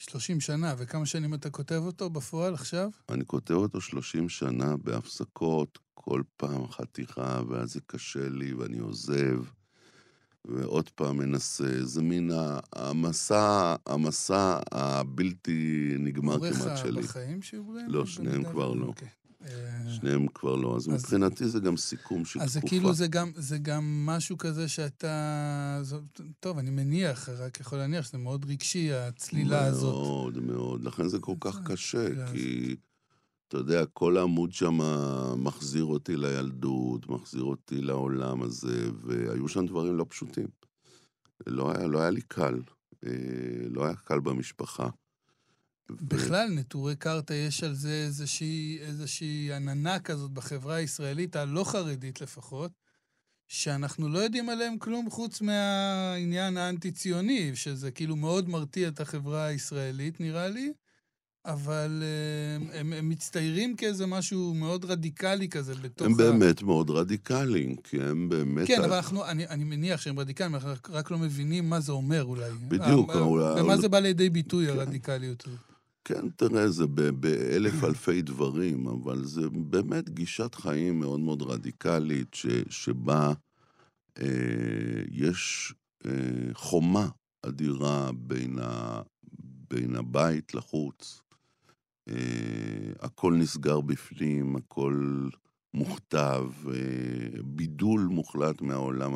30 0.10 0.40
שנה, 0.40 0.76
וכמה 0.78 1.06
שנים 1.06 1.34
אתה 1.34 1.50
כותב 1.50 1.82
אותו 1.86 2.10
בפועל 2.10 2.54
עכשיו? 2.54 2.90
אני 3.10 3.26
כותב 3.26 3.54
אותו 3.54 3.82
30 3.82 4.30
שנה 4.30 4.78
בהפסקות, 4.78 5.80
כל 5.94 6.22
פעם 6.38 6.68
חתיכה, 6.68 7.42
ואז 7.50 7.74
זה 7.74 7.80
קשה 7.88 8.30
לי 8.30 8.54
ואני 8.54 8.80
עוזב, 8.80 9.40
ועוד 10.46 10.90
פעם 10.90 11.18
מנסה. 11.18 11.86
זה 11.86 12.02
מין 12.02 12.32
המסע, 12.76 13.76
המסע 13.86 14.60
הבלתי 14.72 15.94
נגמר 16.00 16.40
כמעט 16.40 16.78
שלי. 16.78 16.90
הוריך 16.90 17.10
בחיים 17.10 17.42
שעוברים? 17.42 17.86
לא, 17.90 18.06
שניהם 18.06 18.44
כבר 18.44 18.74
לא. 18.74 18.86
אוקיי. 18.86 19.08
שניהם 19.90 20.28
כבר 20.28 20.56
לא. 20.56 20.76
אז, 20.76 20.82
אז 20.82 20.88
מבחינתי 20.88 21.48
זה 21.48 21.60
גם 21.60 21.78
סיכום 21.78 22.26
של 22.26 22.42
אז 22.42 22.52
תקופה. 22.52 22.66
אז 22.66 22.70
כאילו 22.70 22.94
זה 22.94 23.08
גם, 23.08 23.32
זה 23.36 23.58
גם 23.58 24.06
משהו 24.06 24.38
כזה 24.38 24.68
שאתה... 24.68 25.80
זאת, 25.82 26.22
טוב, 26.40 26.58
אני 26.58 26.70
מניח, 26.70 27.30
רק 27.30 27.60
יכול 27.60 27.78
להניח 27.78 28.06
שזה 28.06 28.18
מאוד 28.18 28.46
רגשי, 28.46 28.94
הצלילה 28.94 29.62
מאוד, 29.62 29.74
הזאת. 29.74 29.94
מאוד, 29.94 30.40
מאוד. 30.40 30.84
לכן 30.84 31.08
זה 31.08 31.20
כל 31.20 31.36
כך 31.40 31.60
קשה, 31.66 32.32
כי... 32.32 32.76
אתה 33.48 33.58
יודע, 33.60 33.86
כל 33.86 34.18
העמוד 34.18 34.54
שם 34.54 34.80
מחזיר 35.38 35.84
אותי 35.84 36.16
לילדות, 36.16 37.10
מחזיר 37.10 37.44
אותי 37.44 37.82
לעולם 37.82 38.42
הזה, 38.42 38.90
והיו 39.04 39.48
שם 39.48 39.66
דברים 39.66 39.98
לא 39.98 40.06
פשוטים. 40.10 40.48
לא 41.48 41.72
היה, 41.72 41.88
לא 41.88 42.00
היה 42.00 42.10
לי 42.10 42.22
קל. 42.22 42.60
אה, 43.06 43.12
לא 43.70 43.86
היה 43.86 43.96
קל 43.96 44.20
במשפחה. 44.20 44.90
בכלל, 45.90 46.50
נטורי 46.50 46.96
קרתא, 46.96 47.34
יש 47.34 47.64
על 47.64 47.74
זה 47.74 48.04
איזושהי, 48.06 48.80
איזושהי 48.82 49.54
עננה 49.54 50.00
כזאת 50.00 50.32
בחברה 50.32 50.76
הישראלית, 50.76 51.36
הלא 51.36 51.64
חרדית 51.64 52.22
לפחות, 52.22 52.72
שאנחנו 53.48 54.10
לא 54.10 54.20
יודעים 54.20 54.50
עליהם 54.50 54.78
כלום 54.78 55.10
חוץ 55.10 55.42
מהעניין 55.42 56.58
האנטי-ציוני, 56.58 57.56
שזה 57.56 57.92
כאילו 57.92 58.16
מאוד 58.16 58.50
מרתיע 58.50 58.88
את 58.88 59.00
החברה 59.00 59.46
הישראלית, 59.46 60.20
נראה 60.20 60.48
לי, 60.48 60.74
אבל 61.46 62.04
אה, 62.04 62.80
הם, 62.80 62.94
הם 62.94 63.10
מצטיירים 63.10 63.76
כאיזה 63.76 64.06
משהו 64.06 64.54
מאוד 64.54 64.86
רדיקלי 64.86 65.50
כזה 65.50 65.76
בתוך 65.76 66.08
הם 66.08 66.14
ה... 66.20 66.24
הם 66.24 66.40
באמת 66.40 66.64
מאוד 66.64 66.90
רדיקליים, 66.90 67.76
כי 67.76 68.02
הם 68.02 68.30
באמת... 68.30 68.68
כן, 68.68 68.82
אבל 68.82 68.94
אנחנו, 68.94 69.26
אני, 69.26 69.48
אני 69.48 69.64
מניח 69.64 70.02
שהם 70.02 70.20
רדיקליים, 70.20 70.56
אנחנו 70.56 70.72
רק 70.90 71.12
לא 71.12 71.18
מבינים 71.18 71.70
מה 71.70 71.80
זה 71.80 71.92
אומר 71.92 72.24
אולי. 72.24 72.52
בדיוק. 72.68 73.16
ומה 73.58 73.78
זה 73.78 73.90
בא 73.90 74.00
לידי 74.00 74.30
ביטוי, 74.30 74.68
כן. 74.68 74.80
הרדיקליות 74.80 75.48
הזאת. 75.48 75.71
כן, 76.06 76.30
תראה, 76.30 76.70
זה 76.70 76.88
באלף 76.88 77.84
אלפי 77.84 78.22
דברים, 78.22 78.88
אבל 78.88 79.26
זה 79.26 79.50
באמת 79.50 80.10
גישת 80.10 80.56
חיים 80.56 81.00
מאוד 81.00 81.20
מאוד 81.20 81.42
רדיקלית, 81.42 82.34
ש, 82.34 82.48
שבה 82.70 83.34
אה, 84.22 85.04
יש 85.12 85.74
אה, 86.06 86.54
חומה 86.54 87.10
אדירה 87.46 88.12
בין, 88.16 88.60
ה, 88.60 89.02
בין 89.70 89.96
הבית 89.96 90.54
לחוץ. 90.54 91.22
אה, 92.10 92.94
הכל 93.00 93.34
נסגר 93.34 93.82
בפנים, 93.82 94.56
הכל 94.56 95.28
מוכתב, 95.74 96.46
אה, 96.74 97.42
בידול 97.44 98.02
מוחלט 98.02 98.62
מהעולם 98.62 99.14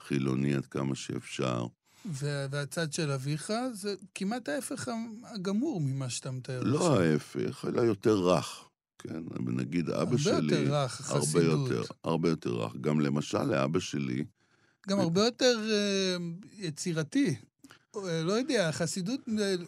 החילוני 0.00 0.54
עד 0.54 0.66
כמה 0.66 0.94
שאפשר. 0.94 1.66
והצד 2.04 2.92
של 2.92 3.10
אביך 3.10 3.52
זה 3.72 3.94
כמעט 4.14 4.48
ההפך 4.48 4.88
הגמור 5.24 5.80
ממה 5.80 6.10
שאתה 6.10 6.30
מתאר. 6.30 6.62
לא 6.62 7.00
ההפך, 7.00 7.64
אלא 7.68 7.80
יותר 7.80 8.16
רך. 8.16 8.68
כן, 8.98 9.22
נגיד 9.38 9.90
אבא 9.90 10.16
שלי... 10.16 10.32
הרבה 10.32 10.56
יותר 10.56 10.74
רך, 10.74 10.92
חסידות. 10.92 11.44
הרבה 11.44 11.50
יותר, 11.50 11.82
הרבה 12.04 12.28
יותר 12.28 12.50
רך. 12.50 12.76
גם 12.80 13.00
למשל 13.00 13.42
לאבא 13.42 13.80
שלי... 13.80 14.24
גם 14.88 14.98
ו... 14.98 15.02
הרבה 15.02 15.24
יותר 15.24 15.58
uh, 15.66 16.46
יצירתי. 16.58 17.36
Uh, 17.96 17.98
לא 18.24 18.32
יודע, 18.32 18.68
החסידות, 18.68 19.20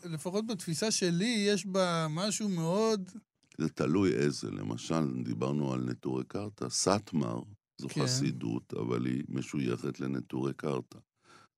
לפחות 0.04 0.46
בתפיסה 0.46 0.90
שלי, 0.90 1.44
יש 1.48 1.66
בה 1.66 2.06
משהו 2.10 2.48
מאוד... 2.48 3.10
זה 3.58 3.68
תלוי 3.68 4.12
איזה. 4.12 4.50
למשל, 4.50 5.22
דיברנו 5.24 5.72
על 5.72 5.80
נטורי 5.80 6.24
קרתא, 6.24 6.68
סאטמר 6.68 7.40
זו 7.78 7.88
כן. 7.88 8.02
חסידות, 8.02 8.74
אבל 8.74 9.06
היא 9.06 9.24
משויכת 9.28 10.00
לנטורי 10.00 10.54
קרתא. 10.54 10.98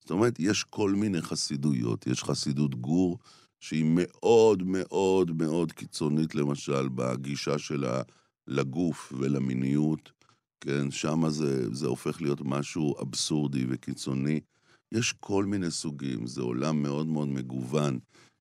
זאת 0.05 0.11
אומרת, 0.11 0.41
יש 0.41 0.65
כל 0.65 0.91
מיני 0.91 1.23
חסידויות. 1.23 2.07
יש 2.07 2.25
חסידות 2.25 2.75
גור, 2.75 3.19
שהיא 3.61 3.85
מאוד 3.89 4.63
מאוד 4.63 5.43
מאוד 5.43 5.73
קיצונית, 5.73 6.35
למשל, 6.35 6.89
בגישה 6.89 7.59
שלה 7.59 8.03
לגוף 8.47 9.13
ולמיניות. 9.19 10.13
כן, 10.61 10.91
שם 10.91 11.29
זה, 11.29 11.75
זה 11.75 11.87
הופך 11.87 12.23
להיות 12.23 12.41
משהו 12.41 12.95
אבסורדי 13.03 13.67
וקיצוני. 13.69 14.41
יש 14.93 15.15
כל 15.21 15.45
מיני 15.45 15.71
סוגים, 15.71 16.27
זה 16.27 16.43
עולם 16.43 16.83
מאוד 16.83 17.07
מאוד 17.07 17.29
מגוון. 17.29 17.99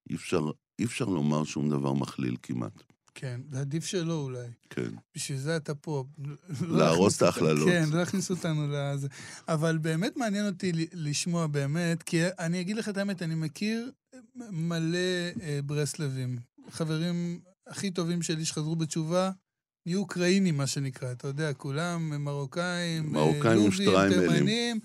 אי 0.10 0.16
אפשר, 0.16 0.52
אי 0.80 0.86
אפשר 0.86 1.06
לומר 1.06 1.44
שום 1.44 1.70
דבר 1.70 1.94
מכליל 1.94 2.36
כמעט. 2.44 2.93
כן, 3.16 3.42
ועדיף 3.50 3.86
שלא 3.86 4.14
אולי. 4.14 4.48
כן. 4.70 4.90
בשביל 5.16 5.38
זה 5.38 5.56
אתה 5.58 5.76
פה. 5.76 6.04
לא 6.62 6.78
להרוס 6.78 7.18
את 7.18 7.22
ההכללות. 7.22 7.70
כן, 7.70 7.86
לא 7.92 8.00
להכניס 8.00 8.32
אותנו 8.32 8.68
לזה. 8.72 9.08
אבל 9.48 9.78
באמת 9.78 10.18
מעניין 10.18 10.46
אותי 10.46 10.72
לשמוע 10.94 11.48
באמת, 11.48 12.04
כי 12.04 12.22
אני 12.40 12.62
אגיד 12.62 12.78
לך 12.78 12.90
את 12.90 12.98
האמת, 12.98 13.22
אני 13.22 13.36
מכיר 13.36 13.92
מלא 14.36 14.98
אה, 15.42 15.60
ברסלבים. 15.66 16.40
חברים 16.70 17.40
הכי 17.68 17.92
טובים 17.92 18.22
שלי 18.22 18.46
שחזרו 18.46 18.76
בתשובה, 18.76 19.32
נהיו 19.86 20.00
אוקראינים, 20.00 20.58
מה 20.58 20.68
שנקרא, 20.68 21.12
אתה 21.12 21.28
יודע, 21.28 21.54
כולם 21.54 22.24
מרוקאים, 22.24 23.12
מרוקאים 23.12 23.58
לובים, 23.58 24.10
תימנים, 24.10 24.80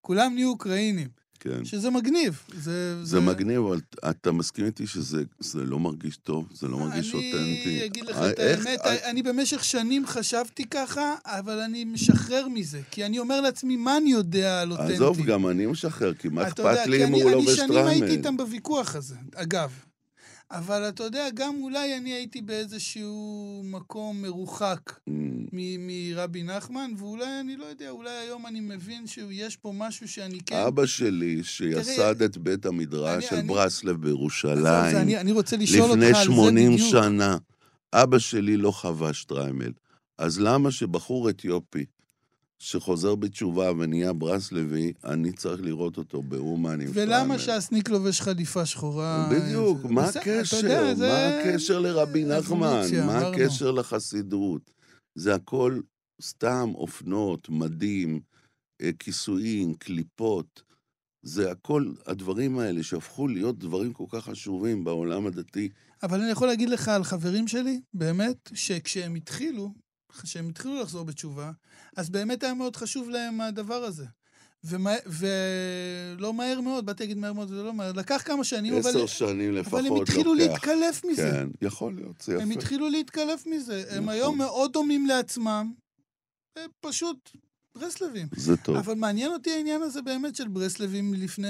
כולם 0.00 0.34
נהיו 0.34 0.48
אוקראינים. 0.48 1.08
כן. 1.40 1.64
שזה 1.64 1.90
מגניב. 1.90 2.42
זה, 2.54 2.60
זה... 2.60 3.04
זה 3.04 3.20
מגניב, 3.20 3.60
אבל 3.60 3.80
אתה 4.10 4.32
מסכים 4.32 4.64
איתי 4.64 4.86
שזה 4.86 5.24
לא 5.54 5.78
מרגיש 5.78 6.16
טוב? 6.16 6.48
זה 6.54 6.68
לא 6.68 6.78
מרגיש 6.78 7.14
אני 7.14 7.32
אותנטי? 7.32 7.64
אני 7.66 7.84
אגיד 7.84 8.06
לך 8.06 8.16
אה, 8.16 8.30
את 8.30 8.38
האמת, 8.38 8.80
איך... 8.84 9.04
אני 9.04 9.22
במשך 9.22 9.64
שנים 9.64 10.06
חשבתי 10.06 10.64
ככה, 10.64 11.14
אבל 11.24 11.60
אני 11.60 11.84
משחרר 11.84 12.48
מזה. 12.48 12.80
כי 12.90 13.06
אני 13.06 13.18
אומר 13.18 13.40
לעצמי, 13.40 13.76
מה 13.76 13.96
אני 13.96 14.10
יודע 14.10 14.60
על 14.60 14.72
אותנטי? 14.72 14.94
עזוב, 14.94 15.24
גם 15.26 15.48
אני 15.48 15.66
משחרר, 15.66 16.14
כי 16.14 16.28
מה 16.28 16.48
אכפת 16.48 16.86
לי 16.86 17.04
אם 17.04 17.12
הוא 17.12 17.30
לובש 17.30 17.56
טראמל? 17.56 17.76
אני 17.76 17.84
שנים 17.84 18.02
הייתי 18.02 18.16
איתם 18.16 18.36
בוויכוח 18.36 18.96
הזה, 18.96 19.14
אגב. 19.34 19.70
אבל 20.50 20.88
אתה 20.88 21.04
יודע, 21.04 21.28
גם 21.34 21.54
אולי 21.62 21.96
אני 21.96 22.10
הייתי 22.10 22.42
באיזשהו 22.42 23.62
מקום 23.64 24.22
מרוחק 24.22 24.80
mm. 24.90 25.12
מרבי 25.78 26.42
נחמן, 26.42 26.90
ואולי, 26.98 27.40
אני 27.40 27.56
לא 27.56 27.64
יודע, 27.64 27.90
אולי 27.90 28.10
היום 28.10 28.46
אני 28.46 28.60
מבין 28.60 29.06
שיש 29.06 29.56
פה 29.56 29.72
משהו 29.74 30.08
שאני 30.08 30.38
כן... 30.46 30.56
אבא 30.56 30.86
שלי, 30.86 31.44
שיסד 31.44 32.22
את 32.22 32.36
בית 32.38 32.66
המדרש 32.66 33.24
של. 33.24 33.42
ברסלב 33.42 33.96
בירושלים. 34.00 35.08
לפני 35.60 36.14
80 36.24 36.78
שנה, 36.78 37.36
אבא 37.92 38.18
שלי 38.18 38.56
לא 38.56 38.70
חבש 38.70 39.24
שטריימל. 39.24 39.72
אז 40.18 40.40
למה 40.40 40.70
שבחור 40.70 41.30
אתיופי 41.30 41.84
שחוזר 42.64 43.14
בתשובה 43.14 43.72
ונהיה 43.78 44.12
ברסלבי, 44.12 44.92
אני 45.04 45.32
צריך 45.32 45.60
לראות 45.62 45.98
אותו 45.98 46.22
באומן 46.22 46.80
עם 46.80 46.88
ולמה 46.94 47.38
שהסניק 47.38 47.88
לובש 47.88 48.20
חליפה 48.20 48.66
שחורה? 48.66 49.28
בדיוק, 49.32 49.84
מה 49.84 50.04
הקשר? 50.04 50.94
מה 50.98 51.28
הקשר 51.28 51.80
לרבי 51.80 52.24
נחמן? 52.24 52.82
מה 53.06 53.18
הקשר 53.18 53.70
לחסידות? 53.70 54.70
זה 55.14 55.34
הכל 55.34 55.80
סתם 56.22 56.70
אופנות, 56.74 57.48
מדים, 57.48 58.20
אה, 58.82 58.90
כיסויים, 58.98 59.74
קליפות. 59.74 60.62
זה 61.22 61.50
הכל, 61.50 61.92
הדברים 62.06 62.58
האלה 62.58 62.82
שהפכו 62.82 63.28
להיות 63.28 63.58
דברים 63.58 63.92
כל 63.92 64.04
כך 64.10 64.24
חשובים 64.24 64.84
בעולם 64.84 65.26
הדתי. 65.26 65.68
אבל 66.02 66.20
אני 66.20 66.30
יכול 66.30 66.46
להגיד 66.46 66.68
לך 66.68 66.88
על 66.88 67.04
חברים 67.04 67.48
שלי, 67.48 67.80
באמת, 67.94 68.50
שכשהם 68.54 69.14
התחילו, 69.14 69.74
כשהם 70.22 70.48
התחילו 70.48 70.80
לחזור 70.80 71.04
בתשובה, 71.04 71.50
אז 71.96 72.10
באמת 72.10 72.42
היה 72.42 72.54
מאוד 72.54 72.76
חשוב 72.76 73.08
להם 73.08 73.40
הדבר 73.40 73.84
הזה. 73.84 74.04
ומה, 74.66 74.92
ולא 75.06 76.34
מהר 76.34 76.60
מאוד, 76.60 76.86
באתי 76.86 77.02
להגיד 77.02 77.16
מהר 77.16 77.32
מאוד, 77.32 77.48
זה 77.48 77.62
לא 77.62 77.74
מהר, 77.74 77.92
לקח 77.92 78.22
כמה 78.24 78.44
שנים, 78.44 78.74
אבל... 78.74 78.90
עשר 78.90 79.06
שנים 79.06 79.52
לפחות 79.52 79.80
לוקח. 79.82 79.90
אבל 79.90 79.96
הם 79.96 80.02
התחילו 80.02 80.34
לוקח. 80.34 80.52
להתקלף 80.52 81.04
מזה. 81.04 81.30
כן, 81.32 81.48
יכול 81.66 81.94
להיות, 81.94 82.20
זה 82.20 82.32
יפה. 82.32 82.42
הם 82.42 82.50
התחילו 82.50 82.88
להתקלף 82.88 83.46
מזה. 83.46 83.82
נכון. 83.86 83.98
הם 83.98 84.08
היום 84.08 84.38
מאוד 84.38 84.72
דומים 84.72 85.06
לעצמם, 85.06 85.72
פשוט 86.80 87.30
ברסלבים. 87.78 88.26
זה 88.36 88.56
טוב. 88.56 88.76
אבל 88.76 88.94
מעניין 88.94 89.32
אותי 89.32 89.50
העניין 89.50 89.82
הזה 89.82 90.02
באמת 90.02 90.36
של 90.36 90.48
ברסלבים 90.48 91.14
לפני, 91.14 91.48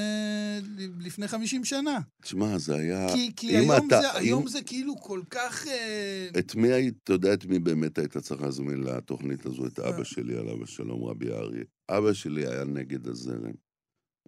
לפני 1.00 1.28
50 1.28 1.64
שנה. 1.64 1.98
תשמע, 2.22 2.58
זה 2.58 2.74
היה... 2.76 3.06
כי, 3.14 3.32
כי 3.36 3.56
היום, 3.56 3.70
אתה- 3.88 4.00
זה, 4.00 4.10
אם- 4.10 4.16
היום 4.16 4.48
זה 4.48 4.62
כאילו 4.62 4.96
כל 5.00 5.20
כך... 5.30 5.66
אה, 5.66 6.28
את 6.38 6.54
מי 6.54 6.72
היית, 6.72 6.94
אתה 7.04 7.12
יודע 7.12 7.34
את 7.34 7.44
מי 7.46 7.58
באמת 7.58 7.98
היית 7.98 8.16
צריך 8.16 8.42
להזמין 8.42 8.80
לתוכנית 8.82 9.46
הזו? 9.46 9.66
את 9.66 9.78
אה. 9.80 9.88
אבא 9.88 10.04
שלי, 10.04 10.36
עליו 10.36 10.62
השלום, 10.62 11.04
רבי 11.04 11.30
אריה. 11.30 11.64
אבא 11.88 12.12
שלי 12.12 12.46
היה 12.46 12.64
נגד 12.64 13.08
הזרם. 13.08 13.52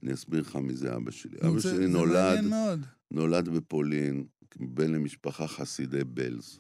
אני 0.03 0.15
אסביר 0.15 0.41
לך 0.41 0.57
מי 0.57 0.75
זה 0.77 0.97
אבא 0.97 1.11
שלי. 1.11 1.39
אבא 1.49 1.59
זה- 1.59 1.69
שלי 1.71 1.77
זה 1.87 1.89
נולד. 1.89 2.45
נולד 3.11 3.49
בפולין, 3.49 4.27
בן 4.61 4.91
למשפחה 4.93 5.47
חסידי 5.49 6.05
בלז. 6.05 6.59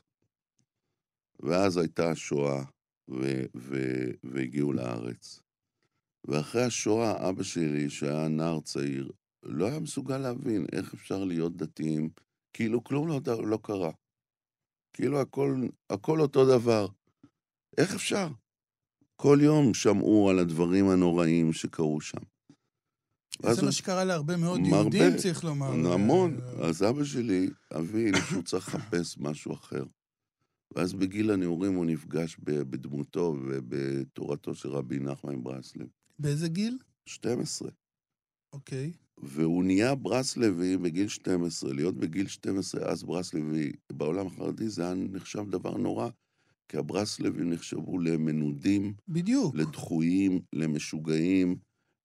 ואז 1.42 1.76
הייתה 1.76 2.10
השואה, 2.10 2.62
ו- 3.10 3.44
ו- 3.56 4.10
והגיעו 4.24 4.72
לארץ. 4.72 5.40
ואחרי 6.28 6.62
השואה, 6.62 7.28
אבא 7.28 7.42
שלי, 7.42 7.90
שהיה 7.90 8.28
נער 8.28 8.60
צעיר, 8.60 9.10
לא 9.42 9.66
היה 9.66 9.80
מסוגל 9.80 10.18
להבין 10.18 10.66
איך 10.72 10.94
אפשר 10.94 11.24
להיות 11.24 11.56
דתיים, 11.56 12.08
כאילו 12.52 12.84
כלום 12.84 13.08
לא, 13.08 13.20
לא 13.44 13.58
קרה. 13.62 13.90
כאילו 14.92 15.20
הכל, 15.20 15.56
הכל 15.90 16.20
אותו 16.20 16.58
דבר. 16.58 16.86
איך 17.78 17.94
אפשר? 17.94 18.28
כל 19.16 19.38
יום 19.42 19.74
שמעו 19.74 20.30
על 20.30 20.38
הדברים 20.38 20.88
הנוראים 20.88 21.52
שקרו 21.52 22.00
שם. 22.00 22.18
זה 23.42 23.50
הוא- 23.52 23.64
מה 23.64 23.72
שקרה 23.72 24.04
להרבה 24.04 24.36
מאוד 24.36 24.60
מרבה. 24.60 24.76
יהודים, 24.76 25.16
צריך 25.16 25.44
לומר. 25.44 25.66
המון. 25.92 26.38
אה, 26.42 26.66
אז 26.68 26.82
אבא 26.82 27.04
שלי 27.04 27.50
הבין 27.70 28.14
שהוא 28.28 28.42
צריך 28.42 28.74
לחפש 28.74 29.18
משהו 29.18 29.54
אחר. 29.54 29.84
ואז 30.74 30.92
בגיל 30.92 31.30
הנעורים 31.30 31.74
הוא 31.74 31.86
נפגש 31.86 32.36
בדמותו 32.40 33.36
ובתורתו 33.46 34.54
של 34.54 34.68
רבי 34.68 34.98
נחמן 34.98 35.42
ברסלב. 35.42 35.86
באיזה 36.18 36.48
גיל? 36.48 36.78
12. 37.06 37.70
אוקיי. 38.52 38.92
והוא 39.18 39.64
נהיה 39.64 39.94
ברסלבי 39.94 40.76
בגיל 40.76 41.08
12. 41.08 41.72
להיות 41.72 41.96
בגיל 41.96 42.26
12, 42.26 42.90
אז 42.90 43.02
ברסלבי, 43.02 43.72
בעולם 43.92 44.26
החרדי 44.26 44.68
זה 44.68 44.82
היה 44.82 44.94
נחשב 44.94 45.50
דבר 45.50 45.76
נורא, 45.76 46.08
כי 46.68 46.76
הברסלבים 46.76 47.50
נחשבו 47.50 47.98
למנודים, 47.98 48.94
בדיוק. 49.08 49.54
לדחויים, 49.56 50.40
למשוגעים, 50.52 51.56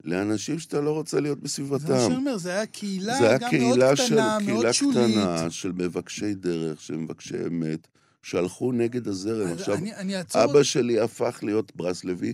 לאנשים 0.04 0.60
שאתה 0.60 0.82
לא 0.82 0.92
רוצה 0.92 1.20
להיות 1.20 1.40
בסביבתם. 1.40 1.88
זה 1.88 1.94
מה 1.94 2.00
שאני 2.00 2.16
אומר, 2.16 2.38
זה 2.38 2.52
היה 2.52 2.66
קהילה 2.66 3.18
זה 3.18 3.30
היה 3.30 3.38
גם 3.38 3.50
מאוד 3.52 3.78
קהילה 3.78 3.96
של, 3.96 4.06
קטנה, 4.06 4.38
מאוד 4.40 4.56
קהילה 4.56 4.74
שולית. 4.74 5.18
קטנה 5.18 5.50
של 5.50 5.72
מבקשי 5.72 6.34
דרך, 6.34 6.82
של 6.82 6.96
מבקשי 6.96 7.36
אמת, 7.48 7.88
שהלכו 8.24 8.72
נגד 8.72 9.08
הזרם. 9.08 9.54
עכשיו, 9.54 9.76
אני, 9.76 9.96
אני. 9.96 10.14
אבא 10.36 10.64
שלי 10.64 11.00
הפך 11.00 11.40
להיות 11.44 11.76
ברסלבי, 11.76 12.34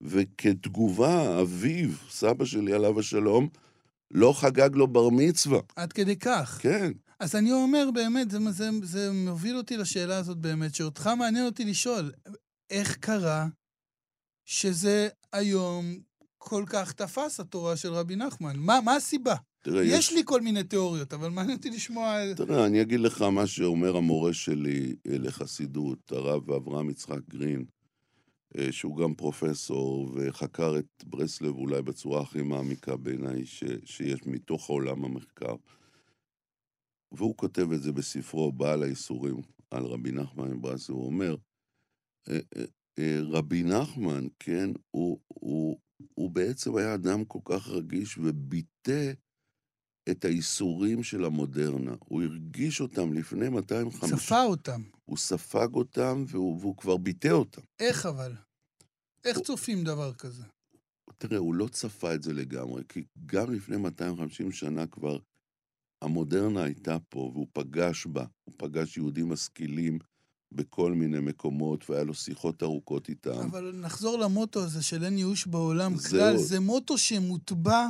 וכתגובה, 0.00 1.40
אביו, 1.40 1.90
סבא 2.10 2.44
שלי 2.44 2.72
עליו 2.72 3.00
השלום, 3.00 3.48
לא 4.10 4.32
חגג 4.36 4.70
לו 4.74 4.86
בר 4.86 5.08
מצווה. 5.08 5.60
עד 5.76 5.92
כדי 5.92 6.16
כך. 6.16 6.58
כן, 6.62 6.92
אז 7.20 7.36
אני 7.36 7.52
אומר 7.52 7.90
באמת, 7.94 8.30
זה, 8.30 8.38
זה, 8.50 8.70
זה 8.82 9.12
מוביל 9.12 9.56
אותי 9.56 9.76
לשאלה 9.76 10.16
הזאת 10.16 10.38
באמת, 10.38 10.74
שאותך 10.74 11.06
מעניין 11.06 11.46
אותי 11.46 11.64
לשאול, 11.64 12.12
איך 12.70 12.96
קרה 12.96 13.46
שזה 14.44 15.08
היום 15.32 15.98
כל 16.38 16.64
כך 16.66 16.92
תפס 16.92 17.40
התורה 17.40 17.76
של 17.76 17.92
רבי 17.92 18.16
נחמן? 18.16 18.56
מה, 18.56 18.80
מה 18.84 18.96
הסיבה? 18.96 19.34
תראה, 19.60 19.84
יש 19.84 20.12
לי 20.12 20.20
כל 20.24 20.40
מיני 20.40 20.64
תיאוריות, 20.64 21.12
אבל 21.12 21.28
מעניין 21.28 21.56
אותי 21.56 21.70
לשמוע... 21.70 22.34
תראה, 22.34 22.66
אני 22.66 22.82
אגיד 22.82 23.00
לך 23.00 23.22
מה 23.22 23.46
שאומר 23.46 23.96
המורה 23.96 24.32
שלי 24.32 24.96
אה, 25.06 25.18
לחסידות, 25.18 26.12
הרב 26.12 26.50
אברהם 26.50 26.90
יצחק 26.90 27.28
גרין, 27.30 27.64
אה, 28.58 28.72
שהוא 28.72 28.96
גם 28.96 29.14
פרופסור 29.14 30.10
וחקר 30.14 30.78
את 30.78 31.04
ברסלב 31.06 31.54
אולי 31.54 31.82
בצורה 31.82 32.22
הכי 32.22 32.42
מעמיקה 32.42 32.96
בעיניי 32.96 33.46
ש- 33.46 33.64
שיש 33.84 34.20
מתוך 34.26 34.68
עולם 34.68 35.04
המחקר. 35.04 35.54
והוא 37.12 37.36
כותב 37.36 37.72
את 37.72 37.82
זה 37.82 37.92
בספרו, 37.92 38.52
בעל 38.52 38.82
האיסורים, 38.82 39.36
על 39.70 39.84
רבי 39.84 40.12
נחמן 40.12 40.50
מברסלב, 40.50 40.96
הוא 40.96 41.06
אומר, 41.06 41.36
אה, 42.98 43.20
רבי 43.22 43.62
נחמן, 43.62 44.26
כן, 44.38 44.70
הוא, 44.90 45.18
הוא, 45.28 45.78
הוא 46.14 46.30
בעצם 46.30 46.76
היה 46.76 46.94
אדם 46.94 47.24
כל 47.24 47.38
כך 47.44 47.68
רגיש 47.68 48.18
וביטא 48.18 49.12
את 50.10 50.24
האיסורים 50.24 51.02
של 51.02 51.24
המודרנה. 51.24 51.94
הוא 51.98 52.22
הרגיש 52.22 52.80
אותם 52.80 53.12
לפני 53.12 53.48
250... 53.48 54.18
צפה 54.18 54.42
אותם. 54.42 54.82
הוא 55.04 55.16
ספג 55.16 55.68
אותם 55.74 56.24
והוא, 56.28 56.58
והוא 56.60 56.76
כבר 56.76 56.96
ביטא 56.96 57.28
אותם. 57.28 57.62
איך 57.80 58.06
אבל? 58.06 58.34
איך 59.24 59.38
צופים 59.38 59.84
דבר 59.84 60.12
כזה? 60.12 60.42
תראה, 61.18 61.38
הוא 61.38 61.54
לא 61.54 61.68
צפה 61.68 62.14
את 62.14 62.22
זה 62.22 62.32
לגמרי, 62.32 62.82
כי 62.88 63.04
גם 63.26 63.52
לפני 63.52 63.76
250 63.76 64.52
שנה 64.52 64.86
כבר 64.86 65.18
המודרנה 66.02 66.62
הייתה 66.64 66.96
פה, 67.08 67.30
והוא 67.32 67.46
פגש 67.52 68.06
בה. 68.06 68.24
הוא 68.44 68.54
פגש 68.56 68.96
יהודים 68.96 69.28
משכילים 69.28 69.98
בכל 70.52 70.92
מיני 70.92 71.20
מקומות, 71.20 71.90
והיה 71.90 72.04
לו 72.04 72.14
שיחות 72.14 72.62
ארוכות 72.62 73.08
איתם. 73.08 73.38
אבל 73.50 73.72
נחזור 73.74 74.18
למוטו 74.18 74.64
הזה 74.64 74.82
של 74.82 75.04
אין 75.04 75.18
ייאוש 75.18 75.46
בעולם 75.46 75.96
זהו. 75.96 76.10
כלל. 76.10 76.36
זה 76.36 76.60
מוטו 76.60 76.98
שמוטבע 76.98 77.86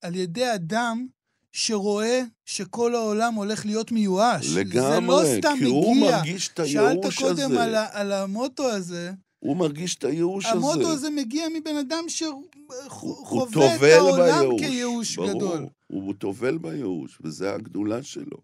על 0.00 0.14
ידי 0.14 0.54
אדם 0.54 1.06
שרואה 1.58 2.22
שכל 2.44 2.94
העולם 2.94 3.34
הולך 3.34 3.66
להיות 3.66 3.92
מיואש. 3.92 4.46
זה 4.46 4.60
לגמרי, 4.60 5.06
לא 5.06 5.22
סתם 5.38 5.54
כי 5.58 5.64
הוא 5.64 5.96
מגיע. 5.96 6.16
מרגיש 6.16 6.48
את 6.48 6.60
שאלת 6.66 6.88
הייאוש 6.88 7.18
קודם 7.18 7.50
הזה. 7.50 7.62
על, 7.64 7.74
ה- 7.74 7.86
על 7.92 8.12
המוטו 8.12 8.68
הזה. 8.70 9.12
הוא 9.38 9.56
מרגיש 9.56 9.94
את 9.94 10.04
הייאוש 10.04 10.46
הזה. 10.46 10.54
המוטו 10.56 10.88
הזה 10.88 11.10
מגיע 11.10 11.46
מבן 11.48 11.76
אדם 11.76 12.04
הוא- 12.26 12.44
הוא 13.28 13.46
שחווה 13.50 13.74
את 13.74 13.74
טובל 13.74 13.90
העולם 13.90 14.38
בייאוש. 14.38 14.60
כייאוש 14.60 15.16
ברור, 15.16 15.28
גדול. 15.34 15.66
הוא 15.92 16.14
טובל 16.14 16.58
בייאוש, 16.58 17.18
וזה 17.24 17.54
הגדולה 17.54 18.02
שלו. 18.02 18.36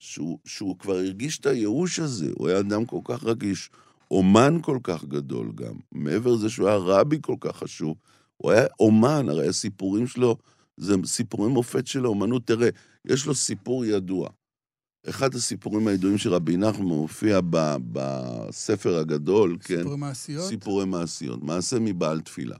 שהוא, 0.00 0.38
שהוא 0.44 0.78
כבר 0.78 0.96
הרגיש 0.96 1.38
את 1.38 1.46
הייאוש 1.46 1.98
הזה, 1.98 2.30
הוא 2.38 2.48
היה 2.48 2.58
אדם 2.58 2.84
כל 2.84 2.98
כך 3.04 3.24
רגיש, 3.24 3.70
אומן 4.10 4.58
כל 4.62 4.78
כך 4.82 5.04
גדול 5.04 5.52
גם. 5.54 5.74
מעבר 5.92 6.34
לזה 6.34 6.50
שהוא 6.50 6.68
היה 6.68 6.76
רבי 6.76 7.18
כל 7.22 7.34
כך 7.40 7.56
חשוב, 7.56 7.96
הוא 8.36 8.50
היה 8.50 8.66
אומן, 8.80 9.28
הרי 9.28 9.48
הסיפורים 9.48 10.06
שלו, 10.06 10.36
זה 10.78 10.94
סיפורי 11.04 11.50
מופת 11.50 11.86
של 11.86 12.04
האומנות. 12.04 12.46
תראה, 12.46 12.68
יש 13.04 13.26
לו 13.26 13.34
סיפור 13.34 13.84
ידוע. 13.84 14.28
אחד 15.08 15.34
הסיפורים 15.34 15.86
הידועים 15.86 16.18
של 16.18 16.34
רבי 16.34 16.56
נחמן 16.56 16.84
מופיע 16.84 17.40
ב, 17.50 17.76
בספר 17.92 18.98
הגדול, 18.98 19.56
כן? 19.60 19.76
סיפורי 19.76 19.96
מעשיות? 19.96 20.48
סיפורי 20.48 20.86
מעשיות, 20.86 21.42
מעשה 21.42 21.78
מבעל 21.80 22.20
תפילה. 22.20 22.56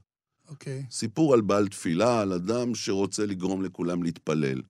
אוקיי. 0.49 0.85
סיפור 0.91 1.35
על 1.35 1.41
בעל 1.41 1.69
תפילה, 1.69 2.21
על 2.21 2.33
אדם 2.33 2.75
שרוצה 2.75 3.27
לגרום 3.27 3.63
לכולם 3.63 4.03
להתפלל. 4.03 4.63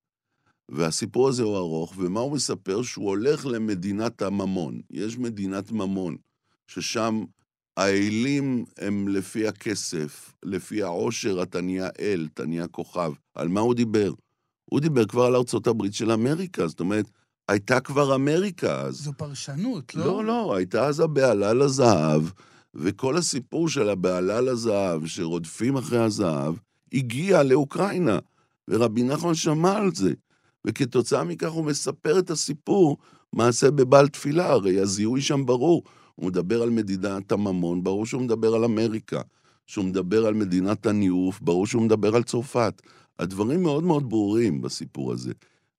והסיפור 0.68 1.28
הזה 1.28 1.42
הוא 1.42 1.57
ארוך, 1.57 1.94
ומה 1.96 2.20
הוא 2.20 2.32
מספר? 2.32 2.82
שהוא 2.82 3.09
הולך 3.09 3.46
למדינת 3.46 4.22
הממון. 4.22 4.80
יש 4.90 5.18
מדינת 5.18 5.72
ממון, 5.72 6.16
ששם 6.66 7.24
האלים 7.78 8.64
הם 8.78 9.08
לפי 9.08 9.48
הכסף, 9.48 10.32
לפי 10.42 10.82
העושר 10.82 11.42
אתה 11.42 11.60
נהיה 11.60 11.88
אל, 12.00 12.28
אתה 12.34 12.46
נהיה 12.46 12.68
כוכב. 12.68 13.12
על 13.34 13.48
מה 13.48 13.60
הוא 13.60 13.74
דיבר? 13.74 14.12
הוא 14.70 14.80
דיבר 14.80 15.06
כבר 15.06 15.24
על 15.24 15.36
ארצות 15.36 15.66
הברית 15.66 15.94
של 15.94 16.10
אמריקה, 16.10 16.66
זאת 16.66 16.80
אומרת, 16.80 17.10
הייתה 17.48 17.80
כבר 17.80 18.14
אמריקה 18.14 18.80
אז. 18.80 18.94
זו 18.94 19.12
פרשנות, 19.16 19.94
לא? 19.94 20.06
לא, 20.06 20.24
לא, 20.24 20.56
הייתה 20.56 20.86
אז 20.86 21.00
הבהלה 21.00 21.52
לזהב, 21.52 22.22
וכל 22.74 23.16
הסיפור 23.16 23.68
של 23.68 23.88
הבהלה 23.88 24.40
לזהב, 24.40 25.06
שרודפים 25.06 25.76
אחרי 25.76 25.98
הזהב, 25.98 26.54
הגיע 26.92 27.42
לאוקראינה, 27.42 28.18
ורבי 28.68 29.02
נחמן 29.02 29.34
שמע 29.34 29.76
על 29.76 29.94
זה. 29.94 30.12
וכתוצאה 30.66 31.24
מכך 31.24 31.50
הוא 31.50 31.64
מספר 31.64 32.18
את 32.18 32.30
הסיפור, 32.30 32.96
מעשה 33.32 33.70
בבעל 33.70 34.08
תפילה, 34.08 34.50
הרי 34.50 34.80
הזיהוי 34.80 35.20
שם 35.20 35.46
ברור. 35.46 35.82
הוא 36.18 36.26
מדבר 36.26 36.62
על 36.62 36.70
מדינת 36.70 37.32
הממון, 37.32 37.84
ברור 37.84 38.06
שהוא 38.06 38.22
מדבר 38.22 38.54
על 38.54 38.64
אמריקה. 38.64 39.20
שהוא 39.68 39.84
מדבר 39.84 40.26
על 40.26 40.34
מדינת 40.34 40.86
הניאוף, 40.86 41.40
ברור 41.40 41.66
שהוא 41.66 41.82
מדבר 41.82 42.16
על 42.16 42.22
צרפת. 42.22 42.82
הדברים 43.18 43.62
מאוד 43.62 43.84
מאוד 43.84 44.08
ברורים 44.08 44.60
בסיפור 44.60 45.12
הזה. 45.12 45.32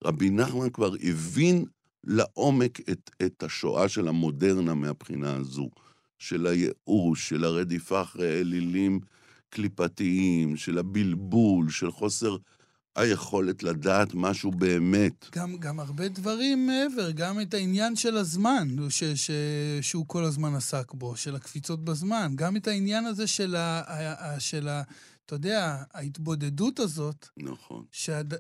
רבי 0.03 0.29
נחמן 0.29 0.69
כבר 0.69 0.93
הבין 1.03 1.65
לעומק 2.03 2.89
את, 2.89 3.11
את 3.25 3.43
השואה 3.43 3.89
של 3.89 4.07
המודרנה 4.07 4.73
מהבחינה 4.73 5.35
הזו, 5.35 5.69
של 6.19 6.47
הייאוש, 6.47 7.29
של 7.29 7.43
הרדיפה 7.43 8.01
אחרי 8.01 8.39
אלילים 8.39 8.99
קליפתיים, 9.49 10.55
של 10.55 10.77
הבלבול, 10.77 11.69
של 11.69 11.91
חוסר 11.91 12.37
היכולת 12.95 13.63
לדעת 13.63 14.13
משהו 14.13 14.51
באמת. 14.51 15.25
גם, 15.35 15.57
גם 15.57 15.79
הרבה 15.79 16.07
דברים 16.07 16.67
מעבר, 16.67 17.11
גם 17.11 17.41
את 17.41 17.53
העניין 17.53 17.95
של 17.95 18.17
הזמן, 18.17 18.67
ש, 18.89 19.03
ש, 19.03 19.31
שהוא 19.81 20.05
כל 20.07 20.23
הזמן 20.23 20.55
עסק 20.55 20.93
בו, 20.93 21.15
של 21.15 21.35
הקפיצות 21.35 21.85
בזמן, 21.85 22.31
גם 22.35 22.55
את 22.57 22.67
העניין 22.67 23.05
הזה 23.05 23.27
של 23.27 23.55
ה... 23.55 23.81
ה, 23.87 24.33
ה 24.33 24.39
של 24.39 24.67
ה 24.67 24.83
אתה 25.25 25.35
יודע, 25.35 25.83
ההתבודדות 25.93 26.79
הזאת, 26.79 27.27
נכון. 27.37 27.85
שעד... 27.91 28.33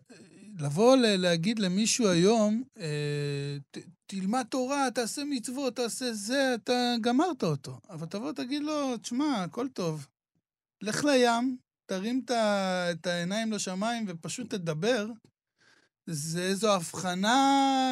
לבוא 0.59 0.95
ל- 0.95 1.15
להגיד 1.15 1.59
למישהו 1.59 2.07
היום, 2.07 2.63
אה, 2.79 3.57
ת, 3.71 3.77
תלמד 4.05 4.45
תורה, 4.49 4.87
תעשה 4.95 5.21
מצוות, 5.29 5.75
תעשה 5.75 6.13
זה, 6.13 6.55
אתה 6.55 6.95
גמרת 7.01 7.43
אותו. 7.43 7.79
אבל 7.89 8.05
תבוא, 8.05 8.31
תגיד 8.31 8.63
לו, 8.63 8.97
תשמע, 8.97 9.43
הכל 9.43 9.67
טוב. 9.67 10.07
לך 10.81 11.03
לים, 11.03 11.57
תרים 11.89 12.21
את 12.91 13.07
העיניים 13.07 13.51
לשמיים 13.51 14.05
ופשוט 14.07 14.49
תדבר. 14.49 15.07
זה 16.07 16.41
איזו 16.41 16.75
הבחנה 16.75 17.35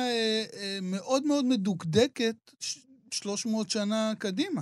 אה, 0.10 0.46
אה, 0.54 0.80
מאוד 0.82 1.24
מאוד 1.26 1.46
מדוקדקת, 1.46 2.36
ש- 2.60 2.80
300 3.12 3.70
שנה 3.70 4.14
קדימה. 4.20 4.62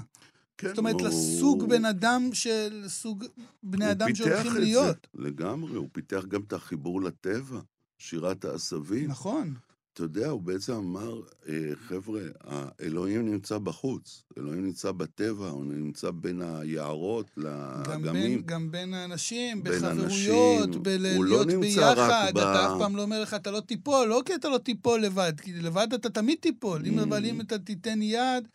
כן, 0.57 0.67
זאת 0.67 0.77
אומרת, 0.77 0.95
הוא- 0.95 1.07
לסוג 1.07 1.69
בן 1.69 1.85
אדם 1.85 2.29
של... 2.33 2.83
סוג 2.87 3.25
בני 3.63 3.91
אדם 3.91 4.07
הוא 4.07 4.15
שהולכים 4.15 4.37
פיתח 4.43 4.55
את 4.55 4.59
להיות. 4.59 5.07
זה, 5.13 5.23
לגמרי, 5.23 5.75
הוא 5.75 5.89
פיתח 5.91 6.25
גם 6.27 6.41
את 6.47 6.53
החיבור 6.53 7.01
לטבע, 7.01 7.59
שירת 7.97 8.45
העשבים. 8.45 9.09
נכון. 9.09 9.53
אתה 9.95 10.03
יודע, 10.03 10.27
הוא 10.29 10.41
בעצם 10.41 10.73
אמר, 10.73 11.21
אה, 11.47 11.53
חבר'ה, 11.87 12.21
האלוהים 12.43 13.31
נמצא 13.31 13.57
בחוץ, 13.57 14.23
אלוהים 14.37 14.65
נמצא 14.65 14.91
בטבע, 14.91 15.47
הוא 15.47 15.65
נמצא 15.65 16.11
בין 16.11 16.41
היערות 16.41 17.31
גם 17.37 17.43
בין, 17.85 18.05
לאגמים. 18.05 18.41
גם 18.45 18.71
בין 18.71 18.93
האנשים, 18.93 19.63
בין 19.63 19.73
בחברויות. 19.73 20.83
בלהיות 20.83 21.47
לא 21.47 21.59
ביחד. 21.61 22.31
ב- 22.33 22.37
אתה 22.37 22.65
אף 22.65 22.79
פעם 22.79 22.95
לא 22.95 23.01
אומר 23.01 23.21
לך, 23.21 23.33
אתה 23.33 23.51
לא 23.51 23.59
תיפול, 23.59 24.07
לא 24.07 24.21
כי 24.25 24.35
אתה 24.35 24.49
לא 24.49 24.57
תיפול 24.57 25.01
לבד, 25.01 25.33
כי 25.41 25.53
לבד 25.53 25.87
אתה 25.93 26.09
תמיד 26.09 26.37
תיפול. 26.41 26.85
אם 26.85 26.99
Mm. 26.99 27.03
אבל 27.03 27.25
אם 27.25 27.41
אתה 27.41 27.59
תיתן 27.59 28.01
יד... 28.01 28.47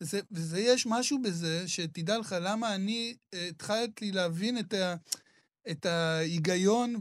זה, 0.00 0.20
וזה 0.32 0.60
יש 0.60 0.86
משהו 0.86 1.22
בזה, 1.22 1.62
שתדע 1.66 2.18
לך 2.18 2.36
למה 2.40 2.74
אני 2.74 3.14
אה, 3.34 3.48
התחלתי 3.48 4.12
להבין 4.12 4.58
את, 4.58 4.74
ה, 4.74 4.94
את 5.70 5.86
ההיגיון 5.86 6.94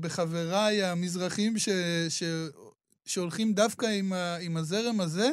בחבריי 0.00 0.82
המזרחים 0.82 1.58
ש, 1.58 1.68
ש, 2.08 2.22
שהולכים 3.10 3.52
דווקא 3.52 3.86
עם, 3.86 4.12
ה, 4.12 4.36
עם 4.36 4.56
הזרם 4.56 5.00
הזה, 5.00 5.30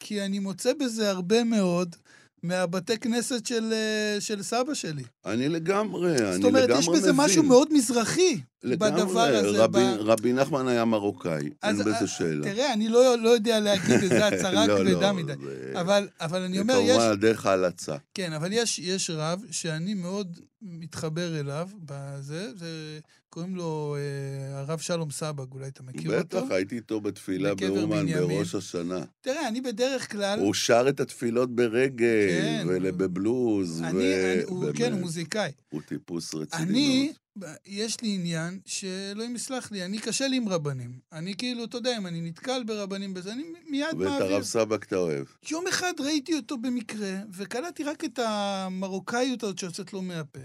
כי 0.00 0.22
אני 0.22 0.38
מוצא 0.38 0.72
בזה 0.80 1.10
הרבה 1.10 1.44
מאוד 1.44 1.96
מהבתי 2.42 2.98
כנסת 2.98 3.46
של, 3.46 3.72
אה, 3.72 4.20
של 4.20 4.42
סבא 4.42 4.74
שלי. 4.74 5.02
אני 5.24 5.48
לגמרי, 5.48 6.10
אני 6.10 6.16
לגמרי 6.16 6.30
מבין. 6.30 6.32
זאת 6.32 6.44
אומרת, 6.44 6.68
יש 6.78 6.88
בזה 6.88 7.12
משהו 7.12 7.42
מאוד 7.42 7.72
מזרחי 7.72 8.40
לגמרי, 8.62 8.90
בדבר 8.92 9.20
הזה. 9.20 9.58
רבי, 9.64 9.78
ב... 9.78 10.00
רבי 10.00 10.32
נחמן 10.32 10.68
היה 10.68 10.84
מרוקאי, 10.84 11.50
אין 11.62 11.80
אה, 11.80 11.84
בזה 11.84 12.06
שאלה. 12.06 12.42
תראה, 12.44 12.72
אני 12.72 12.88
לא, 12.88 13.18
לא 13.18 13.28
יודע 13.28 13.60
להגיד 13.60 13.94
את 14.02 14.08
זה 14.08 14.26
הצהרה 14.26 14.66
לא, 14.68 14.78
כבדה 14.78 15.12
לא, 15.12 15.12
מדי. 15.12 15.32
זה- 15.44 15.80
אבל, 15.80 16.08
אבל 16.20 16.42
אני 16.42 16.54
זה 16.54 16.60
אומר, 16.60 16.74
יש... 16.82 16.90
כמובן 16.90 17.04
על 17.10 17.16
דרך 17.16 17.46
ההלצה. 17.46 17.96
כן, 18.14 18.32
אבל 18.32 18.48
יש, 18.52 18.78
יש 18.78 19.10
רב 19.10 19.42
שאני 19.50 19.94
מאוד 19.94 20.40
מתחבר 20.62 21.40
אליו 21.40 21.68
בזה, 21.84 22.50
זה, 22.56 22.98
קוראים 23.30 23.56
לו 23.56 23.96
אה, 23.98 24.31
הרב 24.72 24.80
שלום 24.80 25.10
סבג, 25.10 25.52
אולי 25.52 25.68
אתה 25.68 25.82
מכיר 25.82 26.18
בטח, 26.18 26.42
אותו? 26.42 26.54
הייתי 26.54 26.76
איתו 26.76 27.00
בתפילה 27.00 27.54
באומן. 27.54 28.06
בראש 28.12 28.54
השנה. 28.54 29.04
תראה, 29.20 29.48
אני 29.48 29.60
בדרך 29.60 30.12
כלל... 30.12 30.38
הוא 30.38 30.54
שר 30.54 30.86
את 30.88 31.00
התפילות 31.00 31.54
ברגל, 31.54 32.28
כן. 32.30 32.66
ובבלוז, 32.66 33.82
אני, 33.82 33.98
ו... 33.98 34.42
הוא, 34.46 34.64
כן, 34.74 34.92
הוא 34.92 35.00
מוזיקאי. 35.00 35.50
הוא 35.70 35.80
טיפוס 35.82 36.34
רציני 36.34 36.62
אני, 36.62 37.12
מאוד. 37.36 37.50
יש 37.66 38.00
לי 38.00 38.14
עניין 38.14 38.60
שאלוהים 38.66 39.36
יסלח 39.36 39.72
לי, 39.72 39.84
אני 39.84 39.98
קשה 39.98 40.28
לי 40.28 40.36
עם 40.36 40.48
רבנים. 40.48 40.98
אני 41.12 41.34
כאילו, 41.36 41.64
אתה 41.64 41.76
יודע, 41.76 41.98
אם 41.98 42.06
אני 42.06 42.20
נתקל 42.20 42.62
ברבנים 42.66 43.14
בזה, 43.14 43.32
אני 43.32 43.42
מיד 43.68 43.86
ואת 43.86 43.94
מעביר. 43.94 44.22
הרב 44.22 44.42
סבק 44.42 44.84
אתה 44.84 44.96
אוהב. 44.96 45.26
יום 45.50 45.66
אחד 45.66 45.92
ראיתי 46.00 46.36
אותו 46.36 46.58
במקרה, 46.58 47.20
וקלטתי 47.32 47.84
רק 47.84 48.04
את 48.04 48.18
המרוקאיות 48.18 49.42
הזאת 49.42 49.58
שיוצאת 49.58 49.92
לו 49.92 50.02
מהפה, 50.02 50.40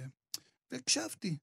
והקשבתי. 0.72 1.38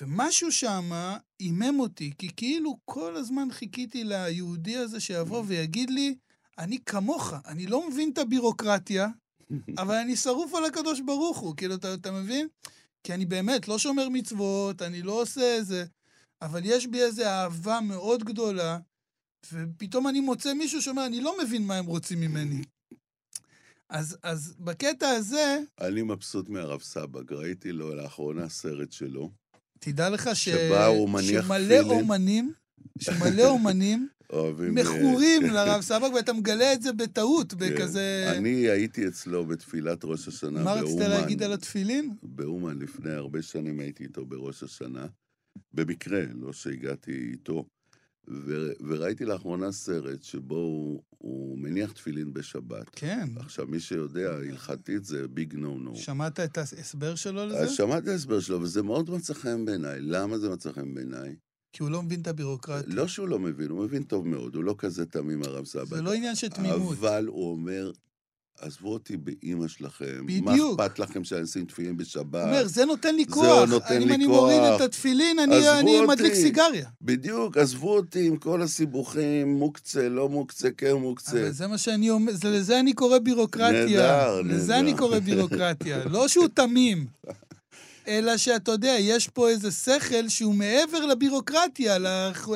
ומשהו 0.00 0.52
שם 0.52 0.90
עימם 1.38 1.80
אותי, 1.80 2.12
כי 2.18 2.28
כאילו 2.36 2.78
כל 2.84 3.16
הזמן 3.16 3.48
חיכיתי 3.50 4.04
ליהודי 4.04 4.76
הזה 4.76 5.00
שיבוא 5.00 5.42
ויגיד 5.46 5.90
לי, 5.90 6.14
אני 6.58 6.78
כמוך, 6.86 7.32
אני 7.46 7.66
לא 7.66 7.88
מבין 7.88 8.10
את 8.10 8.18
הבירוקרטיה, 8.18 9.08
אבל 9.80 9.94
אני 9.94 10.16
שרוף 10.16 10.54
על 10.54 10.64
הקדוש 10.64 11.00
ברוך 11.00 11.38
הוא, 11.38 11.56
כאילו, 11.56 11.74
אתה, 11.74 11.94
אתה 11.94 12.12
מבין? 12.12 12.48
כי 13.04 13.14
אני 13.14 13.26
באמת 13.26 13.68
לא 13.68 13.78
שומר 13.78 14.08
מצוות, 14.08 14.82
אני 14.82 15.02
לא 15.02 15.22
עושה 15.22 15.54
איזה, 15.54 15.84
אבל 16.42 16.60
יש 16.64 16.86
בי 16.86 17.02
איזו 17.02 17.24
אהבה 17.24 17.80
מאוד 17.80 18.24
גדולה, 18.24 18.78
ופתאום 19.52 20.08
אני 20.08 20.20
מוצא 20.20 20.54
מישהו 20.54 20.82
שאומר, 20.82 21.06
אני 21.06 21.20
לא 21.20 21.36
מבין 21.44 21.66
מה 21.66 21.76
הם 21.76 21.86
רוצים 21.86 22.20
ממני. 22.20 22.62
אז, 23.88 24.18
אז 24.22 24.54
בקטע 24.58 25.08
הזה, 25.08 25.58
אני 25.80 26.02
מבסוט 26.02 26.48
מהרב 26.48 26.80
סבג, 26.80 27.32
ראיתי 27.32 27.72
לו 27.72 27.94
לאחרונה 27.94 28.48
סרט 28.48 28.92
שלו. 28.92 29.30
תדע 29.78 30.10
לך 30.10 30.30
ש... 30.34 30.48
שבה 30.48 30.86
הוא 30.86 31.08
מניח 31.08 31.46
שמלא 31.46 31.64
תפילין. 31.64 31.90
אומנים, 31.90 32.52
שמלא 32.98 33.48
אומנים. 33.48 34.08
אה, 34.32 34.50
מכורים 34.58 35.42
לרב 35.42 35.80
סבג, 35.80 36.10
ואתה 36.14 36.32
מגלה 36.32 36.72
את 36.72 36.82
זה 36.82 36.92
בטעות, 36.92 37.52
כן. 37.52 37.58
בכזה... 37.58 38.34
אני 38.36 38.68
הייתי 38.68 39.08
אצלו 39.08 39.46
בתפילת 39.46 40.04
ראש 40.04 40.28
השנה 40.28 40.62
מה 40.64 40.74
באומן. 40.74 40.86
רצית 40.86 41.08
להגיד 41.08 41.42
על 41.42 41.52
התפילין? 41.52 42.14
באומן 42.22 42.78
לפני 42.78 43.10
הרבה 43.10 43.42
שנים 43.42 43.80
הייתי 43.80 44.04
איתו 44.04 44.26
בראש 44.26 44.62
השנה. 44.62 45.06
במקרה, 45.72 46.22
לא 46.34 46.52
שהגעתי 46.52 47.12
איתו. 47.32 47.64
ו- 48.30 48.72
וראיתי 48.88 49.24
לאחרונה 49.24 49.72
סרט 49.72 50.22
שבו 50.22 50.54
הוא, 50.54 51.02
הוא 51.18 51.58
מניח 51.58 51.92
תפילין 51.92 52.32
בשבת. 52.32 52.88
כן. 52.92 53.28
עכשיו, 53.36 53.66
מי 53.66 53.80
שיודע, 53.80 54.34
הלכתית 54.34 55.04
זה 55.04 55.28
ביג 55.28 55.54
נו 55.54 55.78
נו. 55.78 55.96
שמעת 55.96 56.40
את 56.40 56.58
ההסבר 56.58 57.14
שלו 57.14 57.40
אז 57.42 57.52
לזה? 57.52 57.74
שמעתי 57.74 58.02
את 58.02 58.08
ההסבר 58.08 58.40
שלו, 58.40 58.60
וזה 58.60 58.82
מאוד 58.82 59.10
מצא 59.10 59.34
חן 59.34 59.64
בעיניי. 59.64 60.00
למה 60.00 60.38
זה 60.38 60.48
מצא 60.50 60.72
חן 60.72 60.94
בעיניי? 60.94 61.36
כי 61.72 61.82
הוא 61.82 61.90
לא 61.90 62.02
מבין 62.02 62.20
את 62.20 62.26
הבירוקרטיה. 62.26 62.94
לא 62.94 63.08
שהוא 63.08 63.28
לא 63.28 63.38
מבין, 63.38 63.70
הוא 63.70 63.84
מבין 63.84 64.02
טוב 64.02 64.28
מאוד, 64.28 64.54
הוא 64.54 64.64
לא 64.64 64.74
כזה 64.78 65.06
תמים 65.06 65.42
הרב 65.42 65.64
סבא. 65.64 65.96
זה 65.96 66.02
לא 66.02 66.12
עניין 66.12 66.34
של 66.34 66.48
תמימות. 66.48 66.96
אבל 66.98 67.26
הוא 67.26 67.50
אומר, 67.50 67.92
עזבו 68.60 68.92
אותי 68.92 69.16
באימא 69.16 69.68
שלכם. 69.68 70.26
בדיוק. 70.26 70.78
מה 70.78 70.86
אכפת 70.86 70.98
לכם 70.98 71.24
שאני 71.24 71.42
אשים 71.42 71.64
תפילין 71.64 71.96
בשבת? 71.96 72.34
הוא 72.34 72.42
אומר, 72.42 72.66
זה 72.66 72.84
נותן 72.84 73.14
לי 73.14 73.24
זה 73.28 73.34
כוח. 73.34 73.68
נותן 73.68 74.02
אם 74.02 74.08
לי 74.08 74.14
אני 74.14 74.26
כוח. 74.26 74.36
מוריד 74.36 74.60
את 74.74 74.80
התפילין, 74.80 75.38
אני, 75.38 75.70
אני. 75.70 76.00
מדליק 76.00 76.34
סיגריה. 76.34 76.88
בדיוק, 77.02 77.56
עזבו 77.56 77.96
אותי 77.96 78.26
עם 78.26 78.36
כל 78.36 78.62
הסיבוכים, 78.62 79.48
מוקצה, 79.48 80.08
לא 80.08 80.28
מוקצה, 80.28 80.70
כן 80.70 80.92
מוקצה. 80.92 81.30
אבל 81.32 81.50
זה 81.50 81.66
מה 81.66 81.78
שאני 81.78 82.10
אומר, 82.10 82.32
זה, 82.34 82.50
לזה 82.50 82.80
אני 82.80 82.92
קורא 82.92 83.18
בירוקרטיה. 83.18 83.84
נהדר, 83.84 84.42
לזה 84.42 84.72
נהדר. 84.72 84.78
אני 84.78 84.94
קורא 84.96 85.18
בירוקרטיה. 85.18 86.04
לא 86.04 86.28
שהוא 86.28 86.48
תמים, 86.54 87.06
אלא 88.08 88.36
שאתה 88.36 88.72
יודע, 88.72 88.96
יש 89.00 89.28
פה 89.28 89.48
איזה 89.48 89.70
שכל 89.70 90.28
שהוא 90.28 90.54
מעבר 90.54 91.06
לבירוקרטיה, 91.06 91.96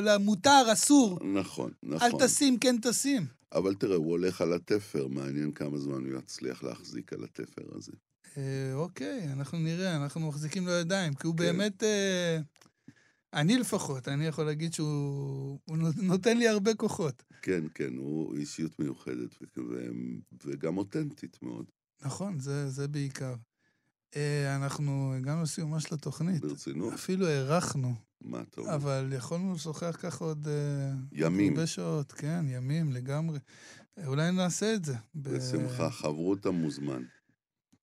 למותר, 0.03 0.72
אסור. 0.72 1.18
נכון, 1.34 1.70
אל 1.84 1.96
נכון. 1.96 2.26
תשים, 2.26 2.59
כן 2.59 2.76
תשים. 2.82 3.41
אבל 3.55 3.74
תראה, 3.74 3.96
הוא 3.96 4.11
הולך 4.11 4.40
על 4.40 4.53
התפר, 4.53 5.07
מעניין 5.09 5.53
כמה 5.53 5.78
זמן 5.78 6.05
הוא 6.11 6.18
יצליח 6.18 6.62
להחזיק 6.62 7.12
על 7.12 7.24
התפר 7.24 7.62
הזה. 7.76 7.92
אה, 8.36 8.74
אוקיי, 8.74 9.32
אנחנו 9.32 9.59
נראה, 9.59 9.96
אנחנו 9.96 10.20
מחזיקים 10.28 10.66
לו 10.66 10.72
ידיים, 10.72 11.14
כי 11.14 11.26
הוא 11.26 11.36
כן. 11.36 11.42
באמת... 11.44 11.82
אה, 11.82 12.38
אני 13.34 13.59
לפחות, 13.59 14.09
אני 14.09 14.26
יכול 14.26 14.44
להגיד 14.44 14.72
שהוא 14.72 15.59
הוא 15.64 15.76
נות- 15.76 15.96
נותן 15.96 16.38
לי 16.38 16.48
הרבה 16.48 16.74
כוחות. 16.74 17.22
כן, 17.42 17.64
כן, 17.74 17.96
הוא 17.96 18.34
אישיות 18.36 18.78
מיוחדת 18.78 19.34
וגם 20.44 20.78
אותנטית 20.78 21.42
מאוד, 21.42 21.64
נכון, 22.03 22.40
זה, 22.40 22.70
זה 22.70 22.88
בעיקר. 22.88 23.34
אה, 24.16 24.57
אנחנו 24.57 25.14
הגענו 25.16 25.42
לסיומה 25.42 25.80
של 25.80 25.94
התוכנית. 25.94 26.40
ברצינות. 26.40 26.92
אפילו 26.92 27.26
הארכנו, 27.26 27.94
מה 28.25 28.41
אתה 28.41 28.61
אומר? 28.61 28.75
אבל 28.75 29.12
יכולנו 29.16 29.55
לשוחח 29.55 29.97
ככה 30.01 30.25
עוד... 30.25 30.49
אה, 30.49 30.93
ימים. 31.12 31.53
הרבה 31.53 31.66
שעות, 31.66 32.12
כן, 32.12 32.45
ימים 32.49 32.93
לגמרי. 32.93 33.39
אולי 34.07 34.33
נעשה 34.33 34.75
את 34.75 34.85
זה. 34.85 34.95
ב- 35.14 35.29
בשמחה, 35.29 35.91
חברותא 35.91 36.49
מוזמן. 36.49 37.03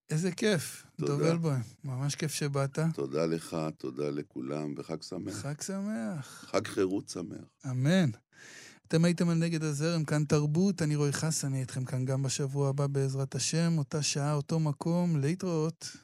איזה 0.09 0.31
כיף, 0.31 0.85
תודה. 0.97 1.11
דובל 1.13 1.37
בוים. 1.37 1.61
ממש 1.83 2.15
כיף 2.15 2.33
שבאת. 2.33 2.79
תודה 2.93 3.25
לך, 3.25 3.57
תודה 3.77 4.09
לכולם, 4.09 4.73
וחג 4.77 5.01
שמח. 5.01 5.33
חג 5.33 5.61
שמח. 5.61 6.45
חג 6.51 6.67
חירות 6.67 7.09
שמח. 7.09 7.45
אמן. 7.71 8.09
אתם 8.87 9.05
הייתם 9.05 9.29
על 9.29 9.37
נגד 9.37 9.63
הזרם, 9.63 10.03
כאן 10.03 10.23
תרבות, 10.25 10.81
אני 10.81 10.95
רועי 10.95 11.11
חסן, 11.11 11.47
אני 11.47 11.61
איתכם 11.61 11.85
כאן 11.85 12.05
גם 12.05 12.23
בשבוע 12.23 12.69
הבא 12.69 12.87
בעזרת 12.87 13.35
השם, 13.35 13.77
אותה 13.77 14.01
שעה, 14.01 14.33
אותו 14.33 14.59
מקום, 14.59 15.17
להתראות. 15.19 15.97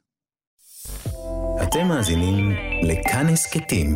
אתם 1.64 1.88
מאזינים 1.88 2.50
לכאן 2.84 3.28
הסכתים, 3.28 3.96